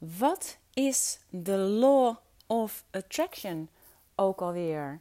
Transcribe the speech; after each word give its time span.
Wat 0.00 0.58
is 0.74 1.18
de 1.28 1.56
law 1.56 2.16
of 2.46 2.84
attraction 2.90 3.68
ook 4.14 4.40
alweer? 4.40 5.00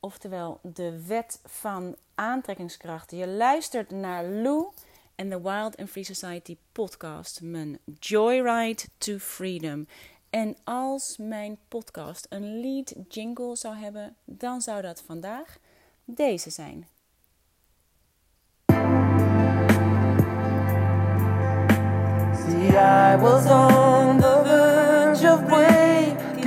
Oftewel 0.00 0.58
de 0.62 1.06
wet 1.06 1.40
van 1.44 1.96
aantrekkingskracht. 2.14 3.10
Je 3.10 3.28
luistert 3.28 3.90
naar 3.90 4.24
Lou 4.24 4.66
en 5.14 5.28
de 5.28 5.40
Wild 5.40 5.76
and 5.76 5.90
Free 5.90 6.04
Society 6.04 6.56
podcast, 6.72 7.40
mijn 7.42 7.78
Joyride 7.98 8.82
to 8.98 9.18
Freedom. 9.18 9.86
En 10.30 10.56
als 10.64 11.16
mijn 11.18 11.58
podcast 11.68 12.26
een 12.28 12.60
lead 12.60 12.94
jingle 13.08 13.56
zou 13.56 13.76
hebben, 13.76 14.16
dan 14.24 14.60
zou 14.60 14.82
dat 14.82 15.02
vandaag 15.06 15.58
deze 16.04 16.50
zijn. 16.50 16.88
I 22.72 23.16
was 23.16 23.46
on 23.46 23.89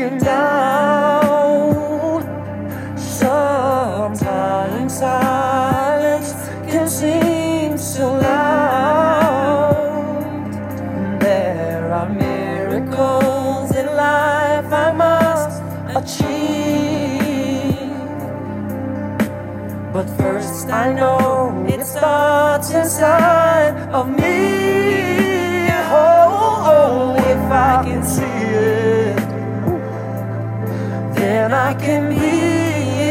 breaking 0.04 0.20
down. 0.20 1.74
Sometimes 2.98 5.00
silence 5.00 6.34
can 6.70 6.88
seem 6.88 7.78
so 7.78 8.14
loud. 8.14 9.76
There 11.20 11.94
are 11.94 12.10
miracles 12.10 13.76
in 13.76 13.86
life 13.86 14.74
I 14.74 14.92
must 14.92 15.62
achieve. 15.96 16.32
But 19.94 20.10
first, 20.18 20.70
I 20.70 20.92
know 20.94 21.66
it 21.68 21.86
starts 21.86 22.72
inside 22.72 23.78
of 23.94 24.10
me. 24.10 24.63
I 31.74 31.76
can 31.76 32.10
be 32.10 32.16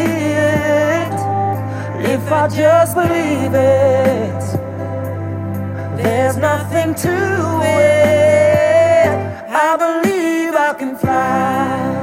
it. 0.06 1.12
If 2.14 2.30
I 2.30 2.46
just 2.46 2.94
believe 2.94 3.54
it, 3.54 4.42
there's 5.96 6.36
nothing 6.36 6.94
to 6.94 7.16
it. 7.64 9.08
I 9.48 9.76
believe 9.84 10.54
I 10.54 10.74
can 10.78 10.96
fly. 10.96 11.98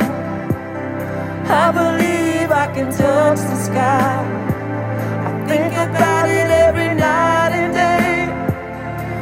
I 1.47 1.71
believe 1.71 2.51
I 2.51 2.67
can 2.73 2.91
touch 2.91 3.39
the 3.39 3.55
sky. 3.55 4.19
I 5.27 5.47
think 5.47 5.73
about 5.73 6.27
it 6.27 6.49
every 6.67 6.93
night 6.93 7.51
and 7.53 7.73
day. 7.73 8.27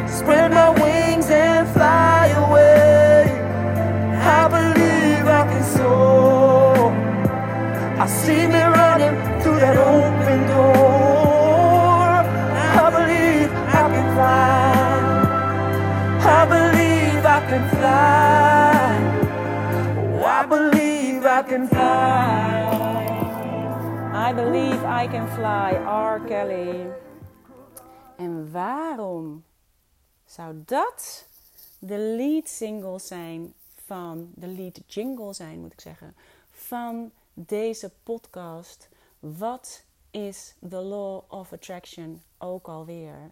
Spread 0.08 0.54
my 0.54 0.70
wings 0.72 1.30
and 1.30 1.68
fly 1.70 2.30
away. 2.30 3.30
I 4.24 4.48
believe 4.48 4.77
See 8.08 8.48
me 8.48 8.62
running 8.62 9.16
through 9.42 9.60
that 9.60 9.78
open 9.78 10.48
door. 10.48 12.24
I 12.84 12.90
believe 12.98 13.52
I 13.52 13.90
can 13.94 14.08
fly. 14.16 14.88
I 16.40 16.46
believe 16.46 17.26
I 17.26 17.40
can 17.50 17.70
fly. 17.70 18.98
Oh, 20.14 20.26
I 20.26 20.46
believe 20.46 21.26
I 21.26 21.42
can 21.44 21.68
fly. 21.68 22.58
I 24.28 24.34
believe 24.34 24.84
I 24.84 25.08
can 25.08 25.28
fly, 25.28 25.74
R. 25.86 26.20
Kelly. 26.28 26.88
En 28.18 28.52
waarom 28.52 29.44
zou 30.26 30.56
dat 30.66 31.28
de 31.80 31.98
lead 31.98 32.50
single 32.50 33.00
zijn 33.00 33.54
van, 33.86 34.32
de 34.36 34.48
lead 34.48 34.82
jingle 34.86 35.34
zijn 35.34 35.60
moet 35.60 35.74
ik 35.74 35.82
zeggen, 35.82 36.16
van 36.52 37.12
deze 37.40 37.92
podcast? 38.04 38.90
Wat 39.20 39.84
is 40.12 40.56
the 40.70 40.82
law 40.82 41.22
of 41.28 41.54
attraction 41.54 42.24
ook 42.38 42.68
alweer? 42.68 43.32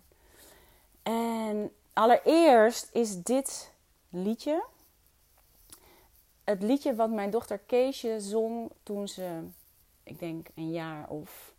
En 1.03 1.71
allereerst 1.93 2.89
is 2.93 3.23
dit 3.23 3.71
liedje 4.09 4.63
het 6.45 6.61
liedje 6.61 6.95
wat 6.95 7.09
mijn 7.09 7.29
dochter 7.29 7.57
Keesje 7.57 8.19
zong 8.19 8.71
toen 8.83 9.07
ze, 9.07 9.39
ik 10.03 10.19
denk, 10.19 10.47
een 10.55 10.71
jaar 10.71 11.09
of 11.09 11.53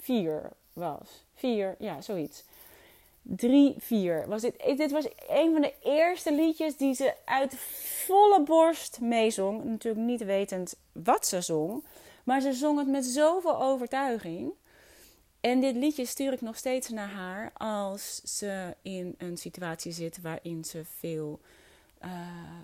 vier 0.00 0.50
was. 0.72 1.24
Vier, 1.34 1.76
ja, 1.78 2.00
zoiets. 2.00 2.44
Drie, 3.26 3.74
vier 3.78 4.28
was 4.28 4.42
dit. 4.42 4.76
Dit 4.76 4.90
was 4.90 5.08
een 5.28 5.52
van 5.52 5.60
de 5.60 5.74
eerste 5.82 6.34
liedjes 6.34 6.76
die 6.76 6.94
ze 6.94 7.14
uit 7.24 7.54
volle 8.06 8.42
borst 8.42 9.00
meezong. 9.00 9.64
Natuurlijk 9.64 10.04
niet 10.04 10.24
wetend 10.24 10.76
wat 10.92 11.26
ze 11.26 11.40
zong. 11.40 11.84
Maar 12.24 12.40
ze 12.40 12.52
zong 12.52 12.78
het 12.78 12.88
met 12.88 13.04
zoveel 13.04 13.62
overtuiging. 13.62 14.52
En 15.40 15.60
dit 15.60 15.76
liedje 15.76 16.04
stuur 16.06 16.32
ik 16.32 16.40
nog 16.40 16.56
steeds 16.56 16.88
naar 16.88 17.08
haar 17.08 17.50
als 17.54 18.20
ze 18.38 18.74
in 18.82 19.14
een 19.18 19.36
situatie 19.36 19.92
zit 19.92 20.20
waarin 20.20 20.64
ze 20.64 20.84
veel 20.84 21.40
uh, 22.04 22.10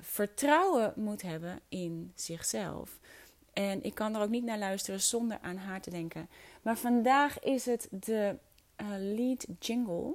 vertrouwen 0.00 0.92
moet 0.96 1.22
hebben 1.22 1.60
in 1.68 2.12
zichzelf. 2.14 2.98
En 3.52 3.84
ik 3.84 3.94
kan 3.94 4.14
er 4.14 4.22
ook 4.22 4.28
niet 4.28 4.44
naar 4.44 4.58
luisteren 4.58 5.00
zonder 5.00 5.38
aan 5.42 5.56
haar 5.56 5.80
te 5.80 5.90
denken. 5.90 6.28
Maar 6.62 6.76
vandaag 6.76 7.38
is 7.38 7.66
het 7.66 7.88
de 7.90 8.36
uh, 8.80 8.86
lead 8.98 9.46
jingle. 9.58 10.14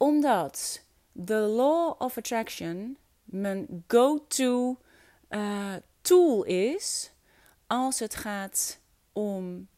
Omdat 0.00 0.84
The 1.24 1.34
Law 1.34 1.94
of 1.98 2.16
Attraction 2.16 2.96
mijn 3.24 3.84
go-to 3.88 4.76
uh, 5.30 5.74
tool 6.00 6.44
is 6.44 7.12
als 7.66 7.98
het 7.98 8.14
gaat 8.14 8.80
om 9.12 9.68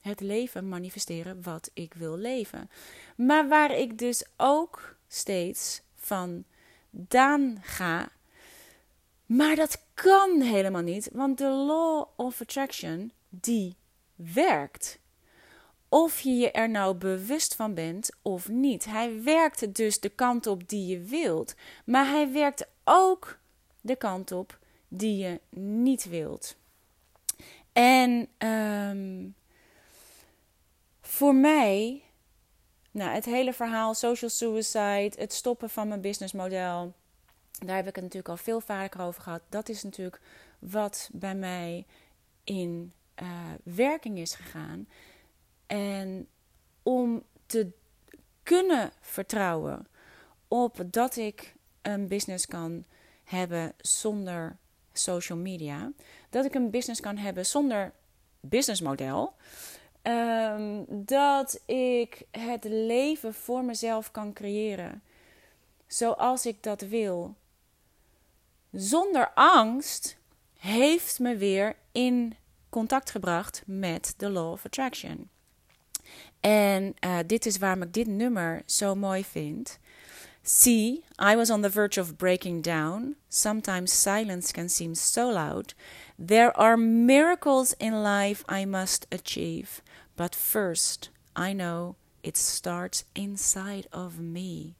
het 0.00 0.20
leven 0.20 0.68
manifesteren 0.68 1.42
wat 1.42 1.70
ik 1.72 1.94
wil 1.94 2.16
leven. 2.16 2.70
Maar 3.16 3.48
waar 3.48 3.76
ik 3.76 3.98
dus 3.98 4.24
ook 4.36 4.96
steeds 5.08 5.82
van 5.94 6.44
Daan 6.90 7.58
ga. 7.62 8.08
Maar 9.26 9.56
dat 9.56 9.82
kan 9.94 10.40
helemaal 10.40 10.82
niet, 10.82 11.08
want 11.12 11.38
de 11.38 11.48
law 11.48 12.04
of 12.16 12.40
attraction 12.40 13.12
die 13.28 13.76
werkt. 14.14 14.98
Of 15.96 16.20
je 16.20 16.36
je 16.36 16.50
er 16.50 16.70
nou 16.70 16.94
bewust 16.94 17.54
van 17.54 17.74
bent 17.74 18.10
of 18.22 18.48
niet. 18.48 18.84
Hij 18.84 19.22
werkt 19.22 19.74
dus 19.74 20.00
de 20.00 20.08
kant 20.08 20.46
op 20.46 20.68
die 20.68 20.86
je 20.86 21.00
wilt, 21.00 21.54
maar 21.84 22.06
hij 22.06 22.32
werkt 22.32 22.66
ook 22.84 23.38
de 23.80 23.96
kant 23.96 24.32
op 24.32 24.58
die 24.88 25.16
je 25.16 25.40
niet 25.60 26.08
wilt. 26.08 26.56
En 27.72 28.28
um, 28.38 29.34
voor 31.00 31.34
mij 31.34 32.02
nou, 32.90 33.10
het 33.10 33.24
hele 33.24 33.52
verhaal 33.52 33.94
social 33.94 34.30
suicide, 34.30 35.12
het 35.14 35.32
stoppen 35.32 35.70
van 35.70 35.88
mijn 35.88 36.00
businessmodel, 36.00 36.94
daar 37.64 37.76
heb 37.76 37.86
ik 37.86 37.94
het 37.94 38.04
natuurlijk 38.04 38.28
al 38.28 38.36
veel 38.36 38.60
vaker 38.60 39.00
over 39.00 39.22
gehad. 39.22 39.42
Dat 39.48 39.68
is 39.68 39.82
natuurlijk 39.82 40.20
wat 40.58 41.08
bij 41.12 41.34
mij 41.34 41.86
in 42.44 42.92
uh, 43.22 43.28
werking 43.62 44.18
is 44.18 44.34
gegaan. 44.34 44.88
En 45.66 46.28
om 46.82 47.22
te 47.46 47.70
kunnen 48.42 48.92
vertrouwen 49.00 49.86
op 50.48 50.84
dat 50.90 51.16
ik 51.16 51.54
een 51.82 52.08
business 52.08 52.46
kan 52.46 52.84
hebben 53.24 53.72
zonder 53.78 54.56
social 54.92 55.38
media, 55.38 55.92
dat 56.30 56.44
ik 56.44 56.54
een 56.54 56.70
business 56.70 57.00
kan 57.00 57.16
hebben 57.16 57.46
zonder 57.46 57.92
businessmodel. 58.40 59.34
Um, 60.02 60.84
dat 60.88 61.60
ik 61.66 62.22
het 62.30 62.64
leven 62.64 63.34
voor 63.34 63.64
mezelf 63.64 64.10
kan 64.10 64.32
creëren 64.32 65.02
zoals 65.86 66.46
ik 66.46 66.62
dat 66.62 66.80
wil. 66.80 67.34
Zonder 68.72 69.32
angst 69.34 70.16
heeft 70.58 71.18
me 71.18 71.36
weer 71.36 71.76
in 71.92 72.36
contact 72.68 73.10
gebracht 73.10 73.62
met 73.66 74.14
de 74.16 74.30
Law 74.30 74.52
of 74.52 74.64
Attraction. 74.64 75.30
En 76.46 76.94
uh, 77.04 77.18
dit 77.26 77.46
is 77.46 77.58
waarom 77.58 77.82
ik 77.82 77.92
dit 77.92 78.06
nummer 78.06 78.62
zo 78.66 78.94
mooi 78.94 79.24
vind. 79.24 79.78
See, 80.42 81.04
I 81.18 81.34
was 81.36 81.50
on 81.50 81.62
the 81.62 81.70
verge 81.70 82.00
of 82.00 82.16
breaking 82.16 82.62
down. 82.62 83.16
Sometimes 83.28 84.00
silence 84.02 84.52
can 84.52 84.68
seem 84.68 84.94
so 84.94 85.32
loud. 85.32 85.74
There 86.26 86.52
are 86.56 86.76
miracles 86.76 87.74
in 87.78 88.02
life 88.02 88.44
I 88.48 88.64
must 88.64 89.06
achieve. 89.10 89.82
But 90.14 90.36
first, 90.36 91.10
I 91.34 91.52
know 91.52 91.96
it 92.22 92.36
starts 92.36 93.04
inside 93.14 93.88
of 93.90 94.20
me. 94.20 94.76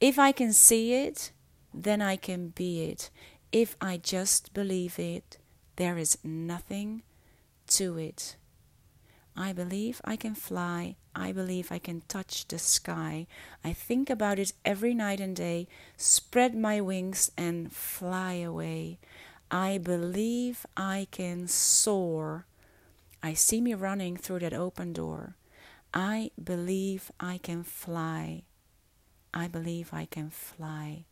If 0.00 0.16
I 0.16 0.32
can 0.32 0.52
see 0.52 0.94
it, 1.06 1.32
then 1.74 2.00
I 2.00 2.16
can 2.16 2.52
be 2.54 2.84
it. 2.84 3.10
If 3.50 3.76
I 3.80 3.96
just 3.96 4.52
believe 4.54 4.98
it, 4.98 5.38
there 5.74 5.98
is 5.98 6.18
nothing 6.22 7.02
to 7.66 7.98
it. 7.98 8.36
I 9.36 9.52
believe 9.52 10.00
I 10.04 10.16
can 10.16 10.34
fly. 10.34 10.96
I 11.14 11.32
believe 11.32 11.72
I 11.72 11.78
can 11.78 12.02
touch 12.08 12.46
the 12.48 12.58
sky. 12.58 13.26
I 13.64 13.72
think 13.72 14.10
about 14.10 14.38
it 14.38 14.52
every 14.64 14.94
night 14.94 15.20
and 15.20 15.34
day. 15.34 15.68
Spread 15.96 16.54
my 16.54 16.80
wings 16.80 17.30
and 17.36 17.72
fly 17.72 18.34
away. 18.34 18.98
I 19.50 19.78
believe 19.78 20.66
I 20.76 21.08
can 21.10 21.48
soar. 21.48 22.46
I 23.22 23.34
see 23.34 23.60
me 23.60 23.74
running 23.74 24.16
through 24.16 24.40
that 24.40 24.54
open 24.54 24.92
door. 24.92 25.36
I 25.94 26.30
believe 26.42 27.10
I 27.20 27.38
can 27.38 27.62
fly. 27.62 28.42
I 29.32 29.48
believe 29.48 29.92
I 29.92 30.06
can 30.06 30.30
fly. 30.30 31.04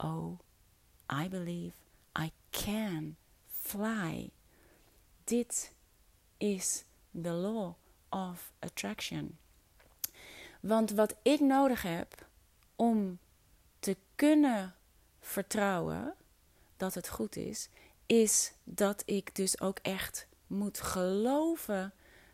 Oh, 0.00 0.38
I 1.08 1.28
believe 1.28 1.74
I 2.16 2.32
can 2.52 3.16
fly. 3.46 4.30
Dit 5.26 5.70
is 6.40 6.84
the 7.22 7.30
law 7.30 7.74
of 8.08 8.52
attraction. 8.58 9.38
Want 10.60 10.90
wat 10.90 11.16
ik 11.22 11.40
nodig 11.40 11.82
heb 11.82 12.26
om 12.76 13.18
te 13.78 13.96
kunnen 14.14 14.74
vertrouwen 15.20 16.14
dat 16.76 16.94
het 16.94 17.08
goed 17.08 17.36
is, 17.36 17.68
is 18.06 18.52
dat 18.64 19.02
ik 19.04 19.34
dus 19.34 19.60
ook 19.60 19.78
echt 19.78 20.26
moet 20.46 20.80
geloven 20.80 21.92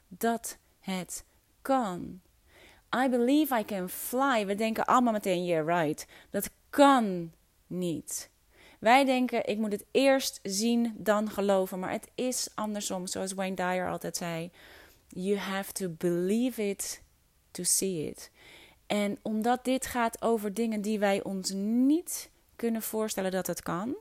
dat 0.09 0.59
het 0.81 1.25
kan. 1.63 2.21
I 2.97 3.09
believe 3.09 3.59
I 3.59 3.65
can 3.65 3.89
fly. 3.89 4.47
We 4.47 4.55
denken 4.55 4.85
allemaal 4.87 5.13
meteen, 5.13 5.45
yeah, 5.45 5.67
right. 5.67 6.07
Dat 6.31 6.51
kan 6.71 7.33
niet. 7.67 8.31
Wij 8.79 9.05
denken, 9.05 9.47
ik 9.47 9.59
moet 9.59 9.73
het 9.73 9.85
eerst 9.91 10.41
zien, 10.43 10.95
dan 10.97 11.31
geloven. 11.31 11.79
Maar 11.79 11.91
het 11.91 12.09
is 12.15 12.49
andersom, 12.55 13.07
zoals 13.07 13.33
Wayne 13.33 13.57
Dyer 13.57 13.91
altijd 13.91 14.17
zei. 14.17 14.51
You 15.09 15.37
have 15.37 15.73
to 15.73 15.89
believe 15.89 16.69
it 16.69 17.03
to 17.51 17.63
see 17.63 18.09
it. 18.09 18.31
En 18.87 19.19
omdat 19.23 19.65
dit 19.65 19.87
gaat 19.87 20.23
over 20.23 20.55
dingen 20.55 20.81
die 20.81 20.99
wij 20.99 21.23
ons 21.23 21.51
niet 21.51 22.31
kunnen 22.57 22.83
voorstellen 22.83 23.31
dat 23.31 23.47
het 23.47 23.63
kan, 23.63 23.97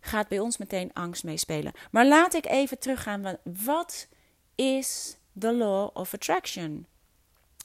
gaat 0.00 0.28
bij 0.28 0.38
ons 0.38 0.56
meteen 0.56 0.92
angst 0.92 1.24
meespelen. 1.24 1.72
Maar 1.90 2.06
laat 2.06 2.34
ik 2.34 2.46
even 2.46 2.78
teruggaan. 2.78 3.36
Wat 3.44 4.08
is 4.54 5.16
de 5.32 5.52
law 5.52 5.96
of 5.96 6.14
attraction? 6.14 6.86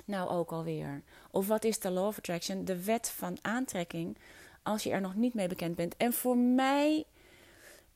Nou, 0.06 0.30
ook 0.30 0.52
alweer. 0.52 1.04
Of 1.32 1.48
wat 1.48 1.64
is 1.64 1.80
de 1.80 1.92
law 1.92 2.08
of 2.08 2.18
attraction? 2.18 2.66
De 2.66 2.84
wet 2.84 3.10
van 3.10 3.38
aantrekking, 3.42 4.18
als 4.66 4.84
je 4.84 4.92
er 4.92 5.02
nog 5.02 5.16
niet 5.16 5.34
mee 5.34 5.48
bekend 5.48 5.76
bent. 5.76 5.98
En 5.98 6.14
voor 6.14 6.38
mij 6.38 7.06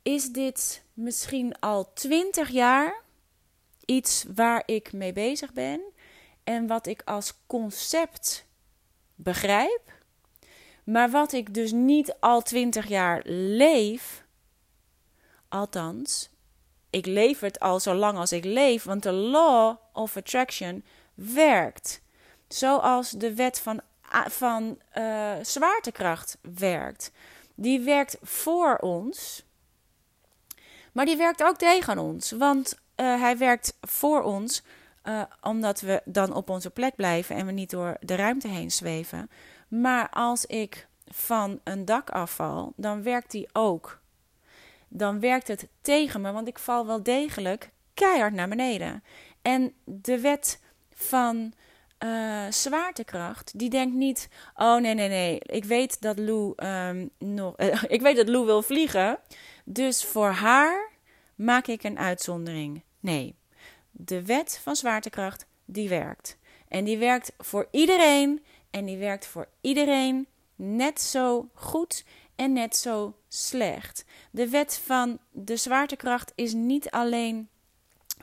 is 0.02 0.32
dit 0.32 0.84
misschien 0.94 1.60
al 1.60 1.94
twintig 1.94 2.50
jaar 2.50 3.02
iets 3.86 4.26
waar 4.36 4.64
ik 4.66 4.94
mee 4.94 5.14
bezig 5.14 5.54
ben 5.54 5.82
en 6.44 6.68
wat 6.68 6.88
ik 6.88 7.02
als 7.06 7.34
concept 7.48 8.46
begrijp, 9.16 9.82
maar 10.84 11.10
wat 11.10 11.32
ik 11.32 11.54
dus 11.54 11.72
niet 11.72 12.16
al 12.20 12.42
twintig 12.42 12.88
jaar 12.88 13.22
leef. 13.26 14.26
Althans, 15.48 16.30
ik 16.90 17.06
leef 17.06 17.40
het 17.40 17.60
al 17.60 17.80
zo 17.80 17.94
lang 17.94 18.18
als 18.18 18.32
ik 18.32 18.44
leef, 18.44 18.84
want 18.84 19.04
de 19.04 19.12
law 19.12 19.76
of 19.94 20.18
attraction 20.18 20.84
werkt. 21.14 22.02
Zoals 22.48 23.10
de 23.10 23.34
wet 23.34 23.60
van, 23.60 23.82
van 24.28 24.78
uh, 24.98 25.32
zwaartekracht 25.42 26.38
werkt. 26.42 27.12
Die 27.56 27.80
werkt 27.80 28.18
voor 28.22 28.76
ons, 28.76 29.46
maar 30.92 31.06
die 31.06 31.18
werkt 31.18 31.44
ook 31.44 31.58
tegen 31.58 31.98
ons. 31.98 32.32
Want 32.32 32.74
uh, 32.96 33.22
hij 33.22 33.38
werkt 33.38 33.78
voor 33.82 34.22
ons, 34.22 34.64
uh, 35.04 35.22
omdat 35.42 35.82
we 35.82 36.02
dan 36.06 36.34
op 36.34 36.50
onze 36.50 36.70
plek 36.70 36.96
blijven 36.96 37.36
en 37.36 37.46
we 37.46 37.52
niet 37.52 37.70
door 37.70 37.98
de 38.00 38.16
ruimte 38.16 38.48
heen 38.48 38.72
zweven. 38.72 39.30
Maar 39.68 40.10
als 40.10 40.46
ik 40.46 40.88
van 41.08 41.60
een 41.64 41.86
dak 41.86 42.10
afval, 42.10 42.74
dan 42.76 43.04
werkt 43.04 43.32
die 43.32 43.50
ook. 43.54 44.00
Dan 44.88 45.20
werkt 45.20 45.48
het 45.48 45.68
tegen 45.82 46.22
me, 46.22 46.32
want 46.32 46.48
ik 46.48 46.60
val 46.60 46.86
wel 46.86 47.04
degelijk 47.04 47.72
keihard 47.94 48.34
naar 48.34 48.50
beneden. 48.50 49.04
En 49.42 49.74
de 49.84 50.20
wet 50.20 50.60
van 50.94 51.54
uh, 52.04 52.46
zwaartekracht, 52.50 53.60
die 53.60 53.70
denkt 53.70 53.96
niet: 53.96 54.30
oh 54.56 54.78
nee, 54.78 54.94
nee, 54.94 55.10
nee, 55.10 55.40
ik 55.42 55.66
weet 55.66 56.02
dat 56.02 56.20
Lou 56.20 56.54
um, 56.56 57.10
nog, 57.18 57.60
uh, 57.60 57.84
ik 57.88 58.02
weet 58.02 58.16
dat 58.16 58.30
Lou 58.30 58.46
wil 58.46 58.62
vliegen, 58.62 59.20
dus 59.66 60.04
voor 60.04 60.30
haar 60.30 60.90
maak 61.36 61.68
ik 61.68 61.84
een 61.84 62.00
uitzondering. 62.00 62.82
Nee, 63.00 63.36
de 63.92 64.26
wet 64.26 64.60
van 64.64 64.76
zwaartekracht, 64.76 65.46
die 65.66 65.90
werkt. 65.90 66.38
En 66.68 66.84
die 66.84 66.98
werkt 66.98 67.32
voor 67.38 67.68
iedereen 67.72 68.44
en 68.70 68.86
die 68.86 68.98
werkt 68.98 69.26
voor 69.26 69.48
iedereen 69.62 70.28
net 70.56 71.02
zo 71.02 71.50
goed 71.54 72.04
en 72.36 72.54
net 72.54 72.76
zo 72.76 73.16
slecht. 73.28 74.06
De 74.32 74.50
wet 74.50 74.82
van 74.86 75.20
de 75.32 75.56
zwaartekracht 75.56 76.32
is 76.36 76.54
niet 76.54 76.90
alleen 76.90 77.50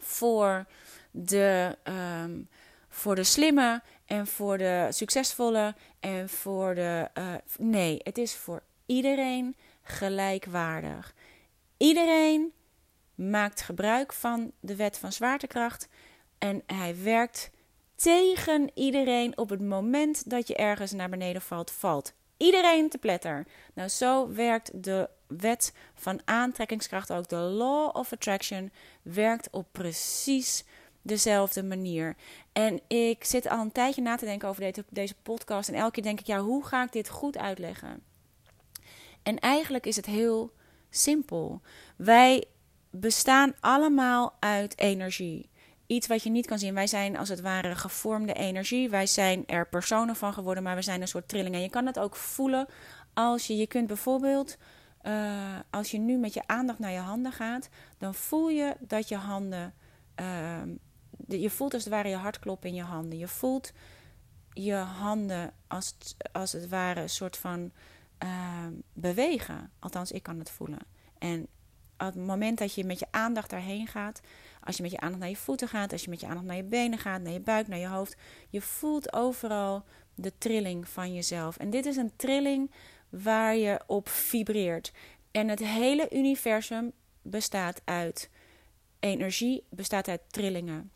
voor 0.01 0.67
de, 1.11 1.77
um, 2.23 2.49
voor 2.97 3.15
de 3.15 3.25
slimme 3.25 3.83
en 4.07 4.27
voor 4.27 4.59
de 4.59 4.87
succesvolle 4.91 5.75
en 6.01 6.29
voor 6.29 6.75
de. 6.75 7.09
Uh, 7.19 7.35
nee, 7.59 8.01
het 8.03 8.19
is 8.19 8.35
voor 8.35 8.63
iedereen 8.87 9.57
gelijkwaardig. 9.83 11.15
Iedereen 11.77 12.53
maakt 13.15 13.61
gebruik 13.61 14.13
van 14.13 14.53
de 14.61 14.77
wet 14.77 14.99
van 14.99 15.13
zwaartekracht 15.13 15.89
en 16.39 16.63
hij 16.67 17.03
werkt 17.03 17.51
tegen 17.95 18.71
iedereen 18.75 19.39
op 19.39 19.49
het 19.49 19.63
moment 19.63 20.31
dat 20.31 20.49
je 20.49 20.57
ergens 20.57 20.93
naar 20.93 21.09
beneden 21.09 21.43
valt, 21.43 21.71
valt 21.71 22.15
iedereen 22.37 22.89
te 22.89 22.99
pletter. 22.99 23.47
Nou, 23.75 23.89
zo 23.89 24.33
werkt 24.33 24.83
de 24.85 25.09
wet 25.27 25.73
van 25.95 26.21
aantrekkingskracht 26.25 27.13
ook. 27.13 27.29
De 27.29 27.37
law 27.37 27.97
of 27.97 28.13
attraction 28.13 28.73
werkt 29.03 29.49
op 29.51 29.67
precies 29.73 30.65
dezelfde 31.03 31.63
manier. 31.63 32.17
En 32.57 32.81
ik 32.87 33.25
zit 33.25 33.49
al 33.49 33.61
een 33.61 33.73
tijdje 33.73 34.03
na 34.03 34.17
te 34.17 34.25
denken 34.25 34.49
over 34.49 34.85
deze, 34.89 35.15
podcast. 35.23 35.69
En 35.69 35.75
elke 35.75 35.91
keer 35.91 36.03
denk 36.03 36.21
ik, 36.21 36.27
ja, 36.27 36.41
hoe 36.41 36.67
ga 36.67 36.83
ik 36.83 36.93
dit 36.93 37.09
goed 37.09 37.39
uitleggen? 37.39 38.03
En 39.23 39.39
eigenlijk 39.39 39.87
is 39.87 39.97
het 39.97 40.07
heel 40.07 40.53
simpel. 40.91 41.61
Wij 41.97 42.45
bestaan 42.91 43.55
allemaal 43.61 44.37
uit 44.39 44.79
energie. 44.79 45.51
Iets 45.87 46.07
wat 46.07 46.23
je 46.23 46.31
niet 46.31 46.47
kan 46.47 46.59
zien. 46.59 46.75
Wij 46.75 46.87
zijn 46.87 47.17
als 47.17 47.29
het 47.29 47.41
ware 47.41 47.75
gevormde 47.75 48.33
energie. 48.33 48.91
Wij 48.91 49.07
zijn 49.07 49.47
er 49.47 49.69
personen 49.69 50.17
van 50.17 50.33
geworden, 50.33 50.63
maar 50.63 50.77
we 50.77 50.83
zijn 50.83 51.01
een 51.01 51.09
soort 51.09 51.29
trilling. 51.29 51.55
En 51.55 51.63
je 51.63 51.71
kan 51.71 51.87
het 51.87 51.99
ook 51.99 52.17
voelen 52.17 52.67
als 53.15 53.47
je, 53.47 53.57
je 53.57 53.67
kunt 53.67 53.87
bijvoorbeeld, 53.87 54.57
uh, 55.03 55.59
als 55.71 55.91
je 55.91 55.99
nu 55.99 56.17
met 56.17 56.35
je 56.35 56.47
aandacht 56.47 56.79
naar 56.79 56.93
je 56.93 56.99
handen 56.99 57.33
gaat, 57.33 57.69
dan 57.99 58.15
voel 58.15 58.49
je 58.49 58.77
dat 58.81 59.09
je 59.09 59.17
handen, 59.17 59.75
uh, 60.21 60.63
je 61.29 61.51
voelt 61.51 61.75
als 61.75 61.85
het 61.85 61.93
ware 61.93 62.09
je 62.09 62.17
hartkloppen 62.17 62.69
in 62.69 62.75
je 62.75 62.83
handen. 62.83 63.19
Je 63.19 63.29
voelt 63.29 63.73
je 64.53 64.75
handen 64.75 65.53
als, 65.67 65.97
als 66.33 66.53
het 66.53 66.69
ware 66.69 67.01
een 67.01 67.09
soort 67.09 67.37
van 67.37 67.73
uh, 68.25 68.67
bewegen. 68.93 69.71
Althans, 69.79 70.13
ik 70.13 70.23
kan 70.23 70.39
het 70.39 70.51
voelen. 70.51 70.81
En 71.19 71.43
op 71.99 72.07
het 72.07 72.27
moment 72.27 72.59
dat 72.59 72.75
je 72.75 72.85
met 72.85 72.99
je 72.99 73.07
aandacht 73.11 73.51
daarheen 73.51 73.87
gaat, 73.87 74.21
als 74.61 74.77
je 74.77 74.83
met 74.83 74.91
je 74.91 75.01
aandacht 75.01 75.21
naar 75.21 75.29
je 75.29 75.37
voeten 75.37 75.69
gaat, 75.69 75.93
als 75.93 76.05
je 76.05 76.11
met 76.11 76.21
je 76.21 76.27
aandacht 76.27 76.47
naar 76.47 76.57
je 76.57 76.65
benen 76.65 76.99
gaat, 76.99 77.21
naar 77.21 77.33
je 77.33 77.41
buik, 77.41 77.69
naar 77.69 77.79
je 77.79 77.89
hoofd, 77.89 78.17
je 78.49 78.61
voelt 78.61 79.13
overal 79.13 79.85
de 80.15 80.33
trilling 80.39 80.89
van 80.89 81.15
jezelf. 81.15 81.57
En 81.57 81.71
dit 81.71 81.87
is 81.87 81.97
een 81.97 82.17
trilling 82.17 82.71
waar 83.09 83.57
je 83.57 83.81
op 83.87 84.09
vibreert. 84.09 84.93
En 85.31 85.49
het 85.49 85.59
hele 85.59 86.09
universum 86.11 86.93
bestaat 87.23 87.81
uit 87.85 88.31
energie, 89.01 89.65
bestaat 89.71 90.09
uit 90.09 90.23
trillingen. 90.27 90.91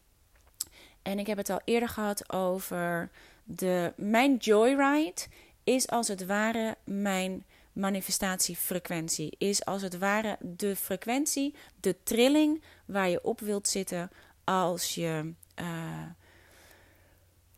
En 1.02 1.18
ik 1.18 1.26
heb 1.26 1.36
het 1.36 1.50
al 1.50 1.60
eerder 1.64 1.88
gehad 1.88 2.32
over 2.32 3.10
de 3.44 3.92
mijn 3.96 4.36
joyride 4.36 5.22
is 5.64 5.88
als 5.88 6.08
het 6.08 6.26
ware 6.26 6.76
mijn 6.84 7.44
manifestatiefrequentie 7.72 9.34
is 9.38 9.64
als 9.64 9.82
het 9.82 9.98
ware 9.98 10.36
de 10.40 10.76
frequentie, 10.76 11.54
de 11.80 11.96
trilling 12.02 12.62
waar 12.84 13.08
je 13.08 13.24
op 13.24 13.40
wilt 13.40 13.68
zitten 13.68 14.10
als 14.44 14.94
je 14.94 15.32
uh, 15.60 15.66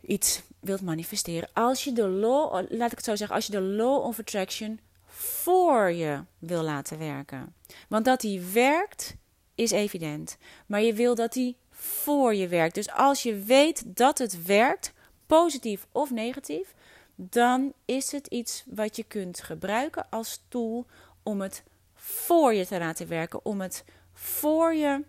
iets 0.01 0.43
wilt 0.61 0.83
manifesteren. 0.83 1.49
Als 1.53 1.85
je 1.85 1.93
de 1.93 2.09
law, 2.09 2.53
laat 2.69 2.91
ik 2.91 2.97
het 2.97 3.05
zo 3.05 3.17
zeggen, 3.17 3.37
als 3.37 3.47
je 3.47 3.53
de 3.53 3.61
law 3.61 4.05
of 4.05 4.19
attraction 4.19 4.81
voor 5.07 5.91
je 5.91 6.21
wil 6.39 6.63
laten 6.63 6.99
werken. 6.99 7.55
Want 7.89 8.05
dat 8.05 8.21
die 8.21 8.41
werkt 8.41 9.17
is 9.55 9.71
evident, 9.71 10.37
maar 10.67 10.83
je 10.83 10.95
wil 10.95 11.15
dat 11.15 11.33
die 11.33 11.57
voor 11.83 12.35
je 12.35 12.49
werkt. 12.49 12.75
Dus 12.75 12.91
als 12.91 13.23
je 13.23 13.39
weet 13.39 13.83
dat 13.87 14.19
het 14.19 14.45
werkt, 14.45 14.93
positief 15.27 15.87
of 15.93 16.11
negatief, 16.11 16.75
dan 17.15 17.73
is 17.85 18.13
het 18.13 18.27
iets 18.27 18.65
wat 18.67 18.97
je 18.97 19.05
kunt 19.05 19.43
gebruiken 19.43 20.07
als 20.11 20.43
tool 20.49 20.87
om 21.23 21.41
het 21.41 21.63
voor 21.95 22.55
je 22.55 22.67
te 22.67 22.79
laten 22.79 23.09
werken, 23.09 23.45
om 23.45 23.61
het 23.61 23.85
voor 24.13 24.75
je 24.75 25.05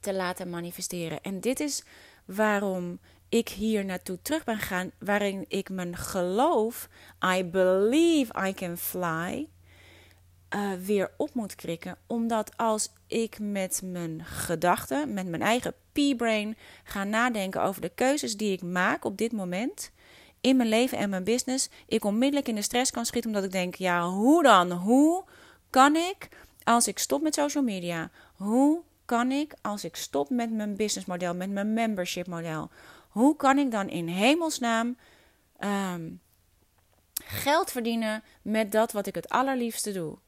te 0.00 0.14
laten 0.14 0.50
manifesteren. 0.50 1.20
En 1.20 1.40
dit 1.40 1.60
is 1.60 1.82
waarom 2.24 2.98
ik 3.28 3.48
hier 3.48 3.84
naartoe 3.84 4.18
terug 4.22 4.44
ben 4.44 4.58
gegaan, 4.58 4.90
waarin 4.98 5.44
ik 5.48 5.68
mijn 5.68 5.96
geloof, 5.96 6.88
I 7.36 7.44
believe 7.44 8.48
I 8.48 8.54
can 8.54 8.76
fly, 8.76 9.48
uh, 10.54 10.72
weer 10.72 11.10
op 11.16 11.34
moet 11.34 11.54
krikken. 11.54 11.96
Omdat 12.06 12.56
als 12.56 12.92
ik 13.06 13.38
met 13.38 13.80
mijn 13.84 14.24
gedachten, 14.24 15.14
met 15.14 15.26
mijn 15.26 15.42
eigen 15.42 15.74
P-brain 15.92 16.56
ga 16.84 17.04
nadenken 17.04 17.62
over 17.62 17.80
de 17.80 17.92
keuzes 17.94 18.36
die 18.36 18.52
ik 18.52 18.62
maak 18.62 19.04
op 19.04 19.16
dit 19.16 19.32
moment 19.32 19.90
in 20.40 20.56
mijn 20.56 20.68
leven 20.68 20.98
en 20.98 21.10
mijn 21.10 21.24
business, 21.24 21.68
ik 21.86 22.04
onmiddellijk 22.04 22.48
in 22.48 22.54
de 22.54 22.62
stress 22.62 22.90
kan 22.90 23.06
schieten 23.06 23.30
omdat 23.30 23.44
ik 23.44 23.52
denk, 23.52 23.74
ja, 23.74 24.08
hoe 24.08 24.42
dan? 24.42 24.72
Hoe 24.72 25.24
kan 25.70 25.96
ik 25.96 26.28
als 26.64 26.88
ik 26.88 26.98
stop 26.98 27.22
met 27.22 27.34
social 27.34 27.62
media? 27.62 28.10
Hoe 28.34 28.82
kan 29.04 29.32
ik 29.32 29.54
als 29.62 29.84
ik 29.84 29.96
stop 29.96 30.30
met 30.30 30.50
mijn 30.52 30.76
businessmodel, 30.76 31.34
met 31.34 31.50
mijn 31.50 31.72
membership 31.72 32.26
model? 32.26 32.70
Hoe 33.08 33.36
kan 33.36 33.58
ik 33.58 33.70
dan 33.70 33.88
in 33.88 34.08
hemelsnaam 34.08 34.96
um, 35.60 36.20
geld 37.24 37.70
verdienen 37.70 38.22
met 38.42 38.72
dat 38.72 38.92
wat 38.92 39.06
ik 39.06 39.14
het 39.14 39.28
allerliefste 39.28 39.92
doe? 39.92 40.18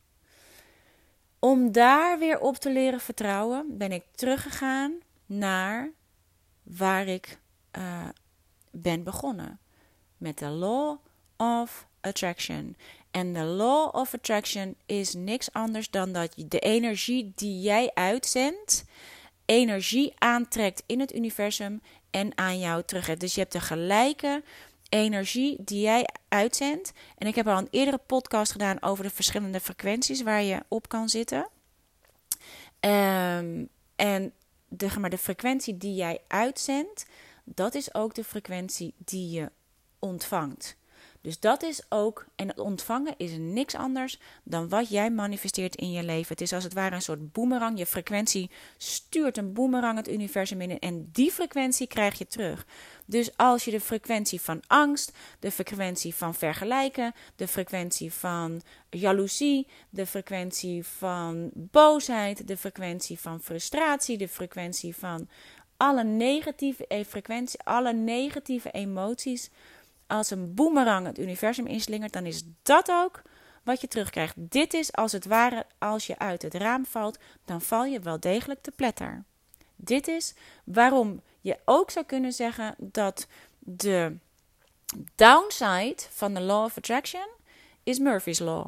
Om 1.38 1.72
daar 1.72 2.18
weer 2.18 2.40
op 2.40 2.56
te 2.56 2.70
leren 2.72 3.00
vertrouwen, 3.00 3.78
ben 3.78 3.92
ik 3.92 4.04
teruggegaan 4.14 4.98
naar 5.26 5.90
waar 6.62 7.06
ik 7.06 7.38
uh, 7.78 8.08
ben 8.70 9.02
begonnen. 9.02 9.58
Met 10.16 10.38
de 10.38 10.48
law 10.48 10.96
of 11.36 11.86
attraction. 12.00 12.76
En 13.10 13.32
de 13.32 13.44
law 13.44 13.94
of 13.94 14.14
attraction 14.14 14.76
is 14.86 15.14
niks 15.14 15.52
anders 15.52 15.90
dan 15.90 16.12
dat 16.12 16.34
de 16.46 16.58
energie 16.58 17.32
die 17.34 17.60
jij 17.60 17.90
uitzendt, 17.94 18.84
energie 19.44 20.12
aantrekt 20.18 20.82
in 20.86 21.00
het 21.00 21.14
universum 21.14 21.82
en 22.10 22.38
aan 22.38 22.58
jou 22.58 22.82
terug. 22.82 23.16
Dus 23.16 23.34
je 23.34 23.40
hebt 23.40 23.52
de 23.52 23.60
gelijke 23.60 24.42
energie 24.88 25.56
die 25.64 25.80
jij 25.80 26.08
uitzendt. 26.28 26.92
En 27.18 27.26
ik 27.26 27.34
heb 27.34 27.48
al 27.48 27.58
een 27.58 27.68
eerdere 27.70 27.98
podcast 28.06 28.52
gedaan 28.52 28.82
over 28.82 29.04
de 29.04 29.10
verschillende 29.10 29.60
frequenties 29.60 30.22
waar 30.22 30.42
je 30.42 30.62
op 30.68 30.88
kan 30.88 31.08
zitten. 31.08 31.48
Um, 32.80 33.68
en 33.96 34.32
de, 34.68 34.98
maar 34.98 35.10
de 35.10 35.18
frequentie 35.18 35.76
die 35.76 35.94
jij 35.94 36.20
uitzendt, 36.28 37.06
dat 37.44 37.74
is 37.74 37.94
ook 37.94 38.14
de 38.14 38.24
frequentie 38.24 38.94
die 38.98 39.30
je 39.30 39.50
ontvangt. 39.98 40.76
Dus 41.20 41.40
dat 41.40 41.62
is 41.62 41.82
ook, 41.88 42.26
en 42.36 42.48
het 42.48 42.58
ontvangen 42.58 43.14
is 43.16 43.32
niks 43.38 43.74
anders 43.74 44.20
dan 44.42 44.68
wat 44.68 44.88
jij 44.88 45.10
manifesteert 45.10 45.76
in 45.76 45.90
je 45.90 46.02
leven. 46.02 46.28
Het 46.28 46.40
is 46.40 46.52
als 46.52 46.64
het 46.64 46.72
ware 46.72 46.94
een 46.94 47.02
soort 47.02 47.32
boemerang. 47.32 47.78
Je 47.78 47.86
frequentie 47.86 48.50
stuurt 48.76 49.36
een 49.36 49.52
boemerang 49.52 49.96
het 49.96 50.08
universum 50.08 50.60
in 50.60 50.78
en 50.78 51.08
die 51.12 51.32
frequentie 51.32 51.86
krijg 51.86 52.18
je 52.18 52.26
terug. 52.26 52.66
Dus 53.10 53.36
als 53.36 53.64
je 53.64 53.70
de 53.70 53.80
frequentie 53.80 54.40
van 54.40 54.62
angst, 54.66 55.12
de 55.38 55.50
frequentie 55.50 56.14
van 56.14 56.34
vergelijken, 56.34 57.14
de 57.36 57.48
frequentie 57.48 58.12
van 58.12 58.62
jaloezie, 58.90 59.66
de 59.90 60.06
frequentie 60.06 60.86
van 60.86 61.50
boosheid, 61.54 62.46
de 62.46 62.56
frequentie 62.56 63.18
van 63.18 63.40
frustratie, 63.40 64.18
de 64.18 64.28
frequentie 64.28 64.96
van 64.96 65.28
alle 65.76 66.04
negatieve 66.04 66.84
e-, 66.88 67.04
frequentie, 67.04 67.60
alle 67.62 67.92
negatieve 67.92 68.70
emoties 68.70 69.50
als 70.06 70.30
een 70.30 70.54
boemerang 70.54 71.06
het 71.06 71.18
universum 71.18 71.66
inslingert, 71.66 72.12
dan 72.12 72.26
is 72.26 72.42
dat 72.62 72.90
ook 72.90 73.22
wat 73.62 73.80
je 73.80 73.88
terugkrijgt. 73.88 74.34
Dit 74.36 74.74
is 74.74 74.92
als 74.92 75.12
het 75.12 75.26
ware, 75.26 75.66
als 75.78 76.06
je 76.06 76.18
uit 76.18 76.42
het 76.42 76.54
raam 76.54 76.86
valt, 76.86 77.18
dan 77.44 77.60
val 77.60 77.84
je 77.84 78.00
wel 78.00 78.20
degelijk 78.20 78.62
te 78.62 78.70
pletter. 78.70 79.24
Dit 79.76 80.08
is 80.08 80.34
waarom 80.64 81.22
je 81.40 81.58
ook 81.64 81.90
zou 81.90 82.06
kunnen 82.06 82.32
zeggen 82.32 82.74
dat 82.78 83.26
de 83.58 84.16
downside 85.14 86.02
van 86.10 86.34
de 86.34 86.40
law 86.40 86.64
of 86.64 86.76
attraction 86.76 87.28
is 87.82 87.98
Murphy's 87.98 88.38
law. 88.38 88.66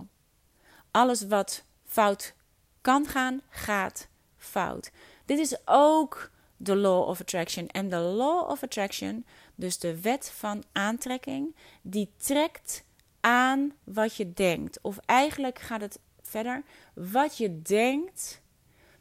Alles 0.90 1.26
wat 1.26 1.64
fout 1.84 2.34
kan 2.80 3.06
gaan, 3.06 3.42
gaat 3.48 4.08
fout. 4.36 4.90
Dit 5.24 5.38
is 5.38 5.56
ook 5.64 6.30
de 6.56 6.76
law 6.76 7.08
of 7.08 7.20
attraction. 7.20 7.68
En 7.68 7.88
de 7.88 7.96
law 7.96 8.50
of 8.50 8.62
attraction 8.62 9.26
dus 9.54 9.78
de 9.78 10.00
wet 10.00 10.30
van 10.30 10.64
aantrekking, 10.72 11.56
die 11.82 12.12
trekt 12.16 12.84
aan 13.20 13.72
wat 13.84 14.16
je 14.16 14.32
denkt. 14.32 14.78
Of 14.82 14.98
eigenlijk 14.98 15.58
gaat 15.58 15.80
het 15.80 15.98
verder. 16.22 16.62
Wat 16.94 17.36
je 17.36 17.62
denkt, 17.62 18.40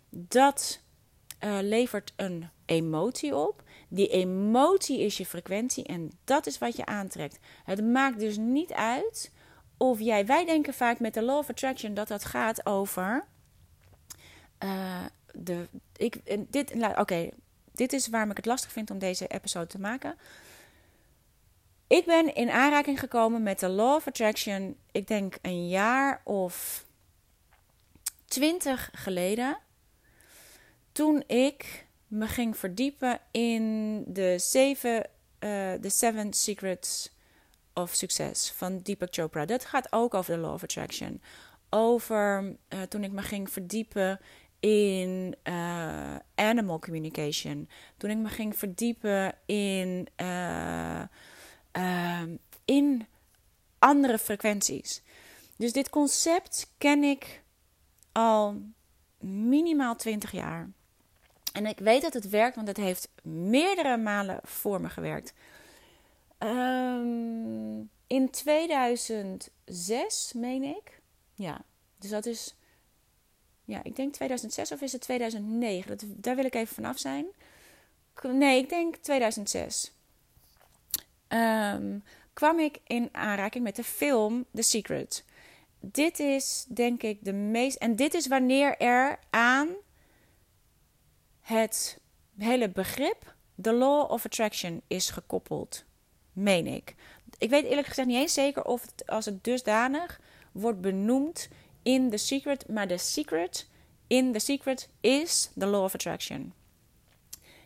dat 0.10 0.82
uh, 1.40 1.58
levert 1.62 2.14
een 2.16 2.50
emotie 2.66 3.36
op. 3.36 3.64
Die 3.88 4.08
emotie 4.08 5.00
is 5.00 5.18
je 5.18 5.26
frequentie 5.26 5.84
en 5.84 6.12
dat 6.24 6.48
is 6.48 6.58
wat 6.58 6.76
je 6.76 6.86
aantrekt. 6.86 7.40
Het 7.64 7.84
maakt 7.84 8.20
dus 8.20 8.38
niet 8.38 8.74
uit 8.74 9.32
of 9.78 10.00
jij, 10.00 10.26
wij 10.26 10.46
denken 10.46 10.74
vaak 10.74 11.00
met 11.00 11.14
de 11.14 11.22
law 11.22 11.38
of 11.38 11.50
attraction 11.50 11.94
dat 11.94 12.08
dat 12.08 12.26
gaat 12.26 12.66
over. 12.66 13.26
Uh, 14.64 15.06
de, 15.34 15.68
ik, 15.96 16.22
dit, 16.52 16.74
oké, 16.98 17.30
dit 17.72 17.94
is 17.94 18.08
waarom 18.08 18.30
ik 18.30 18.38
het 18.38 18.46
lastig 18.46 18.72
vind 18.72 18.92
om 18.92 19.00
deze 19.00 19.28
episode 19.28 19.68
te 19.68 19.80
maken. 19.80 20.18
Ik 21.88 22.06
ben 22.06 22.36
in 22.36 22.50
aanraking 22.50 23.00
gekomen 23.00 23.44
met 23.44 23.60
de 23.60 23.68
Law 23.68 23.96
of 23.96 24.08
Attraction, 24.08 24.76
ik 24.92 25.08
denk 25.08 25.38
een 25.42 25.68
jaar 25.68 26.22
of 26.24 26.86
twintig 28.26 28.90
geleden. 28.94 29.58
Toen 31.00 31.24
ik 31.28 31.88
me 32.08 32.28
ging 32.28 32.58
verdiepen 32.58 33.20
in 33.32 34.04
de 34.08 34.36
zeven, 34.38 35.10
de 35.40 35.80
Seven 35.82 36.34
Secrets 36.34 37.16
of 37.74 37.94
Success 37.94 38.52
van 38.52 38.80
Deepak 38.80 39.14
Chopra. 39.14 39.46
Dat 39.46 39.66
gaat 39.66 39.94
ook 39.94 40.14
over 40.14 40.34
de 40.34 40.40
Law 40.40 40.54
of 40.54 40.64
Attraction. 40.64 41.22
Over 41.70 42.56
uh, 42.70 42.82
toen 42.82 43.04
ik 43.04 43.12
me 43.12 43.22
ging 43.22 43.52
verdiepen 43.52 44.20
in 44.60 45.36
uh, 45.44 46.16
animal 46.36 46.80
communication. 46.80 47.70
Toen 47.98 48.10
ik 48.10 48.18
me 48.18 48.30
ging 48.30 48.58
verdiepen 48.58 49.36
in 49.46 50.08
in 52.66 53.08
andere 53.80 54.18
frequenties. 54.18 55.02
Dus 55.58 55.74
dit 55.74 55.90
concept 55.90 56.74
ken 56.78 57.04
ik 57.04 57.44
al 58.12 58.62
minimaal 59.20 59.96
20 59.96 60.32
jaar. 60.32 60.70
En 61.54 61.66
ik 61.66 61.80
weet 61.80 62.02
dat 62.02 62.14
het 62.14 62.30
werkt, 62.30 62.56
want 62.56 62.68
het 62.68 62.78
heeft 62.78 63.10
meerdere 63.24 63.98
malen 63.98 64.40
voor 64.44 64.82
me 64.82 64.90
gewerkt. 64.90 65.34
Um, 66.40 67.90
in 68.08 68.30
2006, 68.30 70.34
meen 70.34 70.64
ik. 70.64 71.02
Ja, 71.34 71.62
dus 71.98 72.10
dat 72.10 72.26
is. 72.26 72.56
Ja, 73.66 73.84
ik 73.84 73.96
denk 73.96 74.14
2006 74.14 74.72
of 74.72 74.82
is 74.82 74.92
het 74.92 75.02
2009? 75.02 75.88
Dat, 75.88 76.04
daar 76.08 76.36
wil 76.36 76.46
ik 76.46 76.56
even 76.56 76.76
vanaf 76.76 77.00
zijn. 77.00 77.26
Nee, 78.22 78.62
ik 78.62 78.70
denk 78.70 78.96
2006 78.96 79.94
um, 81.30 82.04
kwam 82.34 82.60
ik 82.60 82.80
in 82.88 83.10
aanraking 83.12 83.64
met 83.64 83.76
de 83.76 83.84
film 83.84 84.46
The 84.54 84.62
Secret. 84.62 85.24
Dit 85.80 86.20
is 86.20 86.66
denk 86.68 87.04
ik 87.04 87.18
de 87.22 87.34
meest. 87.34 87.78
En 87.78 87.96
dit 87.96 88.14
is 88.14 88.28
wanneer 88.28 88.78
er 88.78 89.20
aan 89.30 89.68
het 91.50 92.00
hele 92.38 92.70
begrip 92.70 93.36
The 93.62 93.74
Law 93.74 94.12
of 94.12 94.26
Attraction 94.26 94.82
is 94.88 95.10
gekoppeld. 95.10 95.84
Meen 96.34 96.68
ik. 96.68 96.96
Ik 97.38 97.50
weet 97.50 97.66
eerlijk 97.66 97.88
gezegd 97.88 98.08
niet 98.08 98.18
eens 98.18 98.34
zeker 98.34 98.64
of 98.64 98.82
het 98.82 99.08
als 99.08 99.26
het 99.26 99.44
dusdanig 99.44 100.20
wordt 100.52 100.82
benoemd 100.82 101.48
in 101.84 102.10
The 102.10 102.18
Secret. 102.18 102.68
Maar 102.68 102.88
The 102.88 102.98
Secret 102.98 103.70
in 104.08 104.34
The 104.34 104.40
Secret 104.40 104.90
is 105.02 105.50
The 105.58 105.66
Law 105.66 105.84
of 105.84 105.94
Attraction. 105.94 106.54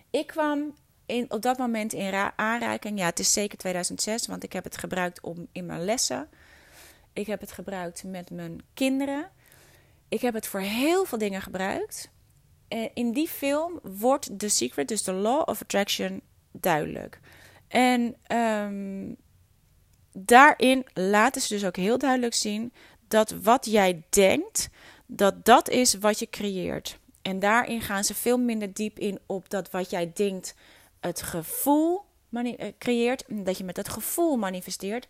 Ik 0.10 0.28
kwam 0.28 0.76
in, 1.06 1.32
op 1.32 1.42
dat 1.42 1.58
moment 1.58 1.94
in 1.94 2.32
aanraking. 2.36 3.00
Ja, 3.00 3.06
het 3.06 3.20
is 3.20 3.34
zeker 3.34 3.58
2006, 3.58 4.28
want 4.28 4.44
ik 4.44 4.54
heb 4.54 4.64
het 4.64 4.78
gebruikt 4.78 5.22
om, 5.22 5.48
in 5.52 5.66
mijn 5.66 5.86
lessen. 5.86 6.30
Ik 7.14 7.28
heb 7.28 7.40
het 7.40 7.52
gebruikt 7.52 8.04
met 8.04 8.32
mijn 8.32 8.62
kinderen. 8.74 9.32
Ik 10.08 10.22
heb 10.22 10.34
het 10.34 10.48
voor 10.48 10.60
heel 10.60 11.06
veel 11.06 11.18
dingen 11.18 11.42
gebruikt. 11.42 12.12
En 12.74 12.90
in 12.94 13.12
die 13.12 13.28
film 13.28 13.80
wordt 13.84 14.40
The 14.40 14.50
Secret, 14.50 14.88
dus 14.88 15.04
de 15.04 15.12
Law 15.12 15.50
of 15.50 15.62
Attraction, 15.62 16.22
duidelijk. 16.52 17.20
En 17.68 18.16
um, 18.38 19.16
daarin 20.12 20.86
laten 20.94 21.42
ze 21.42 21.54
dus 21.54 21.66
ook 21.66 21.76
heel 21.76 21.98
duidelijk 21.98 22.34
zien 22.34 22.74
dat 23.08 23.32
wat 23.32 23.66
jij 23.66 24.04
denkt, 24.10 24.70
dat 25.06 25.46
dat 25.46 25.70
is 25.70 25.94
wat 25.94 26.20
je 26.20 26.30
creëert. 26.30 27.00
En 27.22 27.40
daarin 27.40 27.82
gaan 27.82 28.04
ze 28.04 28.14
veel 28.14 28.38
minder 28.38 28.74
diep 28.74 29.00
in 29.00 29.20
op 29.26 29.50
dat 29.50 29.72
wat 29.72 29.90
jij 29.90 30.12
denkt, 30.14 30.56
het 31.00 31.22
gevoel 31.22 32.02
eh, 32.32 32.68
creëert, 32.78 33.24
dat 33.28 33.58
je 33.58 33.64
met 33.64 33.78
het 33.78 33.90
gevoel 33.90 34.38
manifesteert. 34.38 35.08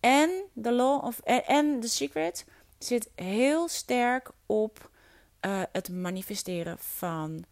En 0.00 0.30
de 0.52 0.72
law 0.72 1.04
of 1.04 1.20
en 1.46 1.80
de 1.80 1.88
secret 1.88 2.44
zit 2.78 3.10
heel 3.14 3.68
sterk 3.68 4.30
op 4.46 4.90
uh, 5.46 5.62
het 5.72 5.88
manifesteren 5.88 6.78
van 6.78 7.44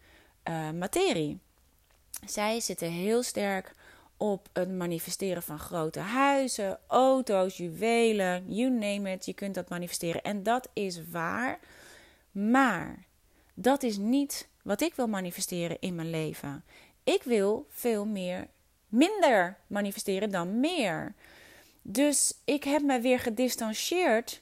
uh, 0.49 0.71
materie. 0.71 1.39
Zij 2.25 2.59
zitten 2.59 2.91
heel 2.91 3.23
sterk 3.23 3.75
op 4.17 4.49
het 4.53 4.71
manifesteren 4.71 5.43
van 5.43 5.59
grote 5.59 5.99
huizen, 5.99 6.79
auto's, 6.87 7.57
juwelen, 7.57 8.53
you 8.53 8.69
name 8.71 9.11
it. 9.11 9.25
Je 9.25 9.33
kunt 9.33 9.55
dat 9.55 9.69
manifesteren. 9.69 10.21
En 10.21 10.43
dat 10.43 10.69
is 10.73 11.09
waar. 11.11 11.59
Maar 12.31 13.05
dat 13.53 13.83
is 13.83 13.97
niet 13.97 14.47
wat 14.61 14.81
ik 14.81 14.95
wil 14.95 15.07
manifesteren 15.07 15.77
in 15.79 15.95
mijn 15.95 16.09
leven. 16.09 16.63
Ik 17.03 17.23
wil 17.23 17.67
veel 17.69 18.05
meer, 18.05 18.47
minder 18.87 19.57
manifesteren 19.67 20.31
dan 20.31 20.59
meer. 20.59 21.13
Dus 21.81 22.33
ik 22.45 22.63
heb 22.63 22.81
me 22.81 22.99
weer 22.99 23.19
gedistanceerd 23.19 24.41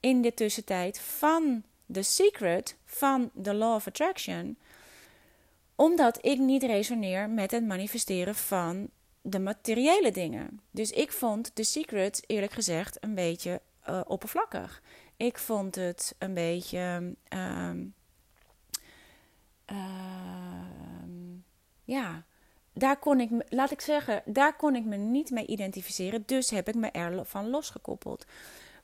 in 0.00 0.22
de 0.22 0.34
tussentijd 0.34 1.00
van 1.00 1.62
The 1.92 2.02
Secret, 2.02 2.76
van 2.84 3.30
The 3.42 3.54
Law 3.54 3.74
of 3.74 3.86
Attraction. 3.86 4.56
Omdat 5.74 6.24
ik 6.24 6.38
niet 6.38 6.62
resoneer 6.62 7.30
met 7.30 7.50
het 7.50 7.66
manifesteren 7.66 8.34
van 8.34 8.90
de 9.20 9.38
materiële 9.38 10.10
dingen. 10.10 10.60
Dus 10.70 10.90
ik 10.90 11.12
vond 11.12 11.54
The 11.54 11.62
Secret, 11.62 12.22
eerlijk 12.26 12.52
gezegd, 12.52 13.04
een 13.04 13.14
beetje 13.14 13.60
uh, 13.88 14.00
oppervlakkig. 14.06 14.82
Ik 15.16 15.38
vond 15.38 15.74
het 15.74 16.14
een 16.18 16.34
beetje. 16.34 17.14
Uh, 17.34 17.70
ja, 21.84 22.24
daar 22.72 22.96
kon 22.98 23.20
ik, 23.20 23.30
laat 23.48 23.70
ik 23.70 23.80
zeggen, 23.80 24.22
daar 24.24 24.56
kon 24.56 24.76
ik 24.76 24.84
me 24.84 24.96
niet 24.96 25.30
mee 25.30 25.46
identificeren. 25.46 26.22
Dus 26.26 26.50
heb 26.50 26.68
ik 26.68 26.74
me 26.74 26.90
ervan 26.90 27.50
losgekoppeld. 27.50 28.26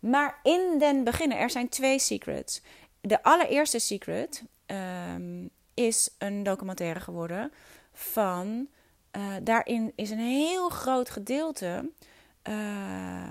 Maar 0.00 0.40
in 0.42 0.76
den 0.78 1.04
beginnen, 1.04 1.38
er 1.38 1.50
zijn 1.50 1.68
twee 1.68 1.98
secrets. 1.98 2.62
De 3.08 3.22
allereerste 3.22 3.78
secret 3.78 4.42
ehm, 4.66 5.46
is 5.74 6.10
een 6.18 6.42
documentaire 6.42 7.00
geworden 7.00 7.52
van. 7.92 8.68
Uh, 9.16 9.34
daarin 9.42 9.92
is 9.94 10.10
een 10.10 10.18
heel 10.18 10.68
groot 10.68 11.10
gedeelte. 11.10 11.90
Uh, 12.48 13.30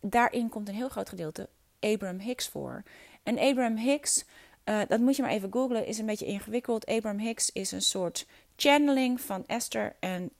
daarin 0.00 0.48
komt 0.48 0.68
een 0.68 0.74
heel 0.74 0.88
groot 0.88 1.08
gedeelte 1.08 1.48
Abraham 1.80 2.18
Hicks 2.18 2.48
voor. 2.48 2.82
En 3.22 3.38
Abraham 3.38 3.76
Hicks, 3.76 4.24
uh, 4.64 4.80
dat 4.88 5.00
moet 5.00 5.16
je 5.16 5.22
maar 5.22 5.30
even 5.30 5.52
googlen, 5.52 5.86
is 5.86 5.98
een 5.98 6.06
beetje 6.06 6.26
ingewikkeld. 6.26 6.86
Abraham 6.86 7.18
Hicks 7.18 7.52
is 7.52 7.72
een 7.72 7.82
soort 7.82 8.26
channeling 8.56 9.20
van 9.20 9.46
Esther 9.46 9.96
en 10.00 10.30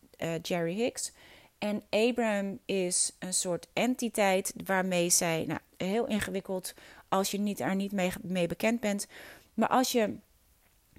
Jerry 0.42 0.74
Hicks. 0.74 1.12
En 1.58 1.82
Abraham 1.90 2.58
is 2.64 3.12
een 3.18 3.34
soort 3.34 3.68
entiteit 3.72 4.54
waarmee 4.64 5.10
zij, 5.10 5.44
nou, 5.46 5.60
heel 5.76 6.06
ingewikkeld 6.06 6.74
als 7.08 7.30
je 7.30 7.38
niet, 7.38 7.60
er 7.60 7.74
niet 7.74 7.92
mee, 8.22 8.46
bekend 8.46 8.80
bent. 8.80 9.06
Maar 9.54 9.68
als 9.68 9.92
je, 9.92 10.16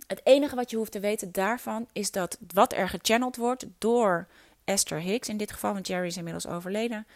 het 0.07 0.21
enige 0.23 0.55
wat 0.55 0.69
je 0.69 0.77
hoeft 0.77 0.91
te 0.91 0.99
weten 0.99 1.31
daarvan 1.31 1.87
is 1.91 2.11
dat 2.11 2.37
wat 2.53 2.73
er 2.73 2.89
gechanneld 2.89 3.35
wordt 3.35 3.65
door 3.77 4.27
Esther 4.63 4.99
Hicks, 4.99 5.29
in 5.29 5.37
dit 5.37 5.51
geval, 5.51 5.73
want 5.73 5.87
Jerry 5.87 6.07
is 6.07 6.17
inmiddels 6.17 6.47
overleden, 6.47 7.07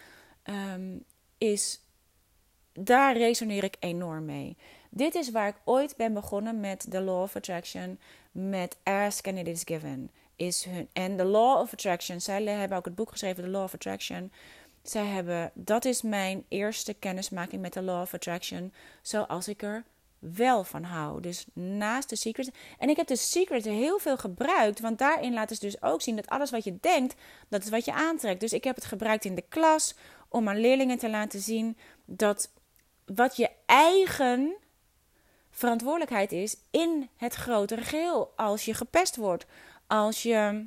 um, 0.43 1.03
is, 1.37 1.79
daar 2.73 3.17
resoneer 3.17 3.63
ik 3.63 3.75
enorm 3.79 4.25
mee. 4.25 4.57
Dit 4.89 5.15
is 5.15 5.31
waar 5.31 5.47
ik 5.47 5.61
ooit 5.63 5.95
ben 5.95 6.13
begonnen 6.13 6.59
met 6.59 6.85
The 6.89 7.01
Law 7.01 7.21
of 7.21 7.35
Attraction, 7.35 7.99
met 8.31 8.77
Ask 8.83 9.27
and 9.27 9.37
It 9.37 9.47
Is 9.47 9.61
Given 9.65 10.11
is 10.35 10.63
hun. 10.63 10.89
En 10.93 11.17
de 11.17 11.23
Law 11.25 11.59
of 11.59 11.73
Attraction, 11.73 12.21
zij 12.21 12.43
hebben 12.43 12.77
ook 12.77 12.85
het 12.85 12.95
boek 12.95 13.11
geschreven, 13.11 13.43
The 13.43 13.49
Law 13.49 13.63
of 13.63 13.73
Attraction. 13.73 14.31
Zij 14.83 15.05
hebben, 15.05 15.51
dat 15.53 15.85
is 15.85 16.01
mijn 16.01 16.45
eerste 16.47 16.93
kennismaking 16.93 17.61
met 17.61 17.73
de 17.73 17.81
Law 17.81 18.01
of 18.01 18.13
Attraction, 18.13 18.73
zoals 19.01 19.47
ik 19.47 19.61
er 19.61 19.83
wel 20.19 20.63
van 20.63 20.83
hou. 20.83 21.21
Dus 21.21 21.45
naast 21.53 22.09
de 22.09 22.15
Secret. 22.15 22.51
En 22.77 22.89
ik 22.89 22.97
heb 22.97 23.07
de 23.07 23.15
Secret 23.15 23.65
heel 23.65 23.99
veel 23.99 24.17
gebruikt, 24.17 24.79
want 24.79 24.97
daarin 24.99 25.33
laten 25.33 25.55
ze 25.55 25.65
dus 25.65 25.81
ook 25.81 26.01
zien 26.01 26.15
dat 26.15 26.27
alles 26.27 26.51
wat 26.51 26.63
je 26.63 26.77
denkt, 26.81 27.15
dat 27.49 27.63
is 27.63 27.69
wat 27.69 27.85
je 27.85 27.93
aantrekt. 27.93 28.39
Dus 28.39 28.53
ik 28.53 28.63
heb 28.63 28.75
het 28.75 28.85
gebruikt 28.85 29.25
in 29.25 29.35
de 29.35 29.43
klas 29.49 29.95
om 30.29 30.49
aan 30.49 30.59
leerlingen 30.59 30.97
te 30.97 31.09
laten 31.09 31.39
zien 31.39 31.77
dat 32.05 32.51
wat 33.05 33.35
je 33.35 33.49
eigen 33.65 34.55
verantwoordelijkheid 35.51 36.31
is 36.31 36.57
in 36.71 37.09
het 37.17 37.33
grotere 37.33 37.81
geheel. 37.81 38.33
Als 38.35 38.65
je 38.65 38.73
gepest 38.73 39.15
wordt, 39.15 39.45
als 39.87 40.23
je 40.23 40.65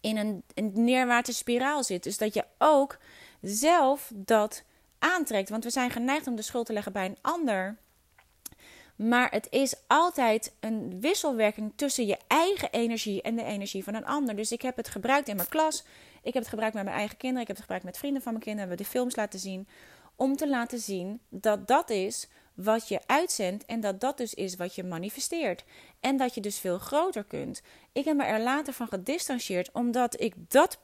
in 0.00 0.16
een, 0.16 0.42
een 0.54 0.72
neerwaartse 0.74 1.32
spiraal 1.32 1.84
zit. 1.84 2.02
Dus 2.02 2.18
dat 2.18 2.34
je 2.34 2.44
ook 2.58 2.98
zelf 3.40 4.10
dat 4.14 4.62
aantrekt. 4.98 5.48
Want 5.48 5.64
we 5.64 5.70
zijn 5.70 5.90
geneigd 5.90 6.26
om 6.26 6.36
de 6.36 6.42
schuld 6.42 6.66
te 6.66 6.72
leggen 6.72 6.92
bij 6.92 7.06
een 7.06 7.18
ander. 7.20 7.76
Maar 8.96 9.30
het 9.30 9.46
is 9.50 9.74
altijd 9.86 10.52
een 10.60 11.00
wisselwerking 11.00 11.72
tussen 11.76 12.06
je 12.06 12.18
eigen 12.26 12.70
energie 12.70 13.22
en 13.22 13.36
de 13.36 13.44
energie 13.44 13.84
van 13.84 13.94
een 13.94 14.06
ander. 14.06 14.36
Dus 14.36 14.52
ik 14.52 14.62
heb 14.62 14.76
het 14.76 14.88
gebruikt 14.88 15.28
in 15.28 15.36
mijn 15.36 15.48
klas. 15.48 15.84
Ik 16.22 16.32
heb 16.34 16.42
het 16.42 16.48
gebruikt 16.48 16.74
met 16.74 16.84
mijn 16.84 16.96
eigen 16.96 17.16
kinderen. 17.16 17.42
Ik 17.42 17.48
heb 17.48 17.56
het 17.56 17.64
gebruikt 17.64 17.86
met 17.86 17.98
vrienden 17.98 18.22
van 18.22 18.32
mijn 18.32 18.44
kinderen. 18.44 18.68
We 18.68 18.74
hebben 18.74 18.92
de 18.92 18.98
films 18.98 19.16
laten 19.16 19.38
zien. 19.38 19.68
Om 20.16 20.36
te 20.36 20.48
laten 20.48 20.78
zien 20.78 21.20
dat 21.28 21.68
dat 21.68 21.90
is 21.90 22.28
wat 22.54 22.88
je 22.88 23.00
uitzendt 23.06 23.64
en 23.64 23.80
dat 23.80 24.00
dat 24.00 24.16
dus 24.16 24.34
is 24.34 24.56
wat 24.56 24.74
je 24.74 24.84
manifesteert. 24.84 25.64
En 26.00 26.16
dat 26.16 26.34
je 26.34 26.40
dus 26.40 26.58
veel 26.58 26.78
groter 26.78 27.24
kunt. 27.24 27.62
Ik 27.92 28.04
heb 28.04 28.16
me 28.16 28.24
er 28.24 28.40
later 28.40 28.72
van 28.72 28.88
gedistanceerd 28.88 29.70
omdat 29.72 30.20
ik 30.20 30.34
dat, 30.48 30.78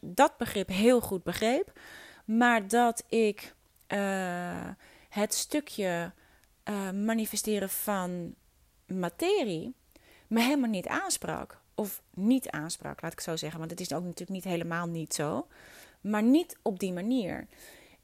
dat 0.00 0.36
begrip 0.36 0.68
heel 0.68 1.00
goed 1.00 1.22
begreep. 1.22 1.72
Maar 2.24 2.68
dat 2.68 3.04
ik 3.08 3.54
uh, 3.88 4.68
het 5.08 5.34
stukje 5.34 6.12
uh, 6.68 6.90
manifesteren 6.90 7.70
van 7.70 8.34
materie 8.86 9.74
me 10.26 10.40
helemaal 10.40 10.70
niet 10.70 10.86
aansprak. 10.86 11.60
Of 11.74 12.02
niet 12.10 12.50
aansprak, 12.50 13.02
laat 13.02 13.12
ik 13.12 13.20
zo 13.20 13.36
zeggen. 13.36 13.58
Want 13.58 13.70
het 13.70 13.80
is 13.80 13.92
ook 13.92 14.02
natuurlijk 14.02 14.30
niet 14.30 14.44
helemaal 14.44 14.86
niet 14.86 15.14
zo. 15.14 15.46
Maar 16.00 16.22
niet 16.22 16.58
op 16.62 16.78
die 16.78 16.92
manier. 16.92 17.46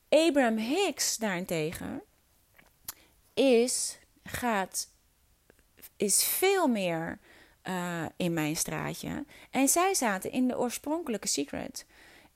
Abraham 0.08 0.56
Hicks 0.56 1.16
daarentegen 1.16 2.02
is, 3.38 3.98
gaat, 4.24 4.88
is 5.96 6.24
veel 6.24 6.66
meer 6.66 7.18
uh, 7.64 8.04
in 8.16 8.32
mijn 8.32 8.56
straatje. 8.56 9.24
En 9.50 9.68
zij 9.68 9.94
zaten 9.94 10.32
in 10.32 10.48
de 10.48 10.58
oorspronkelijke 10.58 11.28
Secret. 11.28 11.86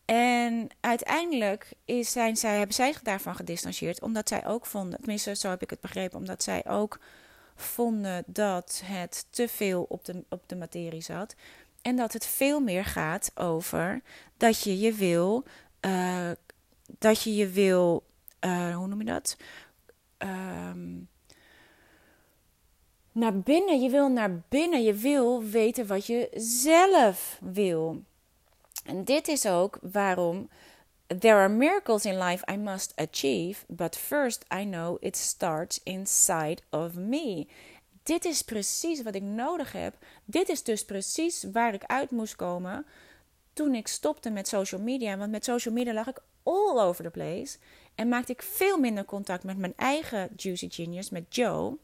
En 0.05 0.69
uiteindelijk 0.81 1.73
is, 1.85 2.12
zijn 2.12 2.37
zij, 2.37 2.57
hebben 2.57 2.75
zij 2.75 2.93
zich 2.93 3.03
daarvan 3.03 3.37
gedistanceerd, 3.37 4.03
omdat 4.03 4.29
zij 4.29 4.47
ook 4.47 4.67
vonden, 4.67 4.99
tenminste 4.99 5.35
zo 5.35 5.49
heb 5.49 5.62
ik 5.62 5.71
het 5.71 5.81
begrepen, 5.81 6.19
omdat 6.19 6.43
zij 6.43 6.69
ook 6.69 6.99
vonden 7.55 8.25
dat 8.27 8.83
het 8.85 9.27
te 9.31 9.49
veel 9.49 9.87
op 9.88 10.05
de, 10.05 10.25
op 10.29 10.43
de 10.47 10.57
materie 10.57 11.01
zat. 11.03 11.35
En 11.83 11.97
dat 11.97 12.12
het 12.12 12.27
veel 12.27 12.61
meer 12.61 12.85
gaat 12.85 13.31
over 13.35 14.03
dat 14.37 14.62
je 14.62 14.79
je 14.79 14.93
wil, 14.93 15.45
uh, 15.81 16.31
dat 16.99 17.23
je 17.23 17.35
je 17.35 17.49
wil, 17.49 18.05
uh, 18.41 18.77
hoe 18.77 18.87
noem 18.87 18.99
je 18.99 19.05
dat? 19.05 19.37
Um, 20.23 21.09
naar 23.13 23.39
binnen. 23.41 23.81
Je 23.81 23.91
wil 23.91 24.09
naar 24.09 24.43
binnen. 24.49 24.83
Je 24.83 24.95
wil 24.95 25.43
weten 25.43 25.87
wat 25.87 26.07
je 26.07 26.29
zelf 26.35 27.39
wil. 27.41 28.03
En 28.85 29.05
dit 29.05 29.29
is 29.29 29.47
ook 29.47 29.79
waarom. 29.83 30.49
There 31.19 31.35
are 31.35 31.49
miracles 31.49 32.05
in 32.05 32.19
life 32.19 32.53
I 32.53 32.57
must 32.57 32.93
achieve, 32.97 33.65
but 33.69 33.97
first 33.97 34.45
I 34.55 34.65
know 34.65 34.97
it 35.01 35.17
starts 35.17 35.81
inside 35.83 36.59
of 36.71 36.95
me. 36.95 37.47
Dit 38.03 38.25
is 38.25 38.43
precies 38.43 39.03
wat 39.03 39.15
ik 39.15 39.23
nodig 39.23 39.73
heb. 39.73 39.95
Dit 40.25 40.49
is 40.49 40.63
dus 40.63 40.85
precies 40.85 41.45
waar 41.53 41.75
ik 41.75 41.85
uit 41.85 42.11
moest 42.11 42.37
komen 42.37 42.87
toen 43.53 43.75
ik 43.75 43.89
stopte 43.89 44.31
met 44.31 44.49
social 44.49 44.81
media. 44.81 45.17
Want 45.17 45.31
met 45.31 45.45
social 45.45 45.75
media 45.75 45.93
lag 45.93 46.07
ik 46.07 46.23
all 46.43 46.79
over 46.79 47.05
the 47.05 47.11
place. 47.11 47.59
En 47.95 48.09
maakte 48.09 48.33
ik 48.33 48.43
veel 48.43 48.79
minder 48.79 49.05
contact 49.05 49.45
met 49.45 49.59
mijn 49.59 49.73
eigen 49.77 50.29
Juicy 50.37 50.69
Genius, 50.71 51.11
met 51.11 51.35
Joe. 51.35 51.77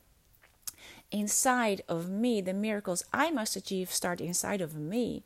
Inside 1.09 1.83
of 1.87 2.07
me, 2.07 2.42
the 2.42 2.53
miracles 2.53 3.05
I 3.14 3.33
must 3.35 3.57
achieve 3.57 3.92
start 3.92 4.21
inside 4.21 4.64
of 4.64 4.73
me. 4.75 5.23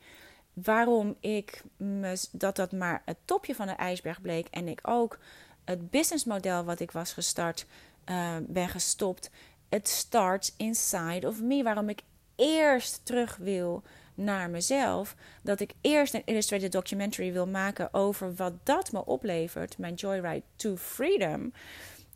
Waarom 0.53 1.17
ik 1.21 1.63
me, 1.77 2.21
dat 2.33 2.57
dat 2.57 2.73
maar 2.73 3.03
het 3.05 3.17
topje 3.25 3.55
van 3.55 3.67
de 3.67 3.73
ijsberg 3.73 4.21
bleek 4.21 4.47
en 4.51 4.69
ik 4.69 4.79
ook 4.83 5.19
het 5.65 5.91
businessmodel 5.91 6.65
wat 6.65 6.81
ik 6.81 6.91
was 6.91 7.13
gestart 7.13 7.67
uh, 8.11 8.37
ben 8.41 8.69
gestopt. 8.69 9.31
Het 9.69 9.89
starts 9.89 10.55
inside 10.57 11.29
of 11.29 11.41
me. 11.41 11.63
Waarom 11.63 11.89
ik 11.89 12.03
eerst 12.37 13.01
terug 13.05 13.37
wil 13.37 13.83
naar 14.15 14.51
mezelf. 14.51 15.17
Dat 15.43 15.61
ik 15.61 15.73
eerst 15.81 16.15
een 16.15 16.23
illustrated 16.25 16.73
documentary 16.73 17.33
wil 17.33 17.47
maken 17.47 17.95
over 17.95 18.35
wat 18.35 18.53
dat 18.63 18.93
me 18.93 19.05
oplevert. 19.05 19.79
Mijn 19.79 19.95
Joyride 19.95 20.43
to 20.57 20.77
Freedom. 20.77 21.53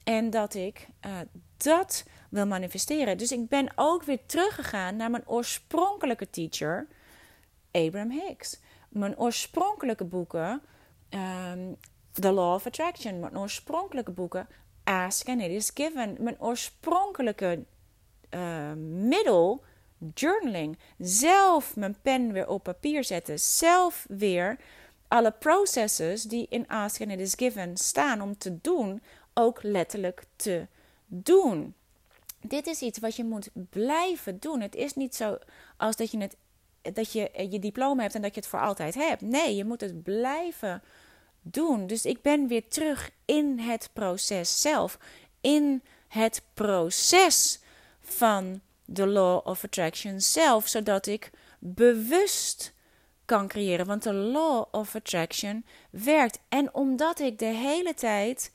En 0.04 0.30
dat 0.30 0.54
ik 0.54 0.88
uh, 1.06 1.12
dat 1.56 2.04
wil 2.30 2.46
manifesteren. 2.46 3.18
Dus 3.18 3.32
ik 3.32 3.48
ben 3.48 3.72
ook 3.74 4.02
weer 4.02 4.26
teruggegaan 4.26 4.96
naar 4.96 5.10
mijn 5.10 5.28
oorspronkelijke 5.28 6.30
teacher, 6.30 6.86
Abraham 7.70 8.10
Hicks. 8.10 8.60
Mijn 8.88 9.18
oorspronkelijke 9.18 10.04
boeken, 10.04 10.62
um, 11.10 11.76
The 12.12 12.32
Law 12.32 12.54
of 12.54 12.66
Attraction. 12.66 13.20
Mijn 13.20 13.38
oorspronkelijke 13.38 14.10
boeken, 14.10 14.48
Ask 14.84 15.28
and 15.28 15.40
It 15.40 15.50
Is 15.50 15.70
Given. 15.74 16.16
Mijn 16.18 16.40
oorspronkelijke 16.40 17.64
uh, 18.30 18.72
middel 18.86 19.64
journaling. 20.14 20.78
Zelf 20.98 21.76
mijn 21.76 21.96
pen 22.02 22.32
weer 22.32 22.48
op 22.48 22.62
papier 22.62 23.04
zetten. 23.04 23.38
Zelf 23.38 24.06
weer 24.08 24.58
alle 25.08 25.30
processes 25.30 26.22
die 26.22 26.46
in 26.48 26.68
Ask 26.68 27.00
and 27.00 27.10
It 27.10 27.20
Is 27.20 27.34
Given 27.34 27.76
staan 27.76 28.20
om 28.20 28.38
te 28.38 28.60
doen, 28.60 29.02
ook 29.34 29.62
letterlijk 29.62 30.24
te 30.36 30.66
doen. 31.06 31.74
Dit 32.40 32.66
is 32.66 32.80
iets 32.80 32.98
wat 32.98 33.16
je 33.16 33.24
moet 33.24 33.48
blijven 33.70 34.38
doen. 34.38 34.60
Het 34.60 34.74
is 34.74 34.94
niet 34.94 35.14
zo 35.14 35.38
als 35.76 35.96
dat 35.96 36.10
je, 36.10 36.18
het, 36.18 36.36
dat 36.94 37.12
je 37.12 37.46
je 37.50 37.58
diploma 37.58 38.02
hebt 38.02 38.14
en 38.14 38.22
dat 38.22 38.34
je 38.34 38.40
het 38.40 38.48
voor 38.48 38.60
altijd 38.60 38.94
hebt. 38.94 39.20
Nee, 39.20 39.56
je 39.56 39.64
moet 39.64 39.80
het 39.80 40.02
blijven 40.02 40.82
doen. 41.42 41.86
Dus 41.86 42.04
ik 42.04 42.22
ben 42.22 42.48
weer 42.48 42.68
terug 42.68 43.10
in 43.24 43.58
het 43.58 43.90
proces 43.92 44.60
zelf. 44.60 44.98
In 45.40 45.82
het 46.08 46.42
proces 46.54 47.60
van 48.00 48.60
de 48.86 49.06
Law 49.06 49.46
of 49.46 49.64
Attraction 49.64 50.20
zelf, 50.20 50.68
zodat 50.68 51.06
ik 51.06 51.30
bewust 51.58 52.74
kan 53.24 53.48
creëren. 53.48 53.86
Want 53.86 54.02
de 54.02 54.12
Law 54.12 54.64
of 54.70 54.94
Attraction 54.94 55.64
werkt. 55.90 56.38
En 56.48 56.74
omdat 56.74 57.20
ik 57.20 57.38
de 57.38 57.44
hele 57.44 57.94
tijd 57.94 58.50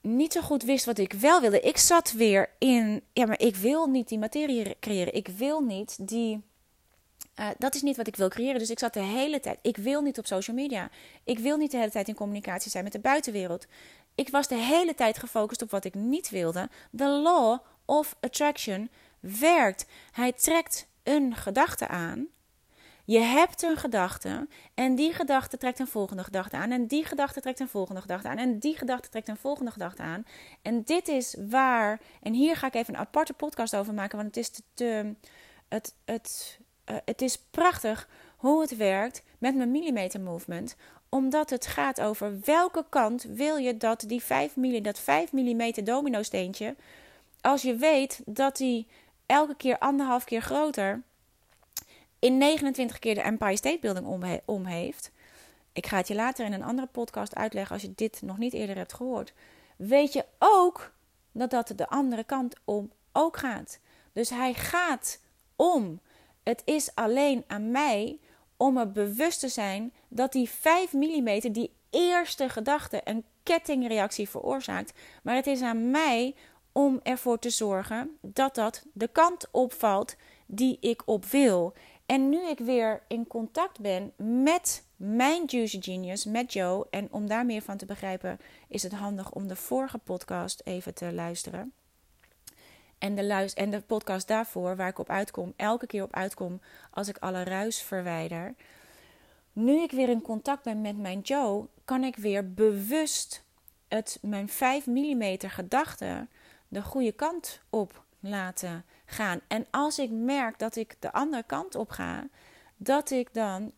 niet 0.00 0.32
zo 0.32 0.40
goed 0.40 0.62
wist 0.62 0.84
wat 0.84 0.98
ik 0.98 1.12
wel 1.12 1.40
wilde. 1.40 1.60
Ik 1.60 1.76
zat 1.76 2.12
weer 2.12 2.50
in, 2.58 3.02
ja, 3.12 3.26
maar 3.26 3.40
ik 3.40 3.56
wil 3.56 3.86
niet 3.86 4.08
die 4.08 4.18
materie 4.18 4.76
creëren. 4.80 5.14
Ik 5.14 5.28
wil 5.28 5.60
niet 5.60 6.08
die. 6.08 6.42
Uh, 7.40 7.48
dat 7.58 7.74
is 7.74 7.82
niet 7.82 7.96
wat 7.96 8.06
ik 8.06 8.16
wil 8.16 8.28
creëren. 8.28 8.58
Dus 8.58 8.70
ik 8.70 8.78
zat 8.78 8.94
de 8.94 9.02
hele 9.02 9.40
tijd. 9.40 9.58
Ik 9.62 9.76
wil 9.76 10.02
niet 10.02 10.18
op 10.18 10.26
social 10.26 10.56
media. 10.56 10.90
Ik 11.24 11.38
wil 11.38 11.56
niet 11.56 11.70
de 11.70 11.76
hele 11.76 11.90
tijd 11.90 12.08
in 12.08 12.14
communicatie 12.14 12.70
zijn 12.70 12.84
met 12.84 12.92
de 12.92 12.98
buitenwereld. 12.98 13.66
Ik 14.14 14.28
was 14.28 14.48
de 14.48 14.56
hele 14.56 14.94
tijd 14.94 15.18
gefocust 15.18 15.62
op 15.62 15.70
wat 15.70 15.84
ik 15.84 15.94
niet 15.94 16.30
wilde. 16.30 16.68
De 16.90 17.08
law 17.08 17.58
of 17.90 18.16
attraction 18.20 18.90
werkt. 19.20 19.86
Hij 20.12 20.32
trekt 20.32 20.86
een 21.02 21.34
gedachte 21.34 21.88
aan 21.88 22.28
je 23.10 23.18
hebt 23.18 23.62
een 23.62 23.76
gedachte 23.76 24.48
en 24.74 24.94
die 24.94 25.12
gedachte 25.12 25.56
trekt 25.56 25.78
een 25.78 25.86
volgende 25.86 26.24
gedachte 26.24 26.56
aan 26.56 26.70
en 26.70 26.86
die 26.86 27.04
gedachte 27.04 27.40
trekt 27.40 27.58
een 27.58 27.68
volgende 27.68 28.00
gedachte 28.00 28.28
aan 28.28 28.38
en 28.38 28.58
die 28.58 28.76
gedachte 28.76 29.08
trekt 29.08 29.28
een 29.28 29.36
volgende 29.36 29.70
gedachte 29.70 30.02
aan. 30.02 30.26
En 30.62 30.82
dit 30.82 31.08
is 31.08 31.36
waar, 31.48 32.00
en 32.22 32.32
hier 32.32 32.56
ga 32.56 32.66
ik 32.66 32.74
even 32.74 32.94
een 32.94 33.00
aparte 33.00 33.32
podcast 33.32 33.76
over 33.76 33.94
maken, 33.94 34.16
want 34.16 34.34
het 34.34 34.36
is, 34.36 34.62
het, 35.68 35.94
het, 36.04 36.58
uh, 36.90 36.96
het 37.04 37.22
is 37.22 37.38
prachtig 37.38 38.08
hoe 38.36 38.60
het 38.60 38.76
werkt 38.76 39.22
met 39.38 39.54
mijn 39.54 39.70
millimeter 39.70 40.20
movement 40.20 40.76
omdat 41.08 41.50
het 41.50 41.66
gaat 41.66 42.00
over 42.00 42.40
welke 42.44 42.84
kant 42.88 43.22
wil 43.22 43.56
je 43.56 43.76
dat 43.76 44.04
die 44.06 44.22
5 44.22 44.56
mm, 44.56 44.82
dat 44.82 44.98
5 44.98 45.32
mm 45.32 45.84
domino 45.84 46.22
steentje, 46.22 46.76
als 47.40 47.62
je 47.62 47.74
weet 47.74 48.22
dat 48.26 48.56
die 48.56 48.86
elke 49.26 49.54
keer 49.56 49.78
anderhalf 49.78 50.24
keer 50.24 50.42
groter 50.42 51.02
in 52.18 52.38
29 52.38 52.98
keer 52.98 53.14
de 53.14 53.20
Empire 53.20 53.56
State 53.56 53.78
Building 53.80 54.06
om, 54.44 54.66
heeft. 54.66 55.10
Ik 55.72 55.86
ga 55.86 55.96
het 55.96 56.08
je 56.08 56.14
later 56.14 56.46
in 56.46 56.52
een 56.52 56.62
andere 56.62 56.86
podcast 56.86 57.34
uitleggen 57.34 57.72
als 57.72 57.82
je 57.82 57.92
dit 57.94 58.22
nog 58.22 58.38
niet 58.38 58.52
eerder 58.52 58.76
hebt 58.76 58.94
gehoord. 58.94 59.32
Weet 59.76 60.12
je 60.12 60.24
ook 60.38 60.92
dat 61.32 61.50
dat 61.50 61.72
de 61.76 61.88
andere 61.88 62.24
kant 62.24 62.54
om 62.64 62.92
ook 63.12 63.36
gaat. 63.36 63.78
Dus 64.12 64.30
hij 64.30 64.54
gaat 64.54 65.20
om. 65.56 66.00
Het 66.42 66.62
is 66.64 66.94
alleen 66.94 67.44
aan 67.46 67.70
mij 67.70 68.18
om 68.56 68.76
er 68.76 68.92
bewust 68.92 69.40
te 69.40 69.48
zijn 69.48 69.92
dat 70.08 70.32
die 70.32 70.48
5 70.48 70.92
mm, 70.92 71.40
die 71.52 71.72
eerste 71.90 72.48
gedachte, 72.48 73.00
een 73.04 73.24
kettingreactie 73.42 74.28
veroorzaakt. 74.28 74.92
Maar 75.22 75.34
het 75.34 75.46
is 75.46 75.62
aan 75.62 75.90
mij 75.90 76.34
om 76.72 77.00
ervoor 77.02 77.38
te 77.38 77.50
zorgen 77.50 78.18
dat 78.20 78.54
dat 78.54 78.84
de 78.92 79.08
kant 79.08 79.48
opvalt 79.50 80.16
die 80.46 80.78
ik 80.80 81.02
op 81.04 81.24
wil. 81.24 81.74
En 82.06 82.28
nu 82.28 82.48
ik 82.48 82.58
weer 82.58 83.02
in 83.08 83.26
contact 83.26 83.80
ben 83.80 84.12
met 84.42 84.84
mijn 84.96 85.44
Juicy 85.44 85.80
Genius, 85.80 86.24
met 86.24 86.52
Joe, 86.52 86.86
en 86.90 87.08
om 87.10 87.26
daar 87.26 87.46
meer 87.46 87.62
van 87.62 87.76
te 87.76 87.86
begrijpen, 87.86 88.38
is 88.68 88.82
het 88.82 88.92
handig 88.92 89.32
om 89.32 89.48
de 89.48 89.56
vorige 89.56 89.98
podcast 89.98 90.60
even 90.64 90.94
te 90.94 91.12
luisteren. 91.12 91.72
En 92.98 93.14
de, 93.14 93.50
en 93.54 93.70
de 93.70 93.80
podcast 93.80 94.28
daarvoor, 94.28 94.76
waar 94.76 94.88
ik 94.88 94.98
op 94.98 95.10
uitkom, 95.10 95.52
elke 95.56 95.86
keer 95.86 96.02
op 96.02 96.14
uitkom 96.14 96.60
als 96.90 97.08
ik 97.08 97.18
alle 97.18 97.42
ruis 97.42 97.82
verwijder. 97.82 98.54
Nu 99.52 99.82
ik 99.82 99.90
weer 99.90 100.08
in 100.08 100.22
contact 100.22 100.62
ben 100.62 100.80
met 100.80 100.98
mijn 100.98 101.20
Joe, 101.20 101.66
kan 101.84 102.04
ik 102.04 102.16
weer 102.16 102.54
bewust 102.54 103.44
het, 103.88 104.18
mijn 104.22 104.48
5 104.48 104.86
mm 104.86 105.36
gedachte 105.38 106.26
de 106.70 106.82
goede 106.82 107.12
kant 107.12 107.60
op 107.70 108.04
laten 108.20 108.84
gaan. 109.06 109.40
En 109.48 109.66
als 109.70 109.98
ik 109.98 110.10
merk 110.10 110.58
dat 110.58 110.76
ik 110.76 110.96
de 110.98 111.12
andere 111.12 111.42
kant 111.42 111.74
op 111.74 111.90
ga, 111.90 112.28
dat 112.76 113.10
ik 113.10 113.34
dan 113.34 113.72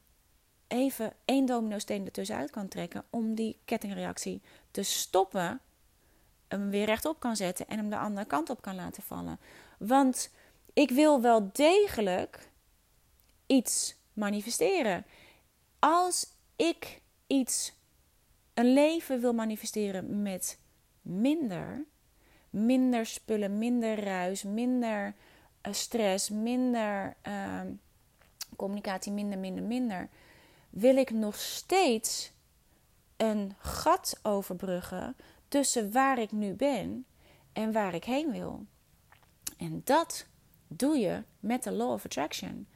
even 0.66 1.12
één 1.24 1.46
domino-steen 1.46 2.04
ertussenuit 2.04 2.50
kan 2.50 2.68
trekken 2.68 3.04
om 3.10 3.34
die 3.34 3.58
kettingreactie 3.64 4.42
te 4.70 4.82
stoppen, 4.82 5.60
hem 6.48 6.70
weer 6.70 6.84
rechtop 6.84 7.20
kan 7.20 7.36
zetten 7.36 7.68
en 7.68 7.78
hem 7.78 7.90
de 7.90 7.98
andere 7.98 8.26
kant 8.26 8.50
op 8.50 8.62
kan 8.62 8.74
laten 8.74 9.02
vallen. 9.02 9.38
Want 9.78 10.30
ik 10.72 10.90
wil 10.90 11.20
wel 11.20 11.50
degelijk 11.52 12.50
iets 13.46 13.96
manifesteren. 14.12 15.06
Als 15.78 16.26
ik 16.56 17.00
iets, 17.26 17.72
een 18.54 18.72
leven 18.72 19.20
wil 19.20 19.32
manifesteren 19.32 20.22
met 20.22 20.58
minder, 21.02 21.84
minder 22.52 23.06
spullen, 23.06 23.58
minder 23.58 24.04
ruis, 24.04 24.42
minder 24.42 25.14
uh, 25.66 25.72
stress, 25.72 26.30
minder 26.30 27.16
uh, 27.26 27.60
communicatie, 28.56 29.12
minder, 29.12 29.38
minder, 29.38 29.62
minder, 29.64 30.08
wil 30.70 30.96
ik 30.96 31.10
nog 31.10 31.36
steeds 31.36 32.32
een 33.16 33.54
gat 33.58 34.18
overbruggen 34.22 35.16
tussen 35.48 35.92
waar 35.92 36.18
ik 36.18 36.32
nu 36.32 36.52
ben 36.52 37.06
en 37.52 37.72
waar 37.72 37.94
ik 37.94 38.04
heen 38.04 38.30
wil. 38.30 38.66
En 39.56 39.80
dat 39.84 40.26
doe 40.68 40.98
je 40.98 41.22
met 41.40 41.62
de 41.62 41.70
Law 41.70 41.90
of 41.90 42.04
Attraction. 42.04 42.66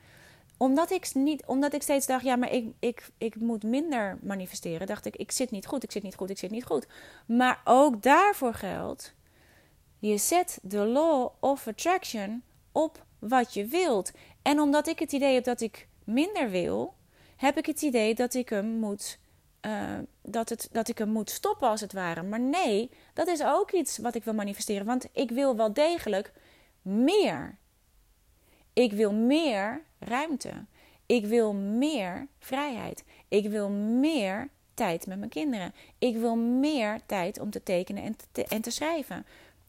Omdat 0.56 0.90
ik, 0.90 1.14
niet, 1.14 1.46
omdat 1.46 1.72
ik 1.72 1.82
steeds 1.82 2.06
dacht, 2.06 2.24
ja, 2.24 2.36
maar 2.36 2.52
ik, 2.52 2.74
ik, 2.78 3.10
ik 3.18 3.36
moet 3.36 3.62
minder 3.62 4.18
manifesteren, 4.22 4.86
dacht 4.86 5.06
ik, 5.06 5.16
ik 5.16 5.32
zit 5.32 5.50
niet 5.50 5.66
goed, 5.66 5.82
ik 5.82 5.90
zit 5.90 6.02
niet 6.02 6.14
goed, 6.14 6.30
ik 6.30 6.38
zit 6.38 6.50
niet 6.50 6.64
goed. 6.64 6.86
Maar 7.26 7.60
ook 7.64 8.02
daarvoor 8.02 8.54
geldt, 8.54 9.14
je 10.06 10.18
zet 10.18 10.58
de 10.62 10.78
law 10.78 11.28
of 11.40 11.66
attraction 11.66 12.42
op 12.72 13.04
wat 13.18 13.54
je 13.54 13.66
wilt. 13.66 14.12
En 14.42 14.60
omdat 14.60 14.86
ik 14.88 14.98
het 14.98 15.12
idee 15.12 15.34
heb 15.34 15.44
dat 15.44 15.60
ik 15.60 15.88
minder 16.04 16.50
wil, 16.50 16.94
heb 17.36 17.58
ik 17.58 17.66
het 17.66 17.82
idee 17.82 18.14
dat 18.14 18.34
ik 18.34 18.48
hem 18.48 18.66
moet. 18.66 19.18
Uh, 19.66 19.98
dat, 20.22 20.48
het, 20.48 20.68
dat 20.72 20.88
ik 20.88 20.98
hem 20.98 21.08
moet 21.08 21.30
stoppen 21.30 21.68
als 21.68 21.80
het 21.80 21.92
ware. 21.92 22.22
Maar 22.22 22.40
nee, 22.40 22.90
dat 23.14 23.26
is 23.26 23.44
ook 23.44 23.72
iets 23.72 23.98
wat 23.98 24.14
ik 24.14 24.24
wil 24.24 24.34
manifesteren. 24.34 24.86
Want 24.86 25.08
ik 25.12 25.30
wil 25.30 25.56
wel 25.56 25.72
degelijk 25.72 26.32
meer. 26.82 27.58
Ik 28.72 28.92
wil 28.92 29.12
meer 29.12 29.82
ruimte. 29.98 30.64
Ik 31.06 31.26
wil 31.26 31.52
meer 31.54 32.26
vrijheid. 32.38 33.04
Ik 33.28 33.48
wil 33.48 33.70
meer 33.70 34.48
tijd 34.74 35.06
met 35.06 35.18
mijn 35.18 35.30
kinderen. 35.30 35.74
Ik 35.98 36.16
wil 36.16 36.36
meer 36.36 37.00
tijd 37.06 37.40
om 37.40 37.50
te 37.50 37.62
tekenen 37.62 38.02
en 38.02 38.16
te, 38.32 38.44
en 38.44 38.60
te 38.60 38.70
schrijven. 38.70 39.26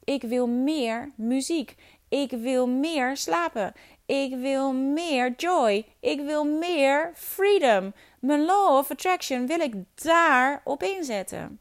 Ik 0.08 0.22
wil 0.22 0.48
meer 0.48 1.12
muziek. 1.16 1.76
Ik 2.10 2.32
wil 2.32 2.68
meer 2.68 3.18
slapen. 3.18 3.74
Ik 4.06 4.36
wil 4.36 4.74
meer 4.74 5.34
joy. 5.36 5.86
Ik 6.00 6.22
wil 6.22 6.46
meer 6.46 7.12
freedom. 7.16 7.94
Mijn 8.20 8.46
law 8.46 8.78
of 8.78 8.92
attraction 8.92 9.48
wil 9.48 9.60
ik 9.60 9.74
daarop 9.96 10.84
inzetten. 10.84 11.60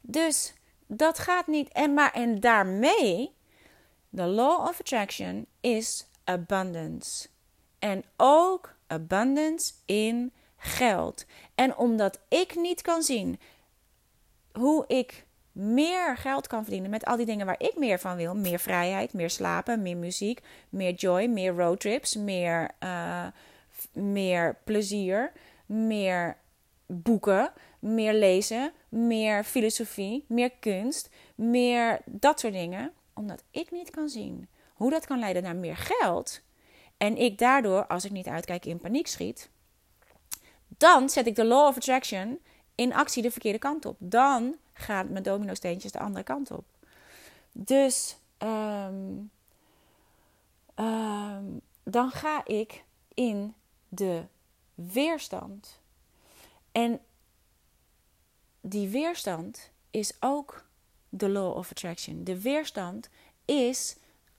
Dus 0.00 0.54
dat 0.86 1.18
gaat 1.18 1.46
niet. 1.46 1.68
En, 1.68 1.94
maar, 1.94 2.12
en 2.12 2.40
daarmee, 2.40 3.34
de 4.08 4.26
law 4.26 4.68
of 4.68 4.80
attraction 4.80 5.46
is 5.60 6.06
abundance. 6.24 7.28
En 7.78 8.04
ook 8.16 8.74
abundance 8.86 9.72
in 9.84 10.32
geld. 10.56 11.24
En 11.54 11.76
omdat 11.76 12.20
ik 12.28 12.54
niet 12.54 12.82
kan 12.82 13.02
zien 13.02 13.40
hoe 14.52 14.84
ik 14.86 15.25
meer 15.56 16.16
geld 16.16 16.46
kan 16.46 16.62
verdienen 16.62 16.90
met 16.90 17.04
al 17.04 17.16
die 17.16 17.26
dingen 17.26 17.46
waar 17.46 17.60
ik 17.60 17.76
meer 17.76 17.98
van 17.98 18.16
wil. 18.16 18.34
Meer 18.34 18.58
vrijheid, 18.58 19.12
meer 19.12 19.30
slapen, 19.30 19.82
meer 19.82 19.96
muziek, 19.96 20.40
meer 20.68 20.94
joy, 20.94 21.26
meer 21.26 21.52
roadtrips, 21.54 22.16
meer, 22.16 22.70
uh, 22.82 23.26
meer 23.92 24.56
plezier, 24.64 25.32
meer 25.66 26.36
boeken, 26.86 27.52
meer 27.78 28.14
lezen, 28.14 28.72
meer 28.88 29.44
filosofie, 29.44 30.24
meer 30.28 30.50
kunst, 30.60 31.10
meer 31.34 32.00
dat 32.04 32.40
soort 32.40 32.52
dingen. 32.52 32.92
Omdat 33.14 33.42
ik 33.50 33.70
niet 33.70 33.90
kan 33.90 34.08
zien 34.08 34.48
hoe 34.74 34.90
dat 34.90 35.06
kan 35.06 35.18
leiden 35.18 35.42
naar 35.42 35.56
meer 35.56 35.76
geld. 35.76 36.40
En 36.96 37.16
ik 37.16 37.38
daardoor, 37.38 37.86
als 37.86 38.04
ik 38.04 38.10
niet 38.10 38.26
uitkijk, 38.26 38.64
in 38.64 38.78
paniek 38.78 39.06
schiet. 39.06 39.48
Dan 40.68 41.08
zet 41.08 41.26
ik 41.26 41.34
de 41.34 41.44
law 41.44 41.66
of 41.66 41.76
attraction 41.76 42.38
in 42.74 42.94
actie 42.94 43.22
de 43.22 43.30
verkeerde 43.30 43.58
kant 43.58 43.84
op. 43.84 43.96
Dan 43.98 44.56
gaan 44.76 45.12
mijn 45.12 45.22
domino-steentjes 45.22 45.92
de 45.92 45.98
andere 45.98 46.24
kant 46.24 46.50
op. 46.50 46.64
Dus 47.52 48.16
um, 48.38 49.30
dan 51.82 52.10
ga 52.10 52.44
ik 52.44 52.84
in 53.14 53.54
de 53.88 54.24
weerstand. 54.74 55.80
En 56.72 57.00
die 58.60 58.88
weerstand 58.88 59.70
is 59.90 60.12
ook 60.20 60.64
de 61.08 61.28
law 61.28 61.56
of 61.56 61.70
attraction. 61.70 62.24
De 62.24 62.40
weerstand 62.40 63.08
is 63.44 63.96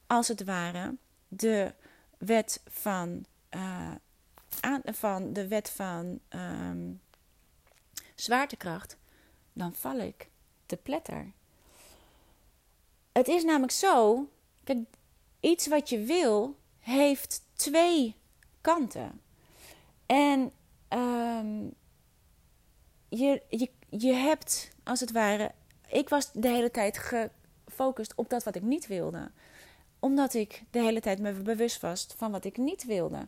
als 0.08 0.28
het 0.28 0.44
ware 0.44 0.96
de 1.28 1.74
wet 2.18 2.62
van, 2.66 3.26
aan, 4.60 4.82
van 4.86 5.34
de 5.34 5.48
wet 5.48 5.70
van 5.70 6.20
um, 6.30 7.02
zwaartekracht. 8.16 8.98
Dan 9.58 9.74
val 9.74 9.98
ik 9.98 10.30
te 10.66 10.78
pletter. 10.78 11.32
Het 13.12 13.28
is 13.28 13.44
namelijk 13.44 13.72
zo, 13.72 14.26
iets 15.40 15.68
wat 15.68 15.90
je 15.90 16.00
wil 16.00 16.56
heeft 16.80 17.42
twee 17.54 18.16
kanten. 18.62 19.22
En 20.06 20.52
um, 20.90 21.74
je, 23.10 23.42
je, 23.50 23.70
je 23.90 24.14
hebt, 24.14 24.72
als 24.84 25.00
het 25.00 25.12
ware, 25.12 25.52
ik 25.88 26.10
was 26.10 26.32
de 26.32 26.48
hele 26.48 26.72
tijd 26.72 26.98
gefocust 26.98 28.14
op 28.16 28.30
dat 28.30 28.44
wat 28.44 28.56
ik 28.56 28.62
niet 28.62 28.88
wilde. 28.88 29.32
Omdat 30.00 30.34
ik 30.34 30.64
de 30.72 30.80
hele 30.80 31.02
tijd 31.02 31.20
me 31.20 31.32
bewust 31.32 31.82
was 31.82 32.08
van 32.16 32.32
wat 32.32 32.46
ik 32.46 32.58
niet 32.58 32.86
wilde. 32.86 33.28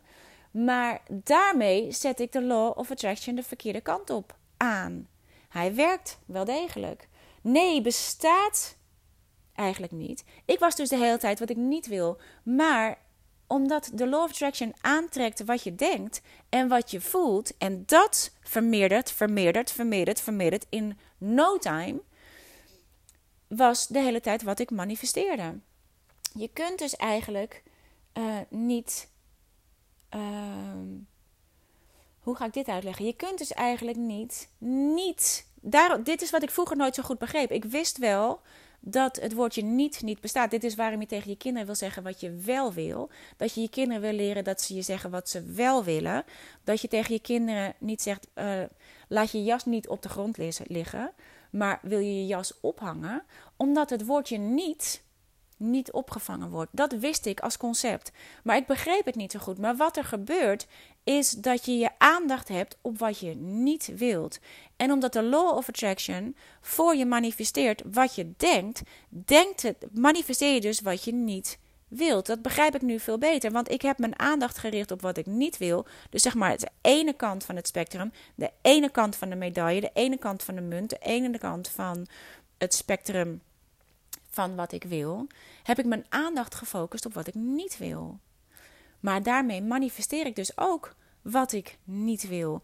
Maar 0.50 1.02
daarmee 1.08 1.92
zet 1.92 2.20
ik 2.20 2.32
de 2.32 2.42
law 2.42 2.78
of 2.78 2.90
attraction 2.90 3.34
de 3.34 3.42
verkeerde 3.42 3.80
kant 3.80 4.10
op 4.10 4.36
aan. 4.56 5.08
Hij 5.50 5.74
werkt 5.74 6.18
wel 6.26 6.44
degelijk. 6.44 7.08
Nee, 7.42 7.80
bestaat 7.80 8.76
eigenlijk 9.54 9.92
niet. 9.92 10.24
Ik 10.44 10.58
was 10.58 10.76
dus 10.76 10.88
de 10.88 10.96
hele 10.96 11.18
tijd 11.18 11.38
wat 11.38 11.50
ik 11.50 11.56
niet 11.56 11.86
wil. 11.86 12.20
Maar 12.42 12.98
omdat 13.46 13.90
de 13.94 14.08
law 14.08 14.22
of 14.22 14.30
attraction 14.30 14.74
aantrekt 14.80 15.44
wat 15.44 15.62
je 15.62 15.74
denkt 15.74 16.22
en 16.48 16.68
wat 16.68 16.90
je 16.90 17.00
voelt. 17.00 17.56
En 17.56 17.82
dat 17.86 18.34
vermeerdert, 18.42 19.12
vermeerdert, 19.12 19.72
vermeerdert, 19.72 20.20
vermeerdert 20.20 20.66
in 20.68 20.98
no 21.18 21.58
time. 21.58 22.02
Was 23.48 23.86
de 23.86 23.98
hele 23.98 24.20
tijd 24.20 24.42
wat 24.42 24.58
ik 24.58 24.70
manifesteerde. 24.70 25.58
Je 26.34 26.48
kunt 26.48 26.78
dus 26.78 26.96
eigenlijk 26.96 27.62
uh, 28.14 28.38
niet. 28.48 29.08
Uh, 30.14 30.20
hoe 32.20 32.36
ga 32.36 32.44
ik 32.44 32.52
dit 32.52 32.68
uitleggen? 32.68 33.04
Je 33.04 33.16
kunt 33.16 33.38
dus 33.38 33.52
eigenlijk 33.52 33.96
niet. 33.96 34.48
Niet. 34.94 35.46
Daar, 35.60 36.04
dit 36.04 36.22
is 36.22 36.30
wat 36.30 36.42
ik 36.42 36.50
vroeger 36.50 36.76
nooit 36.76 36.94
zo 36.94 37.02
goed 37.02 37.18
begreep. 37.18 37.50
Ik 37.50 37.64
wist 37.64 37.98
wel 37.98 38.40
dat 38.80 39.16
het 39.16 39.32
woordje 39.32 39.62
niet 39.62 40.02
niet 40.02 40.20
bestaat. 40.20 40.50
Dit 40.50 40.64
is 40.64 40.74
waarom 40.74 41.00
je 41.00 41.06
tegen 41.06 41.30
je 41.30 41.36
kinderen 41.36 41.66
wil 41.66 41.76
zeggen 41.76 42.02
wat 42.02 42.20
je 42.20 42.30
wel 42.30 42.72
wil. 42.72 43.10
Dat 43.36 43.54
je 43.54 43.60
je 43.60 43.68
kinderen 43.68 44.02
wil 44.02 44.12
leren 44.12 44.44
dat 44.44 44.60
ze 44.60 44.74
je 44.74 44.82
zeggen 44.82 45.10
wat 45.10 45.28
ze 45.28 45.42
wel 45.42 45.84
willen. 45.84 46.24
Dat 46.64 46.80
je 46.80 46.88
tegen 46.88 47.14
je 47.14 47.20
kinderen 47.20 47.74
niet 47.78 48.02
zegt: 48.02 48.26
uh, 48.34 48.62
laat 49.08 49.30
je 49.30 49.44
jas 49.44 49.64
niet 49.64 49.88
op 49.88 50.02
de 50.02 50.08
grond 50.08 50.38
liggen, 50.66 51.12
maar 51.50 51.78
wil 51.82 51.98
je 51.98 52.16
je 52.16 52.26
jas 52.26 52.60
ophangen, 52.60 53.22
omdat 53.56 53.90
het 53.90 54.06
woordje 54.06 54.38
niet 54.38 55.02
niet 55.60 55.92
opgevangen 55.92 56.50
wordt. 56.50 56.70
Dat 56.72 56.92
wist 56.92 57.26
ik 57.26 57.40
als 57.40 57.56
concept. 57.56 58.12
Maar 58.42 58.56
ik 58.56 58.66
begreep 58.66 59.04
het 59.04 59.14
niet 59.14 59.32
zo 59.32 59.38
goed. 59.38 59.58
Maar 59.58 59.76
wat 59.76 59.96
er 59.96 60.04
gebeurt, 60.04 60.66
is 61.04 61.30
dat 61.30 61.64
je 61.64 61.78
je 61.78 61.90
aandacht 61.98 62.48
hebt 62.48 62.76
op 62.80 62.98
wat 62.98 63.18
je 63.18 63.34
niet 63.34 63.92
wilt. 63.96 64.38
En 64.76 64.92
omdat 64.92 65.12
de 65.12 65.22
law 65.22 65.56
of 65.56 65.68
attraction 65.68 66.36
voor 66.60 66.96
je 66.96 67.06
manifesteert 67.06 67.82
wat 67.92 68.14
je 68.14 68.32
denkt, 68.36 68.82
denkt 69.08 69.62
het, 69.62 69.86
manifesteer 69.92 70.54
je 70.54 70.60
dus 70.60 70.80
wat 70.80 71.04
je 71.04 71.12
niet 71.12 71.58
wilt. 71.88 72.26
Dat 72.26 72.42
begrijp 72.42 72.74
ik 72.74 72.82
nu 72.82 73.00
veel 73.00 73.18
beter, 73.18 73.50
want 73.50 73.70
ik 73.70 73.82
heb 73.82 73.98
mijn 73.98 74.18
aandacht 74.18 74.58
gericht 74.58 74.90
op 74.90 75.00
wat 75.00 75.16
ik 75.16 75.26
niet 75.26 75.58
wil. 75.58 75.86
Dus 76.10 76.22
zeg 76.22 76.34
maar 76.34 76.56
de 76.56 76.68
ene 76.80 77.12
kant 77.12 77.44
van 77.44 77.56
het 77.56 77.66
spectrum, 77.66 78.12
de 78.34 78.50
ene 78.62 78.90
kant 78.90 79.16
van 79.16 79.28
de 79.28 79.36
medaille, 79.36 79.80
de 79.80 79.90
ene 79.92 80.16
kant 80.16 80.42
van 80.42 80.54
de 80.54 80.60
munt, 80.60 80.90
de 80.90 80.98
ene 81.00 81.38
kant 81.38 81.68
van 81.68 82.06
het 82.58 82.74
spectrum 82.74 83.42
van 84.30 84.56
wat 84.56 84.72
ik 84.72 84.84
wil, 84.84 85.26
heb 85.62 85.78
ik 85.78 85.84
mijn 85.84 86.06
aandacht 86.08 86.54
gefocust 86.54 87.06
op 87.06 87.14
wat 87.14 87.26
ik 87.26 87.34
niet 87.34 87.78
wil. 87.78 88.18
Maar 89.00 89.22
daarmee 89.22 89.62
manifesteer 89.62 90.26
ik 90.26 90.36
dus 90.36 90.58
ook 90.58 90.94
wat 91.22 91.52
ik 91.52 91.78
niet 91.84 92.28
wil. 92.28 92.62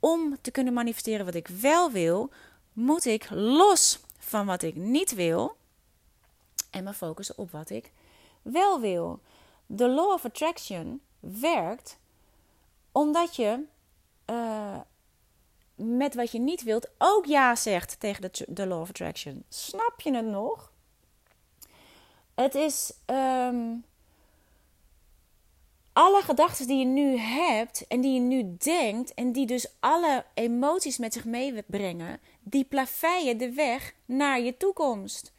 Om 0.00 0.36
te 0.40 0.50
kunnen 0.50 0.72
manifesteren 0.72 1.24
wat 1.24 1.34
ik 1.34 1.48
wel 1.48 1.90
wil, 1.90 2.30
moet 2.72 3.04
ik 3.04 3.30
los 3.30 4.00
van 4.18 4.46
wat 4.46 4.62
ik 4.62 4.76
niet 4.76 5.14
wil 5.14 5.56
en 6.70 6.84
me 6.84 6.92
focussen 6.92 7.38
op 7.38 7.50
wat 7.50 7.70
ik 7.70 7.92
wel 8.42 8.80
wil. 8.80 9.20
De 9.66 9.88
law 9.88 10.12
of 10.12 10.24
attraction 10.24 11.00
werkt 11.20 11.98
omdat 12.92 13.36
je 13.36 13.64
uh, 14.26 14.80
met 15.74 16.14
wat 16.14 16.30
je 16.30 16.38
niet 16.38 16.62
wilt 16.62 16.88
ook 16.98 17.24
ja 17.24 17.56
zegt 17.56 18.00
tegen 18.00 18.30
de 18.48 18.66
law 18.66 18.80
of 18.80 18.88
attraction. 18.88 19.44
Snap 19.48 20.00
je 20.00 20.14
het 20.14 20.26
nog? 20.26 20.72
Het 22.40 22.54
is 22.54 22.92
um, 23.06 23.84
alle 25.92 26.22
gedachten 26.22 26.66
die 26.66 26.78
je 26.78 26.84
nu 26.84 27.16
hebt 27.16 27.86
en 27.86 28.00
die 28.00 28.14
je 28.14 28.20
nu 28.20 28.56
denkt 28.58 29.14
en 29.14 29.32
die 29.32 29.46
dus 29.46 29.66
alle 29.80 30.24
emoties 30.34 30.98
met 30.98 31.12
zich 31.12 31.24
meebrengen, 31.24 32.20
die 32.40 32.64
plaveien 32.64 33.38
de 33.38 33.52
weg 33.52 33.94
naar 34.04 34.40
je 34.40 34.56
toekomst. 34.56 35.32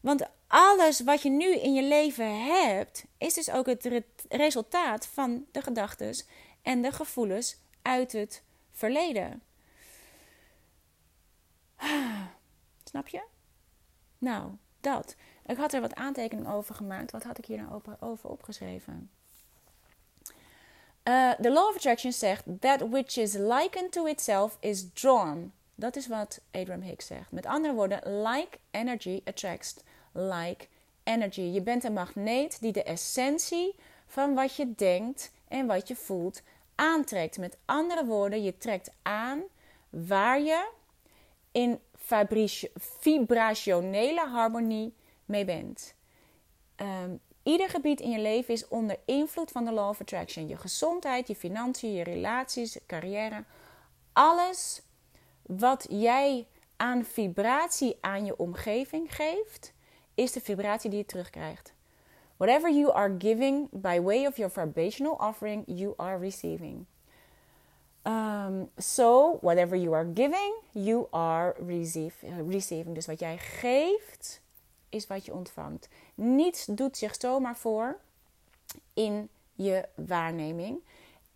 Want 0.00 0.28
alles 0.46 1.00
wat 1.00 1.22
je 1.22 1.30
nu 1.30 1.54
in 1.54 1.74
je 1.74 1.82
leven 1.82 2.44
hebt, 2.44 3.04
is 3.18 3.34
dus 3.34 3.50
ook 3.50 3.66
het 3.66 4.02
resultaat 4.28 5.06
van 5.06 5.44
de 5.52 5.62
gedachten 5.62 6.14
en 6.62 6.82
de 6.82 6.92
gevoelens 6.92 7.56
uit 7.82 8.12
het 8.12 8.42
verleden. 8.72 9.42
Snap 12.84 13.08
je? 13.08 13.22
Nou, 14.18 14.50
dat. 14.80 15.16
Ik 15.46 15.56
had 15.56 15.72
er 15.72 15.80
wat 15.80 15.94
aantekeningen 15.94 16.52
over 16.52 16.74
gemaakt. 16.74 17.10
Wat 17.10 17.22
had 17.22 17.38
ik 17.38 17.44
hier 17.44 17.56
nou 17.56 17.82
over 18.00 18.28
opgeschreven? 18.28 19.10
Uh, 21.08 21.30
the 21.30 21.50
law 21.50 21.68
of 21.68 21.76
attraction 21.76 22.12
zegt: 22.12 22.44
That 22.60 22.88
which 22.88 23.16
is 23.16 23.32
likened 23.32 23.92
to 23.92 24.06
itself 24.06 24.56
is 24.60 24.86
drawn. 24.92 25.52
Dat 25.74 25.96
is 25.96 26.06
wat 26.06 26.40
Abraham 26.50 26.82
Hicks 26.82 27.06
zegt. 27.06 27.32
Met 27.32 27.46
andere 27.46 27.74
woorden, 27.74 28.22
like 28.22 28.58
energy 28.70 29.20
attracts 29.24 29.74
like 30.12 30.66
energy. 31.02 31.40
Je 31.40 31.62
bent 31.62 31.84
een 31.84 31.92
magneet 31.92 32.60
die 32.60 32.72
de 32.72 32.82
essentie 32.82 33.74
van 34.06 34.34
wat 34.34 34.56
je 34.56 34.74
denkt 34.74 35.32
en 35.48 35.66
wat 35.66 35.88
je 35.88 35.96
voelt 35.96 36.42
aantrekt. 36.74 37.38
Met 37.38 37.56
andere 37.64 38.04
woorden, 38.04 38.42
je 38.42 38.58
trekt 38.58 38.90
aan 39.02 39.42
waar 39.90 40.40
je 40.40 40.68
in 41.52 41.78
vibrationele 43.00 44.26
harmonie 44.28 44.94
mee 45.32 45.44
bent. 45.44 45.94
Um, 46.76 47.20
ieder 47.42 47.68
gebied 47.68 48.00
in 48.00 48.10
je 48.10 48.20
leven 48.20 48.54
is 48.54 48.68
onder 48.68 48.98
invloed 49.04 49.50
van 49.50 49.64
de 49.64 49.72
law 49.72 49.88
of 49.88 50.00
attraction. 50.00 50.48
Je 50.48 50.56
gezondheid, 50.56 51.28
je 51.28 51.36
financiën, 51.36 51.92
je 51.92 52.02
relaties, 52.02 52.78
carrière. 52.86 53.44
Alles 54.12 54.82
wat 55.42 55.86
jij 55.90 56.46
aan 56.76 57.04
vibratie 57.04 57.96
aan 58.00 58.24
je 58.24 58.36
omgeving 58.36 59.14
geeft, 59.14 59.72
is 60.14 60.32
de 60.32 60.40
vibratie 60.40 60.90
die 60.90 60.98
je 60.98 61.06
terugkrijgt. 61.06 61.74
Whatever 62.36 62.72
you 62.72 62.92
are 62.92 63.14
giving 63.18 63.68
by 63.70 64.00
way 64.00 64.26
of 64.26 64.36
your 64.36 64.52
vibrational 64.52 65.14
offering, 65.14 65.62
you 65.66 65.94
are 65.96 66.18
receiving. 66.18 66.86
Um, 68.04 68.70
so, 68.76 69.38
whatever 69.40 69.76
you 69.76 69.94
are 69.94 70.10
giving, 70.14 70.54
you 70.72 71.06
are 71.10 71.54
receiving. 72.48 72.94
Dus 72.94 73.06
wat 73.06 73.20
jij 73.20 73.38
geeft, 73.38 74.41
is 74.92 75.06
wat 75.06 75.24
je 75.24 75.34
ontvangt. 75.34 75.88
Niets 76.14 76.64
doet 76.64 76.96
zich 76.96 77.14
zomaar 77.18 77.56
voor 77.56 77.98
in 78.94 79.28
je 79.52 79.88
waarneming 79.94 80.78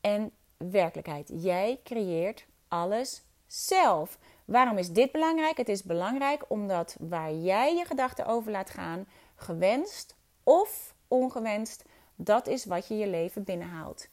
en 0.01 0.31
werkelijkheid. 0.57 1.31
Jij 1.35 1.81
creëert 1.85 2.47
alles 2.69 3.23
zelf. 3.47 4.19
Waarom 4.45 4.79
is 4.79 4.93
dit 4.93 5.13
belangrijk? 5.13 5.57
Het 5.57 5.69
is 5.69 5.83
belangrijk 5.83 6.45
omdat 6.49 6.97
waar 7.01 7.35
jij 7.35 7.75
je 7.75 7.85
gedachten 7.85 8.27
over 8.27 8.51
laat 8.51 8.71
gaan, 8.71 9.07
gewenst 9.35 10.15
of 10.43 10.95
ongewenst, 11.09 11.85
dat 12.15 12.47
is 12.47 12.65
wat 12.65 12.89
je 12.89 12.97
je 12.97 13.07
leven 13.07 13.45
binnenhaalt. 13.45 14.09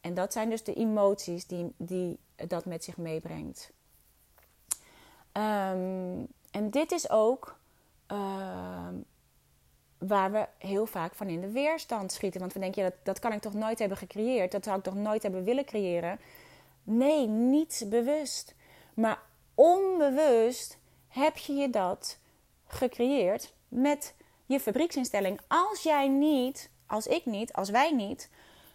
En 0.00 0.14
dat 0.14 0.32
zijn 0.32 0.50
dus 0.50 0.64
de 0.64 0.74
emoties 0.74 1.46
die, 1.46 1.72
die 1.76 2.18
dat 2.36 2.64
met 2.64 2.84
zich 2.84 2.96
meebrengt. 2.96 3.72
Um, 5.32 6.26
en 6.50 6.70
dit 6.70 6.92
is 6.92 7.10
ook 7.10 7.56
Ehm, 8.06 8.94
waar 9.98 10.32
we 10.32 10.48
heel 10.58 10.86
vaak 10.86 11.14
van 11.14 11.28
in 11.28 11.40
de 11.40 11.50
weerstand 11.50 12.12
schieten. 12.12 12.40
Want 12.40 12.52
we 12.52 12.60
denken, 12.60 12.82
ja, 12.82 12.88
dat, 12.88 12.98
dat 13.02 13.18
kan 13.18 13.32
ik 13.32 13.40
toch 13.40 13.54
nooit 13.54 13.78
hebben 13.78 13.98
gecreëerd? 13.98 14.52
Dat 14.52 14.64
zou 14.64 14.76
ik 14.76 14.82
toch 14.84 14.94
nooit 14.94 15.22
hebben 15.22 15.44
willen 15.44 15.64
creëren? 15.64 16.20
Nee, 16.82 17.26
niet 17.26 17.86
bewust. 17.88 18.54
Maar 18.94 19.18
onbewust 19.54 20.78
heb 21.08 21.36
je 21.36 21.52
je 21.52 21.70
dat 21.70 22.18
gecreëerd 22.66 23.54
met 23.68 24.14
je 24.46 24.60
fabrieksinstelling. 24.60 25.40
Als 25.48 25.82
jij 25.82 26.08
niet, 26.08 26.70
als 26.86 27.06
ik 27.06 27.26
niet, 27.26 27.52
als 27.52 27.70
wij 27.70 27.90
niet 27.90 28.30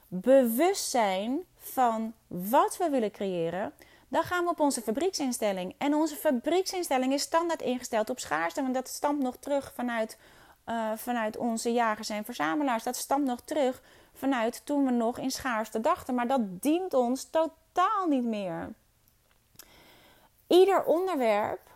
bewust 0.07 0.89
zijn 0.89 1.39
van 1.57 2.13
wat 2.27 2.77
we 2.77 2.89
willen 2.89 3.11
creëren, 3.11 3.73
dan 4.07 4.23
gaan 4.23 4.43
we 4.43 4.49
op 4.49 4.59
onze 4.59 4.81
fabrieksinstelling. 4.81 5.75
En 5.77 5.93
onze 5.93 6.15
fabrieksinstelling 6.15 7.13
is 7.13 7.21
standaard 7.21 7.61
ingesteld 7.61 8.09
op 8.09 8.19
schaarste, 8.19 8.61
want 8.61 8.73
dat 8.73 8.87
stamt 8.87 9.21
nog 9.21 9.37
terug 9.37 9.71
vanuit, 9.75 10.17
uh, 10.65 10.91
vanuit 10.95 11.37
onze 11.37 11.73
jagers 11.73 12.09
en 12.09 12.25
verzamelaars. 12.25 12.83
Dat 12.83 12.95
stamt 12.95 13.25
nog 13.25 13.41
terug 13.41 13.81
vanuit 14.13 14.65
toen 14.65 14.85
we 14.85 14.91
nog 14.91 15.17
in 15.17 15.31
schaarste 15.31 15.81
dachten. 15.81 16.15
Maar 16.15 16.27
dat 16.27 16.61
dient 16.61 16.93
ons 16.93 17.23
totaal 17.23 18.07
niet 18.07 18.23
meer. 18.23 18.73
Ieder 20.47 20.83
onderwerp 20.83 21.69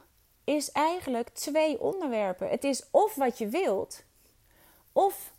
is 0.43 0.71
eigenlijk 0.71 1.29
twee 1.29 1.81
onderwerpen. 1.81 2.49
Het 2.49 2.63
is 2.63 2.83
of 2.91 3.15
wat 3.15 3.37
je 3.37 3.47
wilt, 3.47 4.03
of 4.91 5.31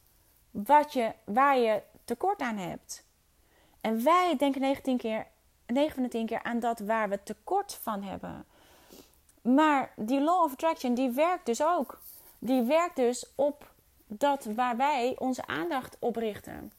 wat 0.51 0.93
je, 0.93 1.13
waar 1.25 1.59
je 1.59 1.83
tekort 2.05 2.41
aan 2.41 2.57
hebt. 2.57 3.05
En 3.81 4.05
wij 4.05 4.37
denken 4.39 4.61
19 4.61 4.97
keer, 4.97 5.27
9 5.67 5.95
van 5.95 6.03
de 6.03 6.09
10 6.09 6.27
keer 6.27 6.43
aan 6.43 6.61
dat 6.61 6.79
waar 6.79 7.09
we 7.09 7.23
tekort 7.23 7.79
van 7.83 8.03
hebben. 8.03 8.45
Maar 9.43 9.93
die 9.97 10.21
law 10.21 10.43
of 10.43 10.53
attraction, 10.53 10.95
die 10.95 11.11
werkt 11.11 11.47
dus 11.47 11.65
ook. 11.65 12.01
Die 12.39 12.63
werkt 12.63 12.97
dus 12.97 13.33
op 13.35 13.71
dat 14.07 14.45
waar 14.45 14.77
wij 14.77 15.15
onze 15.19 15.47
aandacht 15.47 15.97
op 15.99 16.17
richten. 16.17 16.73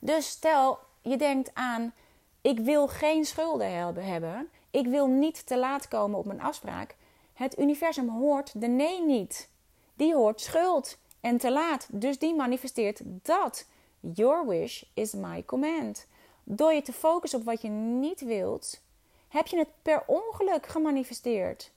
Dus 0.00 0.28
stel, 0.28 0.78
je 1.02 1.16
denkt 1.16 1.50
aan, 1.54 1.92
ik 2.40 2.58
wil 2.58 2.88
geen 2.88 3.24
schulden 3.24 4.04
hebben. 4.04 4.48
Ik 4.70 4.86
wil 4.86 5.06
niet 5.06 5.46
te 5.46 5.58
laat 5.58 5.88
komen 5.88 6.18
op 6.18 6.24
mijn 6.24 6.40
afspraak. 6.40 6.96
Het 7.32 7.58
universum 7.58 8.08
hoort 8.08 8.60
de 8.60 8.66
nee 8.66 9.02
niet. 9.02 9.48
Die 9.94 10.14
hoort 10.14 10.40
schuld 10.40 10.98
en 11.20 11.38
te 11.38 11.52
laat. 11.52 11.88
Dus 11.90 12.18
die 12.18 12.34
manifesteert 12.34 13.00
dat. 13.04 13.66
Your 14.00 14.46
wish 14.46 14.82
is 14.94 15.12
my 15.12 15.44
command. 15.44 16.06
Door 16.48 16.72
je 16.72 16.82
te 16.82 16.92
focussen 16.92 17.38
op 17.38 17.44
wat 17.44 17.62
je 17.62 17.68
niet 17.68 18.20
wilt, 18.20 18.80
heb 19.28 19.46
je 19.46 19.58
het 19.58 19.68
per 19.82 20.02
ongeluk 20.06 20.66
gemanifesteerd. 20.66 21.72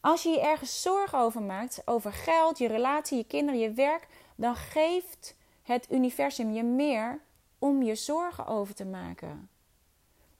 Als 0.00 0.22
je 0.22 0.28
je 0.28 0.40
ergens 0.40 0.82
zorgen 0.82 1.18
over 1.18 1.42
maakt, 1.42 1.82
over 1.84 2.12
geld, 2.12 2.58
je 2.58 2.68
relatie, 2.68 3.16
je 3.16 3.24
kinderen, 3.24 3.60
je 3.60 3.72
werk, 3.72 4.06
dan 4.36 4.56
geeft 4.56 5.36
het 5.62 5.86
universum 5.90 6.52
je 6.52 6.62
meer 6.62 7.20
om 7.58 7.82
je 7.82 7.94
zorgen 7.94 8.46
over 8.46 8.74
te 8.74 8.84
maken. 8.84 9.48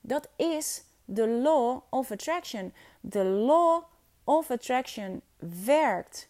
Dat 0.00 0.28
is 0.36 0.84
de 1.04 1.28
law 1.28 1.80
of 1.90 2.10
attraction. 2.10 2.74
De 3.00 3.24
law 3.24 3.82
of 4.24 4.50
attraction 4.50 5.22
werkt 5.64 6.28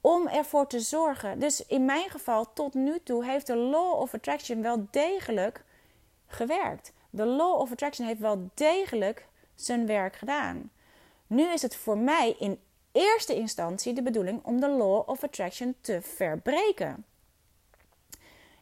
om 0.00 0.28
ervoor 0.28 0.66
te 0.66 0.80
zorgen. 0.80 1.38
Dus 1.38 1.66
in 1.66 1.84
mijn 1.84 2.10
geval, 2.10 2.52
tot 2.52 2.74
nu 2.74 3.00
toe, 3.02 3.24
heeft 3.24 3.46
de 3.46 3.56
Law 3.56 4.00
of 4.00 4.14
Attraction 4.14 4.62
wel 4.62 4.86
degelijk 4.90 5.64
gewerkt. 6.32 6.92
De 7.10 7.24
Law 7.24 7.60
of 7.60 7.72
Attraction 7.72 8.06
heeft 8.06 8.20
wel 8.20 8.50
degelijk 8.54 9.26
zijn 9.54 9.86
werk 9.86 10.16
gedaan. 10.16 10.70
Nu 11.26 11.52
is 11.52 11.62
het 11.62 11.76
voor 11.76 11.98
mij 11.98 12.36
in 12.38 12.60
eerste 12.92 13.34
instantie 13.34 13.92
de 13.92 14.02
bedoeling 14.02 14.44
om 14.44 14.60
de 14.60 14.68
Law 14.68 15.08
of 15.08 15.24
Attraction 15.24 15.74
te 15.80 16.02
verbreken. 16.02 17.04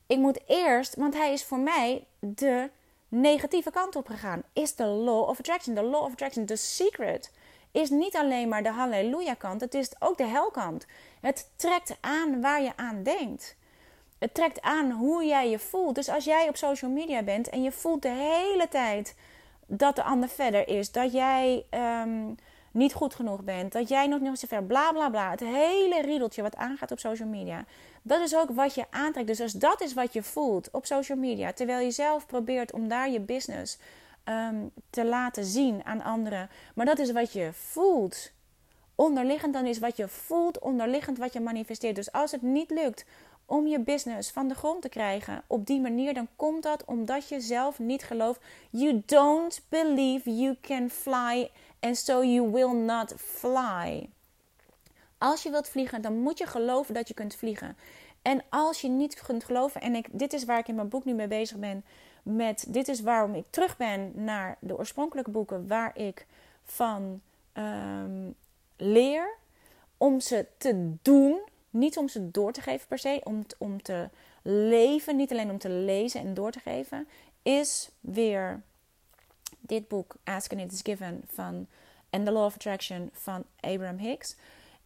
Ik 0.06 0.18
moet 0.18 0.40
eerst, 0.46 0.94
want 0.94 1.14
hij 1.14 1.32
is 1.32 1.44
voor 1.44 1.58
mij 1.58 2.06
de 2.18 2.70
negatieve 3.08 3.70
kant 3.70 3.96
op 3.96 4.06
gegaan. 4.06 4.42
Is 4.52 4.74
de 4.74 4.84
Law 4.84 5.28
of 5.28 5.38
Attraction. 5.38 5.74
De 5.74 5.82
Law 5.82 6.02
of 6.02 6.12
Attraction, 6.12 6.46
de 6.46 6.56
secret 6.56 7.30
is 7.70 7.90
niet 7.90 8.16
alleen 8.16 8.48
maar 8.48 8.62
de 8.62 8.70
halleluja 8.70 9.34
kant, 9.34 9.60
het 9.60 9.74
is 9.74 9.90
ook 9.98 10.18
de 10.18 10.26
helkant. 10.26 10.86
Het 11.20 11.50
trekt 11.56 11.96
aan 12.00 12.40
waar 12.40 12.62
je 12.62 12.76
aan 12.76 13.02
denkt. 13.02 13.56
Het 14.20 14.34
trekt 14.34 14.60
aan 14.60 14.90
hoe 14.90 15.24
jij 15.24 15.50
je 15.50 15.58
voelt. 15.58 15.94
Dus 15.94 16.08
als 16.08 16.24
jij 16.24 16.48
op 16.48 16.56
social 16.56 16.90
media 16.90 17.22
bent 17.22 17.48
en 17.48 17.62
je 17.62 17.72
voelt 17.72 18.02
de 18.02 18.08
hele 18.08 18.68
tijd 18.68 19.14
dat 19.66 19.96
de 19.96 20.02
ander 20.02 20.28
verder 20.28 20.68
is, 20.68 20.92
dat 20.92 21.12
jij 21.12 21.64
ehm, 21.70 22.34
niet 22.70 22.92
goed 22.92 23.14
genoeg 23.14 23.42
bent, 23.42 23.72
dat 23.72 23.88
jij 23.88 24.06
nog 24.06 24.20
niet 24.20 24.38
zo 24.38 24.46
ver, 24.46 24.64
bla 24.64 24.92
bla 24.92 25.10
bla. 25.10 25.30
Het 25.30 25.40
hele 25.40 26.02
riedeltje 26.02 26.42
wat 26.42 26.56
aangaat 26.56 26.90
op 26.90 26.98
social 26.98 27.28
media. 27.28 27.64
Dat 28.02 28.20
is 28.20 28.36
ook 28.36 28.50
wat 28.50 28.74
je 28.74 28.84
aantrekt. 28.90 29.26
Dus 29.26 29.40
als 29.40 29.52
dat 29.52 29.80
is 29.80 29.94
wat 29.94 30.12
je 30.12 30.22
voelt 30.22 30.70
op 30.70 30.86
social 30.86 31.18
media, 31.18 31.52
terwijl 31.52 31.84
je 31.84 31.90
zelf 31.90 32.26
probeert 32.26 32.72
om 32.72 32.88
daar 32.88 33.10
je 33.10 33.20
business 33.20 33.78
Ehm, 34.30 34.66
te 34.90 35.04
laten 35.04 35.44
zien 35.44 35.84
aan 35.84 36.02
anderen. 36.02 36.50
Maar 36.74 36.86
dat 36.86 36.98
is 36.98 37.12
wat 37.12 37.32
je 37.32 37.50
voelt. 37.52 38.32
Onderliggend 38.94 39.52
dan 39.52 39.66
is 39.66 39.78
wat 39.78 39.96
je 39.96 40.08
voelt, 40.08 40.58
onderliggend 40.58 41.18
wat 41.18 41.32
je 41.32 41.40
manifesteert. 41.40 41.94
Dus 41.94 42.12
als 42.12 42.30
het 42.30 42.42
niet 42.42 42.70
lukt 42.70 43.04
om 43.50 43.66
je 43.66 43.80
business 43.80 44.30
van 44.30 44.48
de 44.48 44.54
grond 44.54 44.82
te 44.82 44.88
krijgen 44.88 45.42
op 45.46 45.66
die 45.66 45.80
manier, 45.80 46.14
dan 46.14 46.28
komt 46.36 46.62
dat 46.62 46.84
omdat 46.84 47.28
je 47.28 47.40
zelf 47.40 47.78
niet 47.78 48.02
gelooft. 48.02 48.40
You 48.70 49.02
don't 49.06 49.62
believe 49.68 50.36
you 50.36 50.56
can 50.60 50.90
fly 50.90 51.50
and 51.80 51.96
so 51.96 52.24
you 52.24 52.50
will 52.50 52.72
not 52.72 53.14
fly. 53.16 54.08
Als 55.18 55.42
je 55.42 55.50
wilt 55.50 55.68
vliegen, 55.68 56.02
dan 56.02 56.18
moet 56.18 56.38
je 56.38 56.46
geloven 56.46 56.94
dat 56.94 57.08
je 57.08 57.14
kunt 57.14 57.34
vliegen. 57.34 57.76
En 58.22 58.42
als 58.48 58.80
je 58.80 58.88
niet 58.88 59.22
kunt 59.22 59.44
geloven, 59.44 59.80
en 59.80 59.94
ik, 59.94 60.06
dit 60.10 60.32
is 60.32 60.44
waar 60.44 60.58
ik 60.58 60.68
in 60.68 60.74
mijn 60.74 60.88
boek 60.88 61.04
nu 61.04 61.12
mee 61.12 61.28
bezig 61.28 61.56
ben, 61.56 61.84
met 62.22 62.64
dit 62.68 62.88
is 62.88 63.00
waarom 63.00 63.34
ik 63.34 63.44
terug 63.50 63.76
ben 63.76 64.12
naar 64.14 64.56
de 64.60 64.78
oorspronkelijke 64.78 65.30
boeken 65.30 65.66
waar 65.66 65.96
ik 65.96 66.26
van 66.64 67.20
um, 67.54 68.34
leer. 68.76 69.38
Om 69.96 70.20
ze 70.20 70.46
te 70.56 70.94
doen, 71.02 71.40
niet 71.70 71.96
om 71.96 72.08
ze 72.08 72.30
door 72.30 72.52
te 72.52 72.60
geven 72.60 72.86
per 72.86 72.98
se, 72.98 73.20
om, 73.24 73.44
om 73.58 73.82
te 73.82 74.08
leven, 74.42 75.16
niet 75.16 75.30
alleen 75.30 75.50
om 75.50 75.58
te 75.58 75.68
lezen 75.70 76.20
en 76.20 76.34
door 76.34 76.50
te 76.50 76.60
geven, 76.60 77.08
is 77.42 77.90
weer 78.00 78.62
dit 79.60 79.88
boek 79.88 80.14
Ask 80.24 80.52
and 80.52 80.60
It 80.60 80.72
Is 80.72 80.80
Given 80.82 81.22
van 81.32 81.66
and 82.10 82.24
The 82.24 82.32
Law 82.32 82.44
of 82.44 82.54
Attraction 82.54 83.10
van 83.12 83.44
Abraham 83.60 83.98
Hicks. 83.98 84.36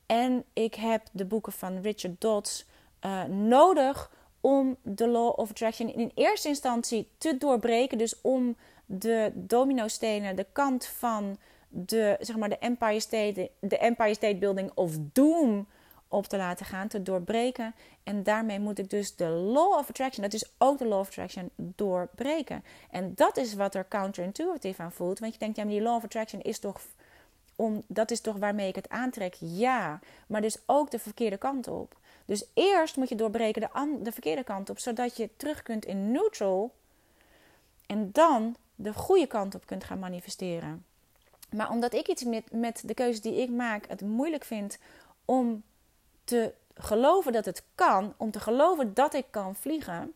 En 0.06 0.44
ik 0.52 0.74
heb 0.74 1.02
de 1.12 1.24
boeken 1.24 1.52
van 1.52 1.80
Richard 1.80 2.20
Dodds 2.20 2.66
uh, 3.00 3.24
nodig 3.24 4.10
om 4.40 4.76
de 4.82 5.08
law 5.08 5.38
of 5.38 5.50
attraction 5.50 5.94
in 5.94 6.10
eerste 6.14 6.48
instantie 6.48 7.08
te 7.18 7.36
doorbreken. 7.36 7.98
Dus 7.98 8.20
om 8.20 8.56
de 8.86 9.32
domino-stenen, 9.34 10.36
de 10.36 10.46
kant 10.52 10.86
van 10.86 11.36
de, 11.68 12.16
zeg 12.20 12.36
maar 12.36 12.48
de, 12.48 12.58
Empire 12.58 13.00
State, 13.00 13.50
de 13.60 13.78
Empire 13.78 14.14
State 14.14 14.36
Building 14.36 14.70
of 14.74 14.96
Doom 15.12 15.66
op 16.14 16.26
te 16.26 16.36
laten 16.36 16.66
gaan, 16.66 16.88
te 16.88 17.02
doorbreken. 17.02 17.74
En 18.02 18.22
daarmee 18.22 18.60
moet 18.60 18.78
ik 18.78 18.90
dus 18.90 19.16
de 19.16 19.28
law 19.28 19.78
of 19.78 19.88
attraction, 19.88 20.22
dat 20.22 20.32
is 20.32 20.50
ook 20.58 20.78
de 20.78 20.86
law 20.86 20.98
of 20.98 21.08
attraction, 21.08 21.50
doorbreken. 21.56 22.64
En 22.90 23.12
dat 23.14 23.36
is 23.36 23.54
wat 23.54 23.74
er 23.74 23.88
counterintuitive 23.88 24.82
aan 24.82 24.92
voelt. 24.92 25.18
Want 25.18 25.32
je 25.32 25.38
denkt, 25.38 25.56
ja, 25.56 25.64
maar 25.64 25.72
die 25.72 25.82
law 25.82 25.96
of 25.96 26.04
attraction 26.04 26.42
is 26.42 26.58
toch, 26.58 26.80
om, 27.56 27.82
dat 27.86 28.10
is 28.10 28.20
toch 28.20 28.36
waarmee 28.36 28.68
ik 28.68 28.74
het 28.74 28.88
aantrek? 28.88 29.34
Ja, 29.38 30.00
maar 30.26 30.40
dus 30.40 30.58
ook 30.66 30.90
de 30.90 30.98
verkeerde 30.98 31.36
kant 31.36 31.68
op. 31.68 31.96
Dus 32.24 32.44
eerst 32.54 32.96
moet 32.96 33.08
je 33.08 33.14
doorbreken 33.14 33.60
de, 33.60 33.98
de 34.02 34.12
verkeerde 34.12 34.44
kant 34.44 34.70
op, 34.70 34.78
zodat 34.78 35.16
je 35.16 35.28
terug 35.36 35.62
kunt 35.62 35.84
in 35.84 36.12
neutral. 36.12 36.72
En 37.86 38.12
dan 38.12 38.56
de 38.74 38.94
goede 38.94 39.26
kant 39.26 39.54
op 39.54 39.66
kunt 39.66 39.84
gaan 39.84 39.98
manifesteren. 39.98 40.84
Maar 41.50 41.70
omdat 41.70 41.94
ik 41.94 42.08
iets 42.08 42.24
met, 42.24 42.52
met 42.52 42.82
de 42.84 42.94
keuze 42.94 43.20
die 43.20 43.34
ik 43.34 43.50
maak 43.50 43.88
het 43.88 44.00
moeilijk 44.00 44.44
vind 44.44 44.78
om 45.24 45.62
te 46.24 46.54
geloven 46.74 47.32
dat 47.32 47.44
het 47.44 47.64
kan, 47.74 48.14
om 48.16 48.30
te 48.30 48.40
geloven 48.40 48.94
dat 48.94 49.14
ik 49.14 49.26
kan 49.30 49.54
vliegen, 49.54 50.12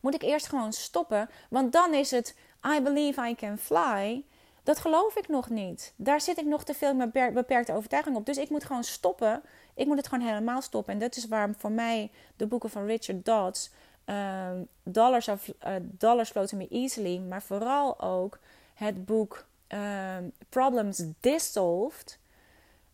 moet 0.00 0.14
ik 0.14 0.22
eerst 0.22 0.46
gewoon 0.46 0.72
stoppen. 0.72 1.30
Want 1.50 1.72
dan 1.72 1.94
is 1.94 2.10
het 2.10 2.36
I 2.76 2.80
believe 2.80 3.28
I 3.28 3.34
can 3.34 3.58
fly. 3.58 4.24
Dat 4.62 4.78
geloof 4.78 5.16
ik 5.16 5.28
nog 5.28 5.48
niet. 5.48 5.92
Daar 5.96 6.20
zit 6.20 6.38
ik 6.38 6.46
nog 6.46 6.64
te 6.64 6.74
veel 6.74 6.94
met 6.94 7.12
beperkte 7.12 7.72
overtuiging 7.72 8.16
op. 8.16 8.26
Dus 8.26 8.36
ik 8.36 8.50
moet 8.50 8.64
gewoon 8.64 8.84
stoppen 8.84 9.42
ik 9.76 9.86
moet 9.86 9.96
het 9.96 10.08
gewoon 10.08 10.26
helemaal 10.26 10.62
stoppen. 10.62 10.92
En 10.92 10.98
dat 10.98 11.16
is 11.16 11.28
waarom 11.28 11.54
voor 11.54 11.72
mij 11.72 12.10
de 12.36 12.46
boeken 12.46 12.70
van 12.70 12.86
Richard 12.86 13.24
Dodds, 13.24 13.70
ehm, 14.04 14.62
Dollars, 14.82 15.28
of, 15.28 15.48
uh, 15.48 15.74
Dollars 15.82 16.30
Flow 16.30 16.52
Me 16.52 16.68
Easily, 16.68 17.18
maar 17.18 17.42
vooral 17.42 18.00
ook 18.00 18.38
het 18.74 19.04
boek 19.04 19.44
uh, 19.68 20.16
Problems 20.48 21.02
Dissolved, 21.20 22.18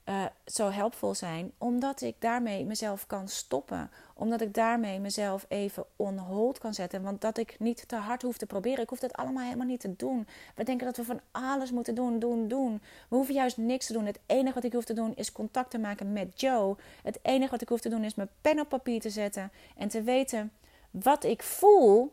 uh, 0.05 0.25
zo 0.47 0.71
helpvol 0.71 1.15
zijn. 1.15 1.53
Omdat 1.59 2.01
ik 2.01 2.15
daarmee 2.19 2.65
mezelf 2.65 3.07
kan 3.07 3.29
stoppen. 3.29 3.91
Omdat 4.15 4.41
ik 4.41 4.55
daarmee 4.55 5.01
mezelf 5.01 5.47
even 5.49 5.85
on 5.97 6.19
hold 6.19 6.59
kan 6.59 6.75
zetten. 6.75 7.03
Want 7.03 7.21
dat 7.21 7.39
ik 7.39 7.57
niet 7.59 7.89
te 7.89 7.97
hard 7.97 8.23
hoef 8.23 8.37
te 8.37 8.47
proberen. 8.47 8.83
Ik 8.83 8.89
hoef 8.89 8.99
dat 8.99 9.13
allemaal 9.13 9.45
helemaal 9.45 9.67
niet 9.67 9.81
te 9.81 9.97
doen. 9.97 10.27
We 10.55 10.65
denken 10.65 10.87
dat 10.87 10.97
we 10.97 11.05
van 11.05 11.21
alles 11.31 11.71
moeten 11.71 11.95
doen, 11.95 12.19
doen, 12.19 12.49
doen. 12.49 12.83
We 13.09 13.17
hoeven 13.17 13.35
juist 13.35 13.57
niks 13.57 13.87
te 13.87 13.93
doen. 13.93 14.07
Het 14.07 14.19
enige 14.27 14.55
wat 14.55 14.65
ik 14.65 14.73
hoef 14.73 14.85
te 14.85 14.95
doen 14.95 15.15
is 15.15 15.33
contact 15.33 15.71
te 15.71 15.79
maken 15.79 16.13
met 16.13 16.41
Joe. 16.41 16.77
Het 17.03 17.19
enige 17.23 17.51
wat 17.51 17.63
ik 17.63 17.69
hoef 17.69 17.81
te 17.81 17.89
doen 17.89 18.05
is 18.05 18.15
mijn 18.15 18.31
pen 18.41 18.61
op 18.61 18.69
papier 18.69 19.01
te 19.01 19.11
zetten. 19.11 19.53
En 19.77 19.89
te 19.89 20.03
weten 20.03 20.53
wat 20.91 21.25
ik 21.25 21.43
voel. 21.43 22.13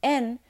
En 0.00 0.40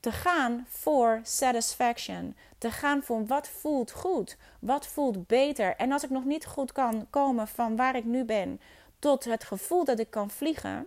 te 0.00 0.12
gaan 0.12 0.66
voor 0.68 1.20
satisfaction. 1.22 2.34
Te 2.60 2.70
gaan 2.70 3.02
voor 3.02 3.26
wat 3.26 3.48
voelt 3.48 3.90
goed, 3.90 4.36
wat 4.58 4.86
voelt 4.86 5.26
beter. 5.26 5.76
En 5.76 5.92
als 5.92 6.04
ik 6.04 6.10
nog 6.10 6.24
niet 6.24 6.46
goed 6.46 6.72
kan 6.72 7.06
komen 7.10 7.48
van 7.48 7.76
waar 7.76 7.96
ik 7.96 8.04
nu 8.04 8.24
ben 8.24 8.60
tot 8.98 9.24
het 9.24 9.44
gevoel 9.44 9.84
dat 9.84 9.98
ik 9.98 10.10
kan 10.10 10.30
vliegen, 10.30 10.86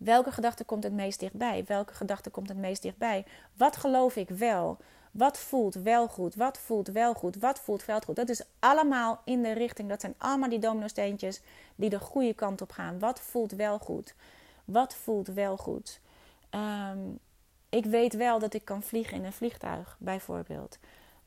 Welke 0.00 0.32
gedachte 0.32 0.64
komt 0.64 0.82
het 0.82 0.92
meest 0.92 1.20
dichtbij? 1.20 1.64
Welke 1.66 1.94
gedachte 1.94 2.30
komt 2.30 2.48
het 2.48 2.58
meest 2.58 2.82
dichtbij? 2.82 3.26
Wat 3.56 3.76
geloof 3.76 4.16
ik 4.16 4.28
wel? 4.28 4.78
Wat 5.10 5.38
voelt 5.38 5.74
wel 5.74 6.08
goed? 6.08 6.34
Wat 6.34 6.58
voelt 6.58 6.88
wel 6.88 7.14
goed? 7.14 7.36
Wat 7.36 7.60
voelt 7.60 7.84
wel 7.84 8.00
goed? 8.00 8.16
Dat 8.16 8.28
is 8.28 8.42
allemaal 8.58 9.20
in 9.24 9.42
de 9.42 9.52
richting. 9.52 9.88
Dat 9.88 10.00
zijn 10.00 10.14
allemaal 10.18 10.48
die 10.48 10.58
domino-steentjes 10.58 11.40
die 11.74 11.90
de 11.90 11.98
goede 11.98 12.34
kant 12.34 12.60
op 12.60 12.72
gaan. 12.72 12.98
Wat 12.98 13.20
voelt 13.20 13.52
wel 13.52 13.78
goed? 13.78 14.14
Wat 14.64 14.94
voelt 14.94 15.26
wel 15.26 15.56
goed? 15.56 16.00
Ehm, 16.50 16.98
ik 17.70 17.84
weet 17.84 18.14
wel 18.14 18.38
dat 18.38 18.54
ik 18.54 18.64
kan 18.64 18.82
vliegen 18.82 19.16
in 19.16 19.24
een 19.24 19.32
vliegtuig, 19.32 19.96
bijvoorbeeld. 19.98 20.78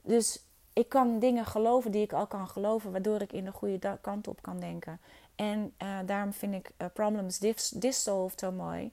Dus 0.02 0.44
ik 0.74 0.90
kan 0.90 1.20
dingen 1.20 1.46
geloven 1.46 1.92
die 1.92 2.02
ik 2.02 2.14
al 2.14 2.28
kan 2.28 2.48
geloven, 2.48 2.92
waardoor 2.92 3.22
ik 3.22 3.34
in 3.34 3.46
de 3.46 3.52
goede 3.52 3.98
kant 4.02 4.28
op 4.28 4.42
kan 4.42 4.60
denken. 4.60 5.00
En 5.36 5.74
uh, 5.84 5.98
daarom 6.06 6.34
vind 6.34 6.54
ik 6.54 6.72
uh, 6.78 6.88
problems 6.94 7.40
dis 7.40 7.70
dissolved 7.70 8.40
zo 8.40 8.52
mooi. 8.52 8.92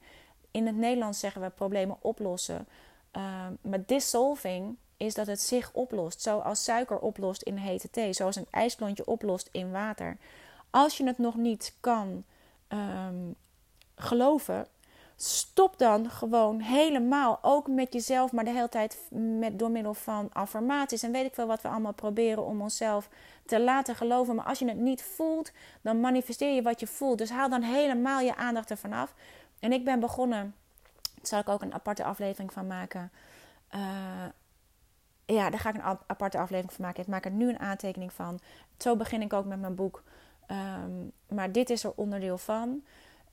In 0.51 0.65
het 0.65 0.75
Nederlands 0.75 1.19
zeggen 1.19 1.41
we 1.41 1.49
problemen 1.49 1.97
oplossen. 2.01 2.67
Uh, 3.17 3.47
maar 3.61 3.85
dissolving 3.85 4.77
is 4.97 5.13
dat 5.13 5.27
het 5.27 5.41
zich 5.41 5.73
oplost. 5.73 6.21
Zoals 6.21 6.63
suiker 6.63 6.99
oplost 6.99 7.41
in 7.41 7.57
hete 7.57 7.89
thee. 7.89 8.13
Zoals 8.13 8.35
een 8.35 8.47
ijsklontje 8.49 9.05
oplost 9.05 9.49
in 9.51 9.71
water. 9.71 10.17
Als 10.69 10.97
je 10.97 11.05
het 11.05 11.17
nog 11.17 11.35
niet 11.35 11.73
kan 11.79 12.23
um, 12.67 13.35
geloven, 13.95 14.67
stop 15.23 15.77
dan 15.77 16.09
gewoon 16.09 16.59
helemaal. 16.59 17.39
Ook 17.41 17.67
met 17.67 17.93
jezelf, 17.93 18.31
maar 18.31 18.43
de 18.43 18.51
hele 18.51 18.69
tijd 18.69 18.97
met, 19.09 19.59
door 19.59 19.71
middel 19.71 19.93
van 19.93 20.29
affirmaties. 20.33 21.03
En 21.03 21.11
weet 21.11 21.25
ik 21.25 21.33
veel 21.33 21.47
wat 21.47 21.61
we 21.61 21.67
allemaal 21.67 21.93
proberen 21.93 22.45
om 22.45 22.61
onszelf 22.61 23.09
te 23.45 23.59
laten 23.59 23.95
geloven. 23.95 24.35
Maar 24.35 24.45
als 24.45 24.59
je 24.59 24.67
het 24.67 24.77
niet 24.77 25.03
voelt, 25.03 25.51
dan 25.81 25.99
manifesteer 25.99 26.55
je 26.55 26.61
wat 26.61 26.79
je 26.79 26.87
voelt. 26.87 27.17
Dus 27.17 27.29
haal 27.29 27.49
dan 27.49 27.61
helemaal 27.61 28.19
je 28.19 28.35
aandacht 28.35 28.71
ervan 28.71 28.93
af. 28.93 29.13
En 29.59 29.71
ik 29.71 29.83
ben 29.83 29.99
begonnen, 29.99 30.55
daar 31.01 31.25
zal 31.25 31.39
ik 31.39 31.49
ook 31.49 31.61
een 31.61 31.73
aparte 31.73 32.03
aflevering 32.03 32.53
van 32.53 32.67
maken. 32.67 33.11
Uh, 33.75 33.81
ja, 35.25 35.49
daar 35.49 35.59
ga 35.59 35.69
ik 35.69 35.75
een 35.75 35.97
aparte 36.07 36.37
aflevering 36.37 36.73
van 36.73 36.85
maken. 36.85 37.01
Ik 37.01 37.09
maak 37.09 37.25
er 37.25 37.31
nu 37.31 37.49
een 37.49 37.59
aantekening 37.59 38.13
van. 38.13 38.39
Zo 38.77 38.95
begin 38.95 39.21
ik 39.21 39.33
ook 39.33 39.45
met 39.45 39.59
mijn 39.59 39.75
boek. 39.75 40.03
Um, 40.47 41.11
maar 41.27 41.51
dit 41.51 41.69
is 41.69 41.83
er 41.83 41.93
onderdeel 41.95 42.37
van. 42.37 42.83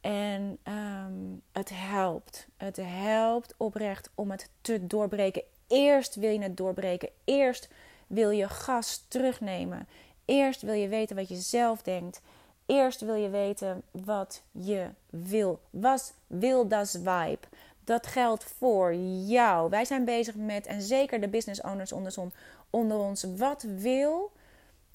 En 0.01 0.59
um, 0.65 1.43
het 1.53 1.71
helpt. 1.75 2.47
Het 2.57 2.77
helpt 2.83 3.55
oprecht 3.57 4.11
om 4.15 4.31
het 4.31 4.51
te 4.61 4.87
doorbreken. 4.87 5.43
Eerst 5.67 6.15
wil 6.15 6.31
je 6.31 6.43
het 6.43 6.57
doorbreken. 6.57 7.09
Eerst 7.25 7.69
wil 8.07 8.31
je 8.31 8.49
gas 8.49 9.05
terugnemen. 9.09 9.89
Eerst 10.25 10.63
wil 10.63 10.75
je 10.75 10.89
weten 10.89 11.17
wat 11.17 11.29
je 11.29 11.37
zelf 11.37 11.83
denkt. 11.83 12.21
Eerst 12.67 13.01
wil 13.01 13.15
je 13.15 13.29
weten 13.29 13.83
wat 13.91 14.43
je 14.53 14.89
wil. 15.11 15.61
Was 15.71 16.13
wil 16.27 16.69
das 16.69 16.91
vibe? 16.91 17.47
Dat 17.85 18.07
geldt 18.07 18.45
voor 18.45 18.95
jou. 18.95 19.71
Wij 19.71 19.85
zijn 19.85 20.05
bezig 20.05 20.35
met, 20.35 20.67
en 20.67 20.83
zeker 20.83 21.21
de 21.21 21.29
business 21.29 21.61
owners 21.61 21.93
onder, 21.93 22.15
onder 22.71 22.99
ons, 22.99 23.25
wat 23.37 23.63
wil 23.63 24.33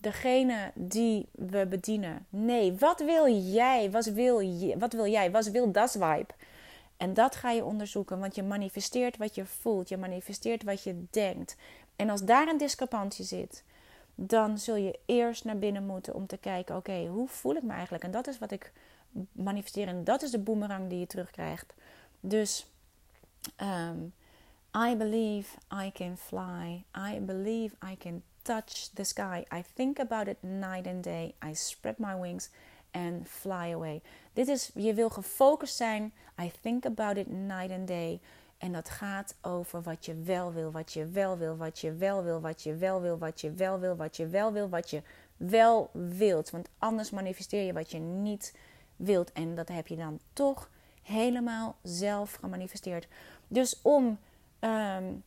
degene 0.03 0.71
die 0.73 1.27
we 1.31 1.65
bedienen? 1.65 2.25
Nee, 2.29 2.73
wat 2.73 2.99
wil 2.99 3.27
jij? 3.27 3.91
Wat 3.91 4.05
wil, 4.05 4.39
je, 4.39 4.77
wat 4.77 4.93
wil 4.93 5.07
jij? 5.07 5.31
Wat 5.31 5.47
wil 5.47 5.71
das 5.71 5.91
vibe? 5.91 6.33
En 6.97 7.13
dat 7.13 7.35
ga 7.35 7.51
je 7.51 7.63
onderzoeken, 7.63 8.19
want 8.19 8.35
je 8.35 8.43
manifesteert 8.43 9.17
wat 9.17 9.35
je 9.35 9.45
voelt, 9.45 9.89
je 9.89 9.97
manifesteert 9.97 10.63
wat 10.63 10.83
je 10.83 11.05
denkt. 11.09 11.55
En 11.95 12.09
als 12.09 12.23
daar 12.23 12.47
een 12.47 12.57
discrepantie 12.57 13.25
zit, 13.25 13.63
dan 14.15 14.57
zul 14.57 14.75
je 14.75 14.99
eerst 15.05 15.43
naar 15.43 15.59
binnen 15.59 15.85
moeten 15.85 16.13
om 16.13 16.27
te 16.27 16.37
kijken: 16.37 16.75
oké, 16.75 17.05
hoe 17.05 17.27
voel 17.27 17.55
ik 17.55 17.63
me 17.63 17.73
eigenlijk? 17.73 18.03
En 18.03 18.11
dat 18.11 18.27
is 18.27 18.39
wat 18.39 18.51
ik 18.51 18.71
manifesteer 19.31 19.87
en 19.87 20.03
dat 20.03 20.21
is 20.21 20.31
de 20.31 20.39
boemerang 20.39 20.89
die 20.89 20.99
je 20.99 21.07
terugkrijgt. 21.07 21.73
Dus 22.19 22.65
um, 23.61 24.13
I 24.75 24.95
believe 24.95 25.57
I 25.85 25.91
can 25.91 26.17
fly. 26.17 26.83
I 26.95 27.19
believe 27.19 27.75
I 27.91 27.97
can 27.97 28.23
touch 28.43 28.89
the 28.93 29.03
sky. 29.03 29.45
I 29.51 29.63
think 29.75 29.99
about 29.99 30.27
it 30.27 30.37
night 30.41 30.87
and 30.87 31.03
day. 31.03 31.33
I 31.41 31.53
spread 31.53 31.99
my 31.99 32.15
wings 32.15 32.49
and 32.91 33.27
fly 33.27 33.71
away. 33.73 34.01
Dit 34.33 34.47
is, 34.47 34.71
je 34.73 34.93
wil 34.93 35.09
gefocust 35.09 35.75
zijn. 35.75 36.13
I 36.41 36.51
think 36.61 36.85
about 36.85 37.17
it 37.17 37.27
night 37.27 37.71
and 37.71 37.87
day. 37.87 38.19
En 38.57 38.71
dat 38.71 38.89
gaat 38.89 39.35
over 39.41 39.81
wat 39.81 40.05
je 40.05 40.15
wel 40.15 40.53
wil, 40.53 40.71
wat 40.71 40.93
je 40.93 41.05
wel 41.05 41.37
wil, 41.37 41.57
wat 41.57 41.79
je 41.79 41.93
wel 41.93 42.23
wil, 42.23 42.41
wat 42.41 42.61
je 42.61 42.75
wel 42.75 43.01
wil, 43.01 43.17
wat 43.17 43.41
je 43.41 43.51
wel 43.51 43.79
wil, 43.79 43.95
wat 43.95 44.17
je 44.17 44.27
wel 44.27 44.51
wil, 44.51 44.69
wat 44.69 44.89
je 44.89 45.01
wel 45.37 45.89
wilt. 45.91 46.49
Want 46.49 46.69
anders 46.77 47.09
manifesteer 47.09 47.65
je 47.65 47.73
wat 47.73 47.91
je 47.91 47.99
niet 47.99 48.55
wilt. 48.95 49.31
En 49.31 49.55
dat 49.55 49.67
heb 49.67 49.87
je 49.87 49.95
dan 49.95 50.19
toch 50.33 50.69
helemaal 51.01 51.75
zelf 51.81 52.33
gemanifesteerd. 52.33 53.07
Dus 53.47 53.79
om 53.81 54.17
um, 54.59 55.23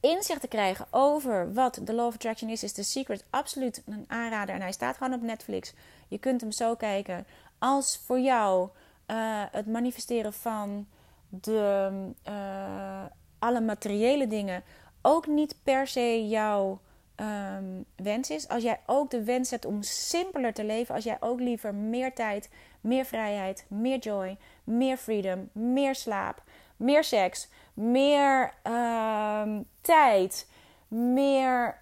inzicht 0.00 0.40
te 0.40 0.48
krijgen 0.48 0.86
over 0.90 1.52
wat 1.54 1.80
de 1.82 1.92
Law 1.92 2.06
of 2.06 2.14
Attraction 2.14 2.50
is, 2.50 2.62
is 2.62 2.72
The 2.72 2.82
Secret 2.82 3.24
absoluut 3.30 3.82
een 3.86 4.04
aanrader. 4.08 4.54
En 4.54 4.60
hij 4.60 4.72
staat 4.72 4.96
gewoon 4.96 5.12
op 5.14 5.22
Netflix. 5.22 5.72
Je 6.08 6.18
kunt 6.18 6.40
hem 6.40 6.52
zo 6.52 6.74
kijken. 6.74 7.26
Als 7.58 8.02
voor 8.06 8.20
jou 8.20 8.68
uh, 9.06 9.42
het 9.50 9.66
manifesteren 9.66 10.32
van 10.32 10.86
de, 11.28 11.90
uh, 12.28 13.04
alle 13.38 13.60
materiële 13.60 14.26
dingen 14.26 14.62
ook 15.02 15.26
niet 15.26 15.56
per 15.62 15.86
se 15.86 16.28
jouw 16.28 16.80
um, 17.16 17.84
wens 17.96 18.30
is. 18.30 18.48
Als 18.48 18.62
jij 18.62 18.80
ook 18.86 19.10
de 19.10 19.24
wens 19.24 19.50
hebt 19.50 19.64
om 19.64 19.82
simpeler 19.82 20.52
te 20.52 20.64
leven. 20.64 20.94
Als 20.94 21.04
jij 21.04 21.16
ook 21.20 21.40
liever 21.40 21.74
meer 21.74 22.14
tijd, 22.14 22.48
meer 22.80 23.04
vrijheid, 23.04 23.64
meer 23.68 23.98
joy, 23.98 24.36
meer 24.64 24.96
freedom, 24.96 25.48
meer 25.52 25.94
slaap, 25.94 26.42
meer 26.76 27.04
seks, 27.04 27.48
meer 27.80 28.54
uh, 28.66 29.58
tijd, 29.80 30.48
meer 30.88 31.78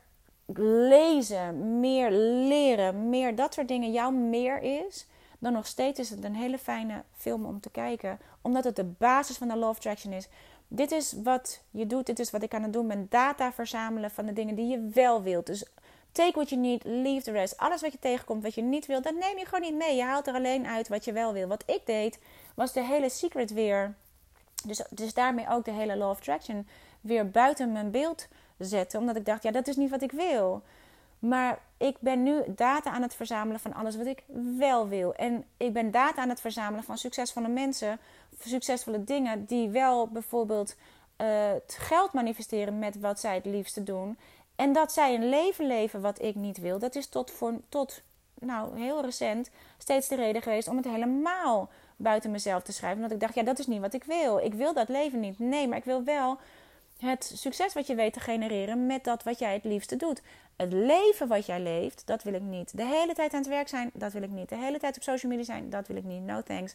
lezen, 0.88 1.80
meer 1.80 2.10
leren, 2.48 3.08
meer 3.08 3.34
dat 3.34 3.54
soort 3.54 3.68
dingen 3.68 3.92
jouw 3.92 4.10
meer 4.10 4.62
is, 4.62 5.06
dan 5.38 5.52
nog 5.52 5.66
steeds 5.66 5.98
is 5.98 6.10
het 6.10 6.24
een 6.24 6.34
hele 6.34 6.58
fijne 6.58 7.02
film 7.12 7.44
om 7.44 7.60
te 7.60 7.70
kijken, 7.70 8.18
omdat 8.42 8.64
het 8.64 8.76
de 8.76 8.84
basis 8.84 9.36
van 9.36 9.48
de 9.48 9.56
Law 9.56 9.68
of 9.68 9.76
Attraction 9.76 10.12
is. 10.12 10.28
Dit 10.68 10.92
is 10.92 11.14
wat 11.22 11.62
je 11.70 11.86
doet, 11.86 12.06
dit 12.06 12.18
is 12.18 12.30
wat 12.30 12.42
ik 12.42 12.54
aan 12.54 12.62
het 12.62 12.72
doen 12.72 12.88
ben: 12.88 13.06
data 13.10 13.52
verzamelen 13.52 14.10
van 14.10 14.26
de 14.26 14.32
dingen 14.32 14.54
die 14.54 14.66
je 14.66 14.90
wel 14.94 15.22
wilt. 15.22 15.46
Dus 15.46 15.64
take 16.12 16.32
what 16.34 16.48
you 16.48 16.60
need, 16.60 16.84
leave 16.84 17.22
the 17.22 17.32
rest. 17.32 17.56
Alles 17.56 17.80
wat 17.80 17.92
je 17.92 17.98
tegenkomt, 17.98 18.42
wat 18.42 18.54
je 18.54 18.62
niet 18.62 18.86
wilt, 18.86 19.04
dat 19.04 19.14
neem 19.14 19.38
je 19.38 19.44
gewoon 19.44 19.60
niet 19.60 19.78
mee. 19.78 19.96
Je 19.96 20.02
haalt 20.02 20.26
er 20.26 20.34
alleen 20.34 20.66
uit 20.66 20.88
wat 20.88 21.04
je 21.04 21.12
wel 21.12 21.32
wil. 21.32 21.48
Wat 21.48 21.62
ik 21.66 21.80
deed, 21.84 22.18
was 22.54 22.72
de 22.72 22.84
hele 22.84 23.08
secret 23.08 23.52
weer 23.52 23.94
dus, 24.64 24.82
dus 24.90 25.14
daarmee 25.14 25.48
ook 25.48 25.64
de 25.64 25.70
hele 25.70 25.96
Law 25.96 26.10
of 26.10 26.18
Attraction 26.18 26.68
weer 27.00 27.30
buiten 27.30 27.72
mijn 27.72 27.90
beeld 27.90 28.28
zetten. 28.58 29.00
Omdat 29.00 29.16
ik 29.16 29.24
dacht, 29.24 29.42
ja, 29.42 29.50
dat 29.50 29.68
is 29.68 29.76
niet 29.76 29.90
wat 29.90 30.02
ik 30.02 30.12
wil. 30.12 30.62
Maar 31.18 31.58
ik 31.76 31.96
ben 32.00 32.22
nu 32.22 32.42
data 32.46 32.90
aan 32.90 33.02
het 33.02 33.14
verzamelen 33.14 33.60
van 33.60 33.74
alles 33.74 33.96
wat 33.96 34.06
ik 34.06 34.22
wel 34.58 34.88
wil. 34.88 35.14
En 35.14 35.44
ik 35.56 35.72
ben 35.72 35.90
data 35.90 36.22
aan 36.22 36.28
het 36.28 36.40
verzamelen 36.40 36.84
van 36.84 36.98
succesvolle 36.98 37.48
mensen, 37.48 37.98
succesvolle 38.40 39.04
dingen 39.04 39.44
die 39.44 39.68
wel 39.68 40.08
bijvoorbeeld 40.08 40.74
uh, 41.16 41.26
het 41.52 41.76
geld 41.78 42.12
manifesteren 42.12 42.78
met 42.78 43.00
wat 43.00 43.20
zij 43.20 43.34
het 43.34 43.44
liefste 43.44 43.82
doen. 43.82 44.18
En 44.56 44.72
dat 44.72 44.92
zij 44.92 45.14
een 45.14 45.28
leven 45.28 45.66
leven 45.66 46.00
wat 46.00 46.22
ik 46.22 46.34
niet 46.34 46.58
wil. 46.58 46.78
Dat 46.78 46.94
is 46.94 47.06
tot, 47.06 47.30
voor, 47.30 47.54
tot 47.68 48.02
nou, 48.34 48.78
heel 48.78 49.02
recent 49.02 49.50
steeds 49.78 50.08
de 50.08 50.14
reden 50.14 50.42
geweest 50.42 50.68
om 50.68 50.76
het 50.76 50.86
helemaal 50.86 51.70
buiten 51.98 52.30
mezelf 52.30 52.62
te 52.62 52.72
schrijven. 52.72 52.98
Omdat 52.98 53.12
ik 53.12 53.20
dacht, 53.20 53.34
ja, 53.34 53.42
dat 53.42 53.58
is 53.58 53.66
niet 53.66 53.80
wat 53.80 53.94
ik 53.94 54.04
wil. 54.04 54.38
Ik 54.38 54.54
wil 54.54 54.74
dat 54.74 54.88
leven 54.88 55.20
niet. 55.20 55.38
Nee, 55.38 55.68
maar 55.68 55.78
ik 55.78 55.84
wil 55.84 56.04
wel 56.04 56.38
het 56.98 57.32
succes 57.34 57.74
wat 57.74 57.86
je 57.86 57.94
weet 57.94 58.12
te 58.12 58.20
genereren 58.20 58.86
met 58.86 59.04
dat 59.04 59.22
wat 59.22 59.38
jij 59.38 59.52
het 59.52 59.64
liefste 59.64 59.96
doet. 59.96 60.22
Het 60.56 60.72
leven 60.72 61.28
wat 61.28 61.46
jij 61.46 61.60
leeft, 61.60 62.02
dat 62.06 62.22
wil 62.22 62.32
ik 62.32 62.42
niet. 62.42 62.76
De 62.76 62.84
hele 62.84 63.14
tijd 63.14 63.32
aan 63.32 63.38
het 63.38 63.48
werk 63.48 63.68
zijn, 63.68 63.90
dat 63.94 64.12
wil 64.12 64.22
ik 64.22 64.30
niet. 64.30 64.48
De 64.48 64.56
hele 64.56 64.78
tijd 64.78 64.96
op 64.96 65.02
social 65.02 65.30
media 65.30 65.46
zijn, 65.46 65.70
dat 65.70 65.86
wil 65.86 65.96
ik 65.96 66.04
niet. 66.04 66.22
No 66.22 66.42
thanks. 66.42 66.74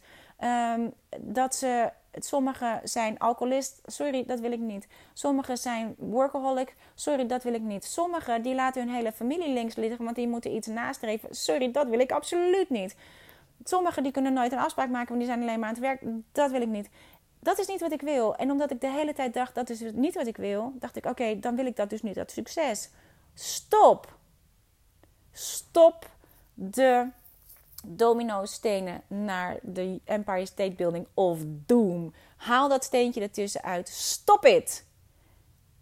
Um, 0.75 0.93
dat 1.19 1.55
ze, 1.55 1.89
sommigen 2.13 2.81
zijn 2.83 3.19
alcoholist, 3.19 3.81
sorry, 3.85 4.23
dat 4.25 4.39
wil 4.39 4.51
ik 4.51 4.59
niet. 4.59 4.87
Sommigen 5.13 5.57
zijn 5.57 5.95
workaholic, 5.97 6.75
sorry, 6.95 7.27
dat 7.27 7.43
wil 7.43 7.53
ik 7.53 7.61
niet. 7.61 7.85
Sommigen 7.85 8.41
die 8.41 8.55
laten 8.55 8.83
hun 8.83 8.95
hele 8.95 9.11
familie 9.11 9.49
links 9.49 9.75
liggen, 9.75 10.03
want 10.03 10.15
die 10.15 10.27
moeten 10.27 10.55
iets 10.55 10.67
nastreven. 10.67 11.35
Sorry, 11.35 11.71
dat 11.71 11.87
wil 11.87 11.99
ik 11.99 12.11
absoluut 12.11 12.69
niet. 12.69 12.95
Sommigen 13.63 14.03
die 14.03 14.11
kunnen 14.11 14.33
nooit 14.33 14.51
een 14.51 14.57
afspraak 14.59 14.89
maken, 14.89 15.07
want 15.07 15.19
die 15.19 15.29
zijn 15.29 15.41
alleen 15.41 15.59
maar 15.59 15.67
aan 15.67 15.73
het 15.73 15.83
werk. 15.83 16.01
Dat 16.31 16.51
wil 16.51 16.61
ik 16.61 16.67
niet. 16.67 16.89
Dat 17.39 17.59
is 17.59 17.67
niet 17.67 17.79
wat 17.79 17.91
ik 17.91 18.01
wil. 18.01 18.35
En 18.35 18.51
omdat 18.51 18.71
ik 18.71 18.81
de 18.81 18.89
hele 18.89 19.13
tijd 19.13 19.33
dacht, 19.33 19.55
dat 19.55 19.69
is 19.69 19.81
niet 19.93 20.15
wat 20.15 20.27
ik 20.27 20.37
wil, 20.37 20.73
dacht 20.75 20.95
ik, 20.95 21.05
oké, 21.05 21.39
dan 21.39 21.55
wil 21.55 21.65
ik 21.65 21.75
dat 21.75 21.89
dus 21.89 22.01
niet, 22.01 22.15
dat 22.15 22.31
succes. 22.31 22.89
Stop. 23.33 24.17
Stop 25.31 26.09
de 26.53 27.07
domino-stenen 27.85 29.01
naar 29.07 29.57
de 29.61 29.99
Empire 30.03 30.45
State 30.45 30.71
Building 30.71 31.07
of 31.13 31.39
Doom. 31.45 32.13
Haal 32.37 32.69
dat 32.69 32.83
steentje 32.83 33.21
ertussen 33.21 33.63
uit. 33.63 33.89
Stop 33.89 34.45
it. 34.45 34.85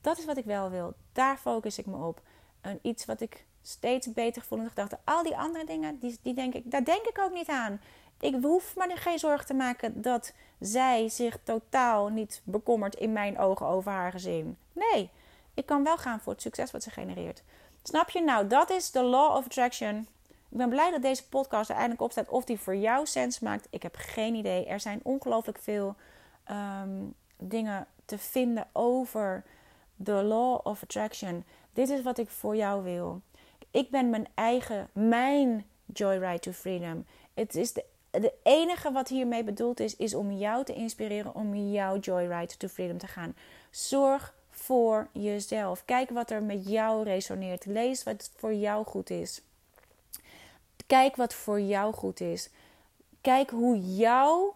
Dat 0.02 0.18
is 0.18 0.26
wat 0.26 0.38
ik 0.38 0.46
wel 0.46 0.70
wil. 0.70 0.94
Daar 1.14 1.38
focus 1.38 1.78
ik 1.78 1.86
me 1.86 2.06
op. 2.06 2.22
En 2.62 2.80
iets 2.82 3.06
wat 3.06 3.22
ik 3.22 3.46
steeds 3.62 4.14
beter 4.14 4.42
voelde. 4.42 4.64
En 4.64 4.72
dacht, 4.74 4.96
al 5.04 5.24
die 5.24 5.38
andere 5.38 5.66
dingen, 5.66 6.00
die, 6.00 6.18
die 6.22 6.34
denk 6.34 6.54
ik, 6.54 6.72
daar 6.72 6.84
denk 6.84 7.06
ik 7.06 7.20
ook 7.20 7.34
niet 7.34 7.50
aan. 7.50 7.82
Ik 8.20 8.36
hoef 8.42 8.76
me 8.76 8.96
geen 8.96 9.20
zorgen 9.20 9.46
te 9.46 9.54
maken 9.54 10.02
dat 10.02 10.34
zij 10.60 11.10
zich 11.10 11.38
totaal 11.44 12.08
niet 12.08 12.42
bekommert 12.44 12.96
in 12.96 13.14
mijn 13.14 13.40
ogen 13.40 13.66
over 13.66 13.92
haar 13.92 14.12
gezin. 14.12 14.58
Nee, 14.72 15.10
ik 15.54 15.66
kan 15.66 15.84
wel 15.84 15.98
gaan 15.98 16.20
voor 16.20 16.34
het 16.34 16.42
succes 16.42 16.72
wat 16.72 16.84
ze 16.84 16.90
genereert. 16.90 17.44
Snap 17.84 18.10
je? 18.10 18.22
Nou, 18.22 18.48
dat 18.48 18.70
is 18.70 18.92
de 18.92 19.04
law 19.04 19.36
of 19.36 19.46
attraction. 19.46 20.08
Ik 20.30 20.58
ben 20.58 20.70
blij 20.70 20.92
dat 20.92 21.02
deze 21.02 21.28
podcast 21.28 21.70
er 21.70 21.76
eindelijk 21.76 22.02
op 22.02 22.12
staat. 22.12 22.30
Of 22.30 22.44
die 22.44 22.60
voor 22.60 22.76
jou 22.76 23.06
sens 23.06 23.40
maakt, 23.40 23.68
ik 23.70 23.84
heb 23.84 23.96
geen 23.96 24.36
idee. 24.36 24.66
Er 24.66 24.80
zijn 24.80 25.00
ongelooflijk 25.04 25.58
veel 25.58 25.96
ehm, 26.44 26.90
dingen 27.38 27.88
te 28.06 28.18
vinden 28.18 28.68
over 28.72 29.44
de 29.96 30.24
law 30.24 30.60
of 30.64 30.84
attraction. 30.84 31.44
Dit 31.74 31.90
is 31.90 32.02
wat 32.02 32.18
ik 32.18 32.30
voor 32.30 32.56
jou 32.56 32.84
wil. 32.84 33.22
Ik 33.72 33.90
ben 33.90 34.10
mijn 34.10 34.28
eigen, 34.34 34.90
mijn 34.94 35.66
joyride 35.86 36.40
to 36.40 36.52
freedom. 36.52 37.06
Het 37.34 37.56
is 37.56 37.74
de, 37.74 38.34
enige 38.44 38.92
wat 38.92 39.08
hiermee 39.08 39.44
bedoeld 39.44 39.80
is, 39.80 39.96
is 39.96 40.14
om 40.14 40.32
jou 40.32 40.64
te 40.64 40.74
inspireren 40.74 41.36
om 41.36 41.56
jouw 41.56 42.00
joyride 42.00 42.58
to 42.58 42.68
freedom 42.68 42.98
te 42.98 43.08
gaan. 43.08 43.36
Zorg 43.70 44.34
voor 44.50 45.08
jezelf. 45.12 45.86
Kijk 45.86 46.10
wat 46.10 46.32
er 46.32 46.44
met 46.44 46.68
jou 46.68 47.04
resoneert. 47.04 47.66
Lees 47.66 48.04
wat 48.04 48.32
voor 48.36 48.54
jou 48.54 48.86
goed 48.86 49.10
is. 49.10 49.42
Kijk 50.88 51.16
wat 51.16 51.34
voor 51.34 51.62
jou 51.62 51.94
goed 51.94 52.20
is. 52.20 52.50
Kijk 53.22 53.50
hoe 53.50 53.80
jouw 53.96 54.56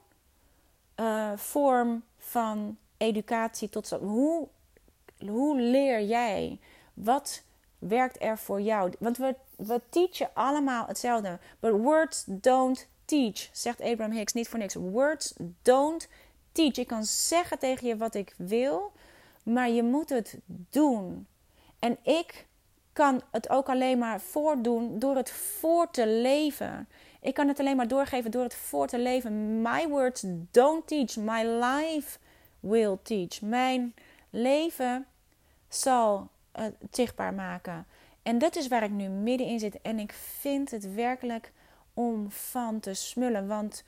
uh, 1.00 1.32
vorm 1.36 2.04
van 2.18 2.78
educatie 2.98 3.70
tot 3.70 3.90
hoe, 3.90 4.48
hoe 5.20 5.60
leer 5.60 6.04
jij? 6.04 6.60
Wat 6.94 7.44
werkt 7.88 8.22
er 8.22 8.38
voor 8.38 8.62
jou? 8.62 8.94
Want 9.00 9.18
we, 9.18 9.36
we 9.56 9.82
teachen 9.90 10.30
allemaal 10.34 10.86
hetzelfde. 10.88 11.40
But 11.60 11.72
words 11.72 12.24
don't 12.28 12.88
teach, 13.06 13.50
zegt 13.52 13.82
Abraham 13.82 14.16
Hicks 14.16 14.34
niet 14.34 14.48
voor 14.48 14.60
niks. 14.60 14.76
Words 14.76 15.34
don't 15.62 16.08
teach. 16.52 16.78
Ik 16.78 16.88
kan 16.88 17.04
zeggen 17.06 17.60
tegen 17.60 17.88
je 17.88 17.98
wat 17.98 18.16
ik 18.16 18.34
wil, 18.38 18.92
maar 19.44 19.70
je 19.70 19.84
moet 19.84 20.10
het 20.10 20.38
doen. 20.48 21.28
En 21.80 21.98
ik 22.04 22.46
kan 22.94 23.22
het 23.32 23.50
ook 23.50 23.70
alleen 23.70 23.98
maar 23.98 24.22
voordoen 24.22 25.00
door 25.00 25.16
het 25.16 25.32
voor 25.32 25.92
te 25.92 26.08
leven. 26.08 26.88
Ik 27.22 27.34
kan 27.34 27.48
het 27.48 27.60
alleen 27.60 27.76
maar 27.76 27.88
doorgeven 27.88 28.32
door 28.32 28.44
het 28.44 28.56
voor 28.56 28.88
te 28.88 29.00
leven. 29.00 29.62
My 29.62 29.88
words 29.88 30.24
don't 30.52 30.88
teach, 30.88 31.16
my 31.16 31.44
life 31.44 32.20
will 32.60 32.98
teach. 33.04 33.42
Mijn 33.42 33.94
leven 34.30 35.06
zal 35.70 36.30
het 36.56 36.76
zichtbaar 36.92 37.34
maken. 37.34 37.86
En 38.24 38.38
dat 38.38 38.56
is 38.56 38.68
waar 38.68 38.84
ik 38.84 38.92
nu 38.92 39.08
middenin 39.08 39.60
zit. 39.60 39.82
En 39.82 40.00
ik 40.00 40.14
vind 40.14 40.72
het 40.72 40.94
werkelijk 40.94 41.52
om 41.94 42.32
van 42.32 42.80
te 42.80 42.94
smullen. 42.94 43.48
Want 43.48 43.84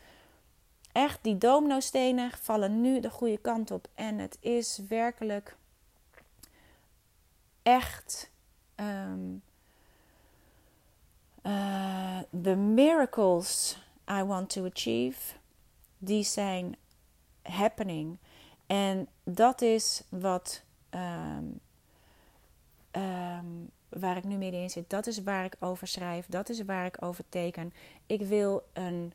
echt, 0.92 1.20
die 1.22 1.38
domino-stenen 1.38 2.32
vallen 2.32 2.82
nu 2.82 3.00
de 3.00 3.10
goede 3.10 3.38
kant 3.38 3.72
op. 3.72 3.88
En 3.94 4.20
het 4.20 4.38
is 4.40 4.82
werkelijk 4.88 5.56
echt. 7.64 8.32
Um, 8.76 9.42
the 12.44 12.56
miracles 12.56 13.78
I 14.10 14.24
want 14.24 14.50
to 14.50 14.66
achieve, 14.66 15.36
die 15.98 16.24
zijn 16.24 16.76
happening. 17.42 18.18
En 18.66 19.08
dat 19.24 19.62
is 19.62 20.04
wat 20.10 20.64
um, 20.90 21.60
um, 22.98 23.70
waar 23.90 24.18
ik 24.18 24.24
nu 24.24 24.36
middenin 24.36 24.70
zit. 24.70 24.90
Dat 24.90 25.08
is 25.08 25.24
waar 25.24 25.46
ik 25.46 25.56
over 25.60 25.88
schrijf. 25.88 26.26
Dat 26.26 26.50
is 26.50 26.64
waar 26.64 26.86
ik 26.86 27.04
over 27.04 27.24
teken. 27.30 27.74
Ik 28.06 28.22
wil 28.22 28.64
een 28.74 29.14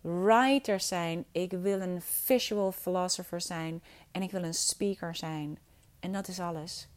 writer 0.00 0.80
zijn. 0.80 1.24
Ik 1.32 1.50
wil 1.50 1.80
een 1.80 2.00
visual 2.00 2.72
philosopher 2.72 3.40
zijn. 3.40 3.82
En 4.10 4.22
ik 4.22 4.30
wil 4.30 4.42
een 4.42 4.54
speaker 4.54 5.16
zijn. 5.16 5.58
En 6.00 6.12
dat 6.12 6.28
is 6.28 6.40
alles. 6.40 6.88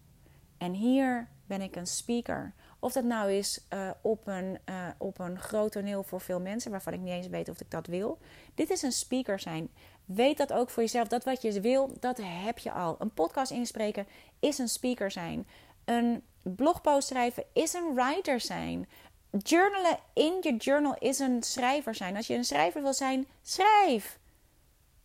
En 0.57 0.73
hier 0.73 1.27
ben 1.45 1.61
ik 1.61 1.75
een 1.75 1.87
speaker. 1.87 2.53
Of 2.79 2.93
dat 2.93 3.03
nou 3.03 3.31
is 3.31 3.65
uh, 3.73 3.89
op, 4.01 4.27
een, 4.27 4.57
uh, 4.69 4.87
op 4.97 5.19
een 5.19 5.39
groot 5.39 5.71
toneel 5.71 6.03
voor 6.03 6.21
veel 6.21 6.39
mensen, 6.39 6.71
waarvan 6.71 6.93
ik 6.93 6.99
niet 6.99 7.13
eens 7.13 7.27
weet 7.27 7.49
of 7.49 7.61
ik 7.61 7.71
dat 7.71 7.87
wil. 7.87 8.17
Dit 8.55 8.69
is 8.69 8.81
een 8.81 8.91
speaker 8.91 9.39
zijn. 9.39 9.69
Weet 10.05 10.37
dat 10.37 10.53
ook 10.53 10.69
voor 10.69 10.83
jezelf. 10.83 11.07
Dat 11.07 11.23
wat 11.23 11.41
je 11.41 11.61
wil, 11.61 11.91
dat 11.99 12.19
heb 12.21 12.57
je 12.57 12.71
al. 12.71 12.95
Een 12.99 13.13
podcast 13.13 13.51
inspreken 13.51 14.07
is 14.39 14.57
een 14.57 14.67
speaker 14.67 15.11
zijn. 15.11 15.47
Een 15.85 16.23
blogpost 16.43 17.07
schrijven 17.07 17.43
is 17.53 17.73
een 17.73 17.93
writer 17.93 18.39
zijn. 18.39 18.89
Journalen 19.37 19.99
in 20.13 20.37
je 20.41 20.55
journal 20.55 20.95
is 20.99 21.19
een 21.19 21.43
schrijver 21.43 21.95
zijn. 21.95 22.15
Als 22.15 22.27
je 22.27 22.35
een 22.35 22.45
schrijver 22.45 22.81
wil 22.81 22.93
zijn, 22.93 23.27
schrijf. 23.41 24.19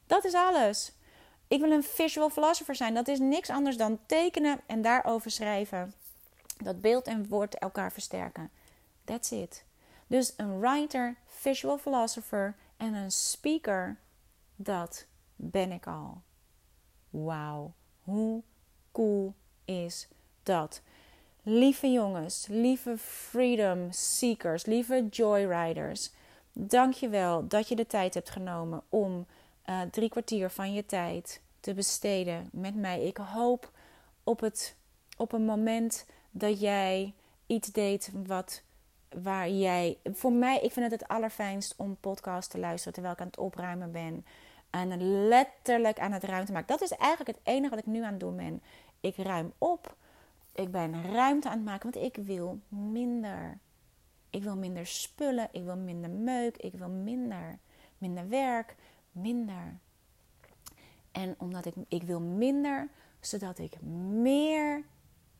Dat 0.06 0.24
is 0.24 0.34
alles. 0.34 0.92
Ik 1.48 1.60
wil 1.60 1.70
een 1.70 1.82
visual 1.82 2.30
philosopher 2.30 2.74
zijn. 2.74 2.94
Dat 2.94 3.08
is 3.08 3.18
niks 3.18 3.50
anders 3.50 3.76
dan 3.76 3.98
tekenen 4.06 4.60
en 4.66 4.82
daarover 4.82 5.30
schrijven. 5.30 5.94
Dat 6.62 6.80
beeld 6.80 7.06
en 7.06 7.28
woord 7.28 7.54
elkaar 7.54 7.92
versterken. 7.92 8.50
That's 9.04 9.30
it. 9.30 9.64
Dus 10.06 10.34
een 10.36 10.60
writer, 10.60 11.16
visual 11.24 11.78
philosopher 11.78 12.56
en 12.76 12.94
een 12.94 13.10
speaker, 13.10 13.98
dat 14.56 15.06
ben 15.36 15.72
ik 15.72 15.86
al. 15.86 16.22
Wauw, 17.10 17.72
hoe 18.02 18.42
cool 18.92 19.34
is 19.64 20.08
dat? 20.48 20.80
Lieve 21.42 21.92
jongens, 21.92 22.46
lieve 22.50 22.98
freedom 22.98 23.92
seekers, 23.92 24.66
lieve 24.66 25.06
joyriders, 25.10 26.10
dank 26.52 26.92
je 26.92 27.08
wel 27.08 27.48
dat 27.48 27.68
je 27.68 27.76
de 27.76 27.86
tijd 27.86 28.14
hebt 28.14 28.30
genomen 28.30 28.82
om 28.88 29.26
uh, 29.66 29.80
drie 29.90 30.08
kwartier 30.08 30.50
van 30.50 30.72
je 30.72 30.86
tijd 30.86 31.40
te 31.60 31.74
besteden 31.74 32.48
met 32.52 32.74
mij. 32.74 33.02
Ik 33.02 33.16
hoop 33.16 33.70
op, 34.24 34.40
het, 34.40 34.76
op 35.16 35.32
een 35.32 35.44
moment 35.44 36.06
dat 36.30 36.60
jij 36.60 37.14
iets 37.46 37.68
deed 37.68 38.10
wat 38.26 38.62
waar 39.22 39.48
jij. 39.48 39.98
Voor 40.04 40.32
mij, 40.32 40.60
ik 40.60 40.72
vind 40.72 40.90
het 40.90 41.00
het 41.00 41.10
allerfijnst 41.10 41.74
om 41.76 41.96
podcast 42.00 42.50
te 42.50 42.58
luisteren 42.58 42.92
terwijl 42.92 43.14
ik 43.14 43.20
aan 43.20 43.26
het 43.26 43.38
opruimen 43.38 43.92
ben. 43.92 44.26
En 44.70 45.26
letterlijk 45.28 45.98
aan 45.98 46.12
het 46.12 46.24
ruimte 46.24 46.52
maken. 46.52 46.78
Dat 46.78 46.90
is 46.90 46.96
eigenlijk 46.96 47.38
het 47.38 47.46
enige 47.46 47.70
wat 47.70 47.78
ik 47.78 47.86
nu 47.86 48.02
aan 48.02 48.10
het 48.10 48.20
doen 48.20 48.36
ben. 48.36 48.62
Ik 49.00 49.16
ruim 49.16 49.52
op 49.58 49.96
ik 50.58 50.70
ben 50.70 51.12
ruimte 51.12 51.48
aan 51.48 51.56
het 51.56 51.64
maken, 51.64 51.92
want 51.92 52.04
ik 52.04 52.24
wil 52.24 52.60
minder. 52.68 53.58
Ik 54.30 54.42
wil 54.42 54.56
minder 54.56 54.86
spullen, 54.86 55.48
ik 55.52 55.64
wil 55.64 55.76
minder 55.76 56.10
meuk, 56.10 56.56
ik 56.56 56.74
wil 56.74 56.88
minder. 56.88 57.58
Minder 57.98 58.28
werk, 58.28 58.76
minder. 59.12 59.78
En 61.12 61.34
omdat 61.38 61.66
ik, 61.66 61.74
ik 61.88 62.02
wil 62.02 62.20
minder, 62.20 62.88
zodat 63.20 63.58
ik 63.58 63.82
meer 63.82 64.84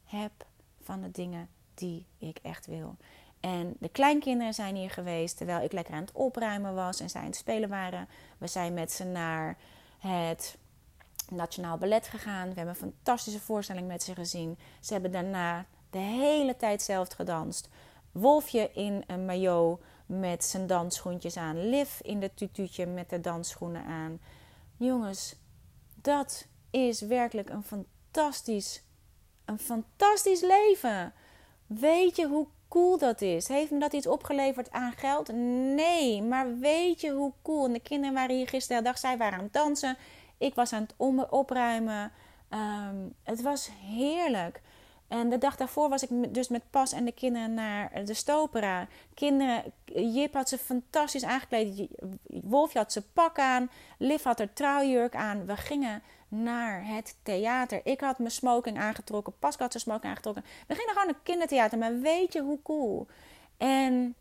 heb 0.05 0.33
van 0.81 1.01
de 1.01 1.11
dingen 1.11 1.49
die 1.75 2.07
ik 2.19 2.39
echt 2.43 2.67
wil. 2.67 2.97
En 3.41 3.77
de 3.79 3.89
kleinkinderen 3.89 4.55
zijn 4.55 4.75
hier 4.75 4.91
geweest 4.91 5.37
terwijl 5.37 5.65
ik 5.65 5.73
lekker 5.73 5.95
aan 5.95 6.01
het 6.01 6.13
opruimen 6.13 6.75
was 6.75 7.01
en 7.01 7.11
zij 7.11 7.21
aan 7.21 7.27
het 7.27 7.37
spelen 7.37 7.69
waren. 7.69 8.09
We 8.39 8.47
zijn 8.47 8.75
met 8.75 8.93
ze 8.93 9.05
naar 9.05 9.57
het 9.99 10.59
Nationaal 11.31 11.79
Ballet 11.79 12.09
gegaan. 12.09 12.49
We 12.49 12.55
hebben 12.55 12.75
een 12.75 12.93
fantastische 12.93 13.41
voorstelling 13.41 13.87
met 13.87 14.03
ze 14.03 14.15
gezien. 14.15 14.59
Ze 14.81 14.93
hebben 14.93 15.13
daarna 15.13 15.67
de 15.91 15.99
hele 15.99 16.57
tijd 16.57 16.83
zelf 16.83 17.09
gedanst. 17.09 17.69
Wolfje 18.13 18.71
in 18.73 19.05
een 19.07 19.25
maillot 19.25 19.81
met 20.07 20.45
zijn 20.45 20.67
dansschoentjes 20.67 21.37
aan. 21.37 21.69
Liv 21.69 22.01
in 22.01 22.21
de 22.21 22.35
tutuutje 22.35 22.87
met 22.87 23.11
de 23.11 23.21
dansschoenen 23.21 23.85
aan. 23.85 24.21
Jongens, 24.77 25.37
dat 25.95 26.47
is 26.71 27.01
werkelijk 27.01 27.49
een 27.49 27.65
fantastisch, 27.65 28.83
een 29.45 29.59
fantastisch 29.59 30.41
leven. 30.41 31.13
Weet 31.67 32.17
je 32.17 32.27
hoe 32.27 32.47
cool 32.69 32.99
dat 32.99 33.21
is? 33.21 33.49
Heeft 33.49 33.71
me 33.71 33.79
dat 33.79 33.93
iets 33.93 34.07
opgeleverd 34.07 34.71
aan 34.71 34.93
geld? 34.93 35.33
Nee, 35.75 36.23
maar 36.23 36.59
weet 36.59 37.01
je 37.01 37.11
hoe 37.11 37.33
cool? 37.43 37.65
En 37.65 37.73
de 37.73 37.81
kinderen 37.81 38.15
waren 38.15 38.37
hier 38.37 38.49
gisteren 38.49 38.85
dag, 38.85 38.99
zij 38.99 39.17
waren 39.17 39.39
aan 39.39 39.45
het 39.45 39.53
dansen. 39.53 39.97
Ik 40.39 40.55
was 40.55 40.73
aan 40.73 40.87
het 40.89 41.29
opruimen. 41.31 42.13
Ehm, 42.49 42.97
het 43.23 43.43
was 43.43 43.71
heerlijk. 43.83 44.61
En 45.09 45.29
de 45.29 45.39
dag 45.39 45.57
daarvoor 45.57 45.89
was 45.89 46.03
ik 46.03 46.35
dus 46.35 46.49
met 46.49 46.71
Pas 46.71 46.93
en 46.93 47.05
de 47.05 47.13
kinderen 47.13 47.55
naar 47.55 48.05
de 48.05 48.15
Stopera. 48.15 48.89
Kinderen, 49.15 49.63
Jip 49.85 50.35
had 50.35 50.49
ze 50.49 50.59
fantastisch 50.59 51.25
aangekleed. 51.25 51.89
Wolfje 52.27 52.79
had 52.79 52.93
zijn 52.93 53.05
pak 53.13 53.39
aan. 53.39 53.71
Liv 53.99 54.23
had 54.23 54.39
haar 54.39 54.53
trouwjurk 54.53 55.15
aan. 55.15 55.47
We 55.47 55.57
gingen 55.57 56.03
naar 56.29 56.87
het 56.87 57.17
theater. 57.23 57.81
Ik 57.85 58.01
had 58.01 58.19
mijn 58.19 58.31
smoking 58.31 58.79
aangetrokken. 58.79 59.39
Pas 59.39 59.57
had 59.57 59.71
zijn 59.71 59.83
smoking 59.83 60.05
aangetrokken. 60.05 60.45
We 60.67 60.75
gingen 60.75 60.93
gewoon 60.93 61.07
naar 61.07 61.21
kindertheater. 61.23 61.79
Maar 61.79 62.01
weet 62.01 62.33
je 62.33 62.41
hoe 62.43 62.63
cool? 62.63 63.07
En 63.57 64.15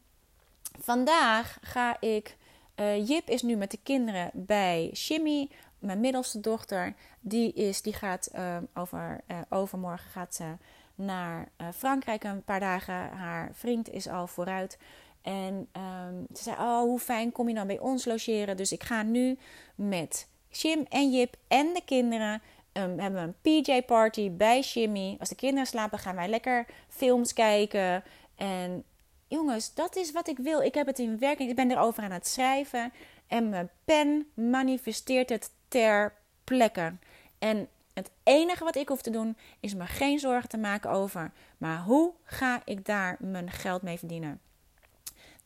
vandaag 0.79 1.57
ga 1.61 1.97
ik... 1.99 2.37
Uh, 2.79 3.07
Jip 3.07 3.29
is 3.29 3.41
nu 3.41 3.55
met 3.55 3.71
de 3.71 3.79
kinderen 3.83 4.29
bij 4.33 4.91
Shimmy 4.93 5.49
mijn 5.79 5.99
middelste 5.99 6.39
dochter, 6.39 6.93
die, 7.19 7.53
is, 7.53 7.81
die 7.81 7.93
gaat 7.93 8.29
uh, 8.35 8.57
over, 8.73 9.21
uh, 9.27 9.37
overmorgen 9.49 10.09
gaat 10.11 10.35
ze 10.35 10.55
naar 10.95 11.49
uh, 11.61 11.67
Frankrijk 11.75 12.23
een 12.23 12.43
paar 12.43 12.59
dagen. 12.59 13.09
Haar 13.09 13.49
vriend 13.53 13.89
is 13.89 14.07
al 14.07 14.27
vooruit. 14.27 14.77
En 15.21 15.67
ehm, 15.71 16.15
ze 16.35 16.43
zei, 16.43 16.55
oh, 16.55 16.79
hoe 16.79 16.99
fijn 16.99 17.31
kom 17.31 17.47
je 17.47 17.55
dan 17.55 17.67
bij 17.67 17.79
ons 17.79 18.05
logeren? 18.05 18.57
Dus 18.57 18.71
ik 18.71 18.83
ga 18.83 19.03
nu 19.03 19.37
met 19.75 20.27
Jim 20.49 20.85
en 20.89 21.11
Jip 21.11 21.35
en 21.47 21.73
de 21.73 21.81
kinderen... 21.85 22.41
Um, 22.73 22.99
hebben 22.99 23.21
een 23.21 23.63
PJ-party 23.63 24.31
bij 24.31 24.59
Jimmy. 24.59 25.15
Als 25.19 25.29
de 25.29 25.35
kinderen 25.35 25.67
slapen, 25.67 25.99
gaan 25.99 26.15
wij 26.15 26.27
lekker 26.27 26.65
films 26.87 27.33
kijken. 27.33 28.03
En 28.35 28.83
jongens, 29.27 29.73
dat 29.73 29.95
is 29.95 30.11
wat 30.11 30.27
ik 30.27 30.37
wil. 30.37 30.61
Ik 30.61 30.73
heb 30.73 30.87
het 30.87 30.99
in 30.99 31.19
werking. 31.19 31.49
Ik 31.49 31.55
ben 31.55 31.71
erover 31.71 32.03
aan 32.03 32.11
het 32.11 32.27
schrijven. 32.27 32.93
En 33.27 33.49
mijn 33.49 33.69
pen 33.85 34.27
manifesteert 34.33 35.29
het 35.29 35.51
ter 35.67 36.13
plekke. 36.43 36.93
En 37.39 37.67
het 37.93 38.11
enige 38.23 38.63
wat 38.63 38.75
ik 38.75 38.87
hoef 38.87 39.01
te 39.01 39.09
doen 39.09 39.37
is 39.59 39.73
me 39.73 39.85
geen 39.85 40.19
zorgen 40.19 40.49
te 40.49 40.57
maken 40.57 40.89
over, 40.89 41.31
maar 41.57 41.83
hoe 41.83 42.13
ga 42.23 42.61
ik 42.65 42.85
daar 42.85 43.17
mijn 43.19 43.51
geld 43.51 43.81
mee 43.81 43.99
verdienen? 43.99 44.41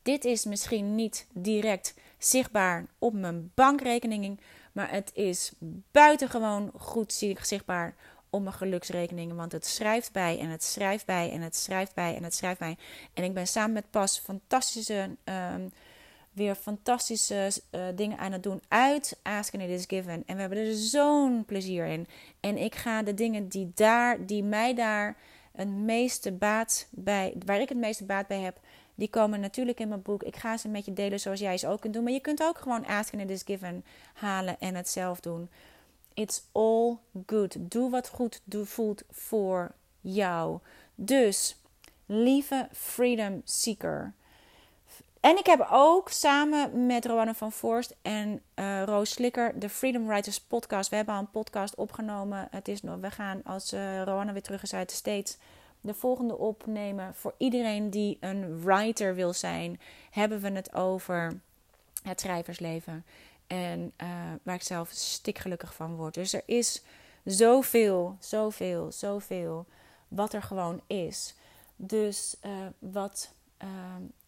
Dit 0.01 0.25
is 0.25 0.45
misschien 0.45 0.95
niet 0.95 1.27
direct 1.33 1.93
zichtbaar 2.17 2.85
op 2.99 3.13
mijn 3.13 3.51
bankrekening, 3.53 4.39
maar 4.71 4.91
het 4.91 5.11
is 5.13 5.51
buitengewoon 5.91 6.71
goed 6.77 7.13
zichtbaar 7.41 7.95
op 8.29 8.41
mijn 8.41 8.55
geluksrekeningen. 8.55 9.35
Want 9.35 9.51
het 9.51 9.65
schrijft 9.65 10.11
bij 10.11 10.39
en 10.39 10.49
het 10.49 10.63
schrijft 10.63 11.05
bij 11.05 11.31
en 11.31 11.41
het 11.41 11.55
schrijft 11.55 11.95
bij 11.95 12.15
en 12.15 12.23
het 12.23 12.35
schrijft 12.35 12.59
bij. 12.59 12.77
En 13.13 13.23
ik 13.23 13.33
ben 13.33 13.47
samen 13.47 13.73
met 13.73 13.89
Pas 13.89 14.19
fantastische 14.19 15.15
ehm, 15.23 15.67
weer 16.33 16.55
fantastische 16.55 17.51
uh, 17.71 17.81
dingen 17.95 18.17
aan 18.17 18.31
het 18.31 18.43
doen 18.43 18.61
uit 18.67 19.19
Ask 19.21 19.53
and 19.53 19.63
It 19.63 19.69
Is 19.69 19.85
Given. 19.87 20.23
En 20.25 20.35
we 20.35 20.41
hebben 20.41 20.59
er 20.59 20.73
zo'n 20.73 21.45
plezier 21.45 21.85
in. 21.85 22.07
En 22.39 22.57
ik 22.57 22.75
ga 22.75 23.03
de 23.03 23.13
dingen 23.13 23.47
die, 23.47 23.71
daar, 23.75 24.25
die 24.25 24.43
mij 24.43 24.73
daar 24.73 25.17
het 25.51 25.69
meeste 25.69 26.31
baat 26.31 26.87
bij, 26.89 27.33
waar 27.45 27.61
ik 27.61 27.69
het 27.69 27.77
meeste 27.77 28.05
baat 28.05 28.27
bij 28.27 28.39
heb, 28.39 28.59
die 28.95 29.09
komen 29.09 29.39
natuurlijk 29.39 29.79
in 29.79 29.87
mijn 29.87 30.01
boek. 30.01 30.23
Ik 30.23 30.35
ga 30.35 30.57
ze 30.57 30.67
met 30.67 30.85
je 30.85 30.93
delen 30.93 31.19
zoals 31.19 31.39
jij 31.39 31.57
ze 31.57 31.67
ook 31.67 31.81
kunt 31.81 31.93
doen. 31.93 32.03
Maar 32.03 32.13
je 32.13 32.19
kunt 32.19 32.43
ook 32.43 32.57
gewoon 32.57 32.85
Ask 32.85 33.13
and 33.13 33.23
It 33.23 33.29
Is 33.29 33.43
Given 33.43 33.85
halen 34.13 34.59
en 34.59 34.75
het 34.75 34.89
zelf 34.89 35.19
doen. 35.19 35.49
It's 36.13 36.43
all 36.51 36.97
good. 37.25 37.55
Doe 37.59 37.89
wat 37.89 38.09
goed 38.09 38.41
voelt 38.47 39.03
voor 39.09 39.71
jou. 40.01 40.59
Dus, 40.95 41.55
lieve 42.05 42.67
Freedom 42.71 43.41
Seeker. 43.43 44.13
En 45.21 45.37
ik 45.37 45.45
heb 45.45 45.67
ook 45.71 46.09
samen 46.09 46.85
met 46.85 47.05
Rowanne 47.05 47.33
van 47.33 47.51
Voorst 47.51 47.95
en 48.01 48.41
uh, 48.55 48.83
Roos 48.83 49.09
Slikker 49.09 49.59
de 49.59 49.69
Freedom 49.69 50.07
Writers 50.07 50.41
podcast. 50.41 50.89
We 50.89 50.95
hebben 50.95 51.13
al 51.13 51.19
een 51.19 51.29
podcast 51.29 51.75
opgenomen. 51.75 52.47
Het 52.51 52.67
is 52.67 52.81
nog, 52.81 52.99
we 52.99 53.11
gaan 53.11 53.43
als 53.43 53.73
uh, 53.73 54.03
Rowanne 54.03 54.31
weer 54.31 54.41
terug 54.41 54.63
is 54.63 54.73
uit 54.73 54.89
de 54.89 54.95
States 54.95 55.37
de 55.81 55.93
volgende 55.93 56.37
opnemen. 56.37 57.15
Voor 57.15 57.33
iedereen 57.37 57.89
die 57.89 58.17
een 58.19 58.63
writer 58.63 59.15
wil 59.15 59.33
zijn, 59.33 59.79
hebben 60.11 60.41
we 60.41 60.51
het 60.51 60.73
over 60.73 61.39
het 62.03 62.21
schrijversleven. 62.21 63.05
En 63.47 63.93
uh, 63.97 64.07
waar 64.43 64.55
ik 64.55 64.63
zelf 64.63 64.89
stikgelukkig 64.89 65.73
van 65.73 65.95
word. 65.95 66.13
Dus 66.13 66.33
er 66.33 66.43
is 66.45 66.83
zoveel, 67.23 68.17
zoveel, 68.19 68.91
zoveel 68.91 69.65
wat 70.07 70.33
er 70.33 70.43
gewoon 70.43 70.81
is. 70.87 71.35
Dus 71.75 72.37
wat, 72.79 73.33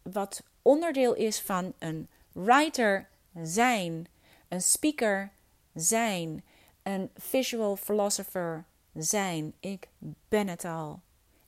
wat 0.01 0.43
onderdeel 0.63 1.13
is 1.13 1.41
van 1.41 1.73
een 1.79 2.07
writer 2.31 3.09
zijn, 3.41 4.07
een 4.47 4.61
speaker 4.61 5.31
zijn, 5.73 6.43
een 6.83 7.09
visual 7.15 7.75
philosopher 7.75 8.65
zijn. 8.93 9.53
Ik 9.59 9.87
ben 10.27 10.47
het 10.47 10.65
al. 10.65 10.99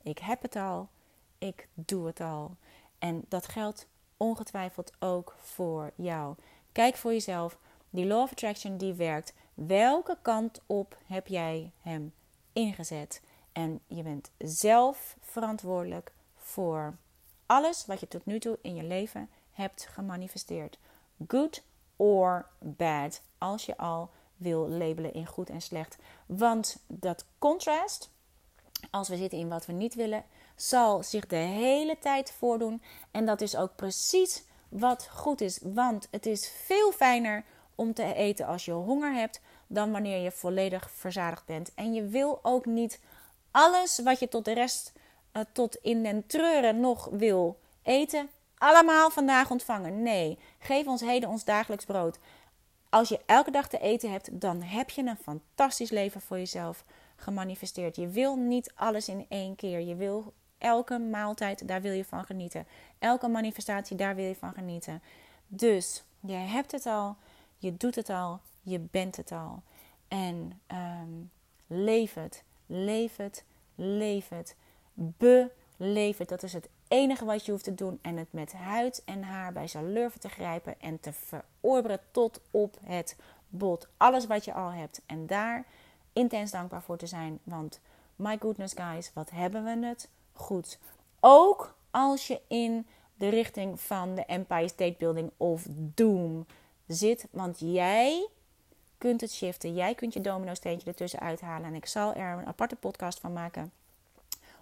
Ik 0.02 0.18
heb 0.18 0.42
het 0.42 0.56
al. 0.56 0.88
Ik 1.38 1.68
doe 1.74 2.06
het 2.06 2.20
al. 2.20 2.56
En 2.98 3.24
dat 3.28 3.48
geldt 3.48 3.86
ongetwijfeld 4.16 4.92
ook 4.98 5.34
voor 5.38 5.92
jou. 5.94 6.34
Kijk 6.72 6.96
voor 6.96 7.12
jezelf. 7.12 7.58
Die 7.90 8.06
law 8.06 8.22
of 8.22 8.30
attraction 8.30 8.76
die 8.76 8.94
werkt. 8.94 9.32
Welke 9.54 10.18
kant 10.22 10.60
op 10.66 10.98
heb 11.06 11.26
jij 11.26 11.70
hem 11.80 12.12
ingezet? 12.52 13.22
En 13.52 13.80
je 13.86 14.02
bent 14.02 14.30
zelf 14.38 15.16
verantwoordelijk 15.20 16.12
voor 16.36 16.96
alles 17.46 17.86
wat 17.86 18.00
je 18.00 18.08
tot 18.08 18.26
nu 18.26 18.38
toe 18.38 18.58
in 18.62 18.74
je 18.74 18.82
leven 18.82 19.28
hebt 19.52 19.86
gemanifesteerd. 19.90 20.78
Good 21.28 21.62
or 21.96 22.46
bad, 22.58 23.20
als 23.38 23.66
je 23.66 23.76
al 23.76 24.10
wil 24.36 24.68
labelen 24.68 25.12
in 25.12 25.26
goed 25.26 25.50
en 25.50 25.60
slecht. 25.60 25.96
Want 26.26 26.76
dat 26.86 27.24
contrast, 27.38 28.10
als 28.90 29.08
we 29.08 29.16
zitten 29.16 29.38
in 29.38 29.48
wat 29.48 29.66
we 29.66 29.72
niet 29.72 29.94
willen, 29.94 30.24
zal 30.56 31.02
zich 31.02 31.26
de 31.26 31.36
hele 31.36 31.98
tijd 31.98 32.32
voordoen. 32.32 32.82
En 33.10 33.26
dat 33.26 33.40
is 33.40 33.56
ook 33.56 33.76
precies 33.76 34.44
wat 34.68 35.08
goed 35.08 35.40
is. 35.40 35.58
Want 35.62 36.08
het 36.10 36.26
is 36.26 36.52
veel 36.64 36.92
fijner 36.92 37.44
om 37.74 37.94
te 37.94 38.14
eten 38.14 38.46
als 38.46 38.64
je 38.64 38.72
honger 38.72 39.14
hebt 39.14 39.40
dan 39.66 39.92
wanneer 39.92 40.22
je 40.22 40.30
volledig 40.30 40.90
verzadigd 40.90 41.46
bent. 41.46 41.74
En 41.74 41.94
je 41.94 42.06
wil 42.06 42.38
ook 42.42 42.66
niet 42.66 43.00
alles 43.50 43.98
wat 43.98 44.18
je 44.18 44.28
tot 44.28 44.44
de 44.44 44.52
rest 44.52 44.92
uh, 45.36 45.42
tot 45.52 45.76
in 45.76 46.02
den 46.02 46.26
treuren 46.26 46.80
nog 46.80 47.08
wil 47.10 47.58
eten, 47.82 48.28
allemaal 48.58 49.10
vandaag 49.10 49.50
ontvangen. 49.50 50.02
Nee, 50.02 50.38
geef 50.58 50.86
ons 50.86 51.00
heden 51.00 51.28
ons 51.28 51.44
dagelijks 51.44 51.84
brood. 51.84 52.18
Als 52.88 53.08
je 53.08 53.20
elke 53.26 53.50
dag 53.50 53.68
te 53.68 53.78
eten 53.78 54.10
hebt, 54.10 54.40
dan 54.40 54.62
heb 54.62 54.90
je 54.90 55.02
een 55.02 55.16
fantastisch 55.16 55.90
leven 55.90 56.20
voor 56.20 56.38
jezelf 56.38 56.84
gemanifesteerd. 57.16 57.96
Je 57.96 58.08
wil 58.08 58.36
niet 58.36 58.72
alles 58.74 59.08
in 59.08 59.26
één 59.28 59.56
keer. 59.56 59.80
Je 59.80 59.94
wil 59.94 60.32
elke 60.58 60.98
maaltijd, 60.98 61.68
daar 61.68 61.82
wil 61.82 61.92
je 61.92 62.04
van 62.04 62.24
genieten. 62.24 62.66
Elke 62.98 63.28
manifestatie, 63.28 63.96
daar 63.96 64.14
wil 64.14 64.24
je 64.24 64.34
van 64.34 64.52
genieten. 64.52 65.02
Dus 65.46 66.04
je 66.20 66.32
hebt 66.32 66.72
het 66.72 66.86
al, 66.86 67.16
je 67.58 67.76
doet 67.76 67.94
het 67.94 68.10
al, 68.10 68.40
je 68.62 68.78
bent 68.78 69.16
het 69.16 69.32
al. 69.32 69.62
En 70.08 70.60
um, 70.72 71.30
leef 71.66 72.14
het, 72.14 72.42
leef 72.66 73.16
het, 73.16 73.44
leef 73.74 74.28
het. 74.28 74.56
Beleef 74.96 76.18
het. 76.18 76.28
Dat 76.28 76.42
is 76.42 76.52
het 76.52 76.68
enige 76.88 77.24
wat 77.24 77.44
je 77.44 77.50
hoeft 77.50 77.64
te 77.64 77.74
doen. 77.74 77.98
En 78.02 78.16
het 78.16 78.32
met 78.32 78.52
huid 78.52 79.02
en 79.04 79.22
haar 79.22 79.52
bij 79.52 79.66
zijn 79.66 80.10
te 80.18 80.28
grijpen 80.28 80.80
en 80.80 81.00
te 81.00 81.12
verorberen 81.12 82.00
tot 82.10 82.40
op 82.50 82.78
het 82.82 83.16
bot. 83.48 83.88
Alles 83.96 84.26
wat 84.26 84.44
je 84.44 84.52
al 84.52 84.70
hebt. 84.70 85.02
En 85.06 85.26
daar 85.26 85.64
intens 86.12 86.50
dankbaar 86.50 86.82
voor 86.82 86.96
te 86.96 87.06
zijn. 87.06 87.38
Want 87.42 87.80
my 88.16 88.38
goodness 88.38 88.74
guys, 88.74 89.10
wat 89.14 89.30
hebben 89.30 89.64
we 89.64 89.86
het 89.86 90.08
goed. 90.32 90.78
Ook 91.20 91.74
als 91.90 92.26
je 92.26 92.40
in 92.48 92.86
de 93.14 93.28
richting 93.28 93.80
van 93.80 94.14
de 94.14 94.24
Empire 94.24 94.68
State 94.68 94.94
Building 94.98 95.30
of 95.36 95.66
Doom 95.70 96.46
zit. 96.86 97.26
Want 97.30 97.58
jij 97.58 98.28
kunt 98.98 99.20
het 99.20 99.32
shiften. 99.32 99.74
Jij 99.74 99.94
kunt 99.94 100.12
je 100.12 100.20
domino 100.20 100.54
steentje 100.54 100.88
ertussen 100.88 101.20
uithalen. 101.20 101.66
En 101.66 101.74
ik 101.74 101.86
zal 101.86 102.14
er 102.14 102.38
een 102.38 102.46
aparte 102.46 102.76
podcast 102.76 103.20
van 103.20 103.32
maken 103.32 103.72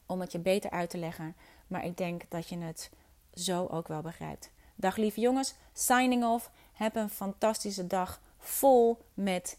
om 0.07 0.21
het 0.21 0.33
je 0.33 0.39
beter 0.39 0.71
uit 0.71 0.91
te 0.91 0.99
leggen. 0.99 1.37
Maar 1.67 1.85
ik 1.85 1.97
denk 1.97 2.23
dat 2.29 2.49
je 2.49 2.59
het 2.59 2.91
zo 3.35 3.67
ook 3.67 3.89
wel 3.89 4.01
begrijpt. 4.01 4.51
Dag 4.75 4.97
lieve 4.97 5.21
jongens, 5.21 5.55
signing 5.73 6.25
off. 6.25 6.51
Heb 6.73 6.97
een 6.97 7.11
fantastische 7.11 7.87
dag 7.87 8.21
vol 8.39 9.05
met 9.15 9.59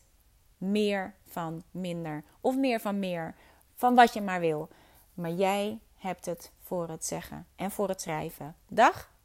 meer 0.57 1.13
van 1.27 1.63
minder. 1.71 2.23
Of 2.41 2.55
meer 2.55 2.79
van 2.79 2.99
meer. 2.99 3.35
Van 3.75 3.95
wat 3.95 4.13
je 4.13 4.21
maar 4.21 4.39
wil. 4.39 4.69
Maar 5.13 5.31
jij 5.31 5.79
hebt 5.95 6.25
het 6.25 6.51
voor 6.59 6.89
het 6.89 7.05
zeggen 7.05 7.47
en 7.55 7.71
voor 7.71 7.87
het 7.87 8.01
schrijven. 8.01 8.55
Dag! 8.67 9.13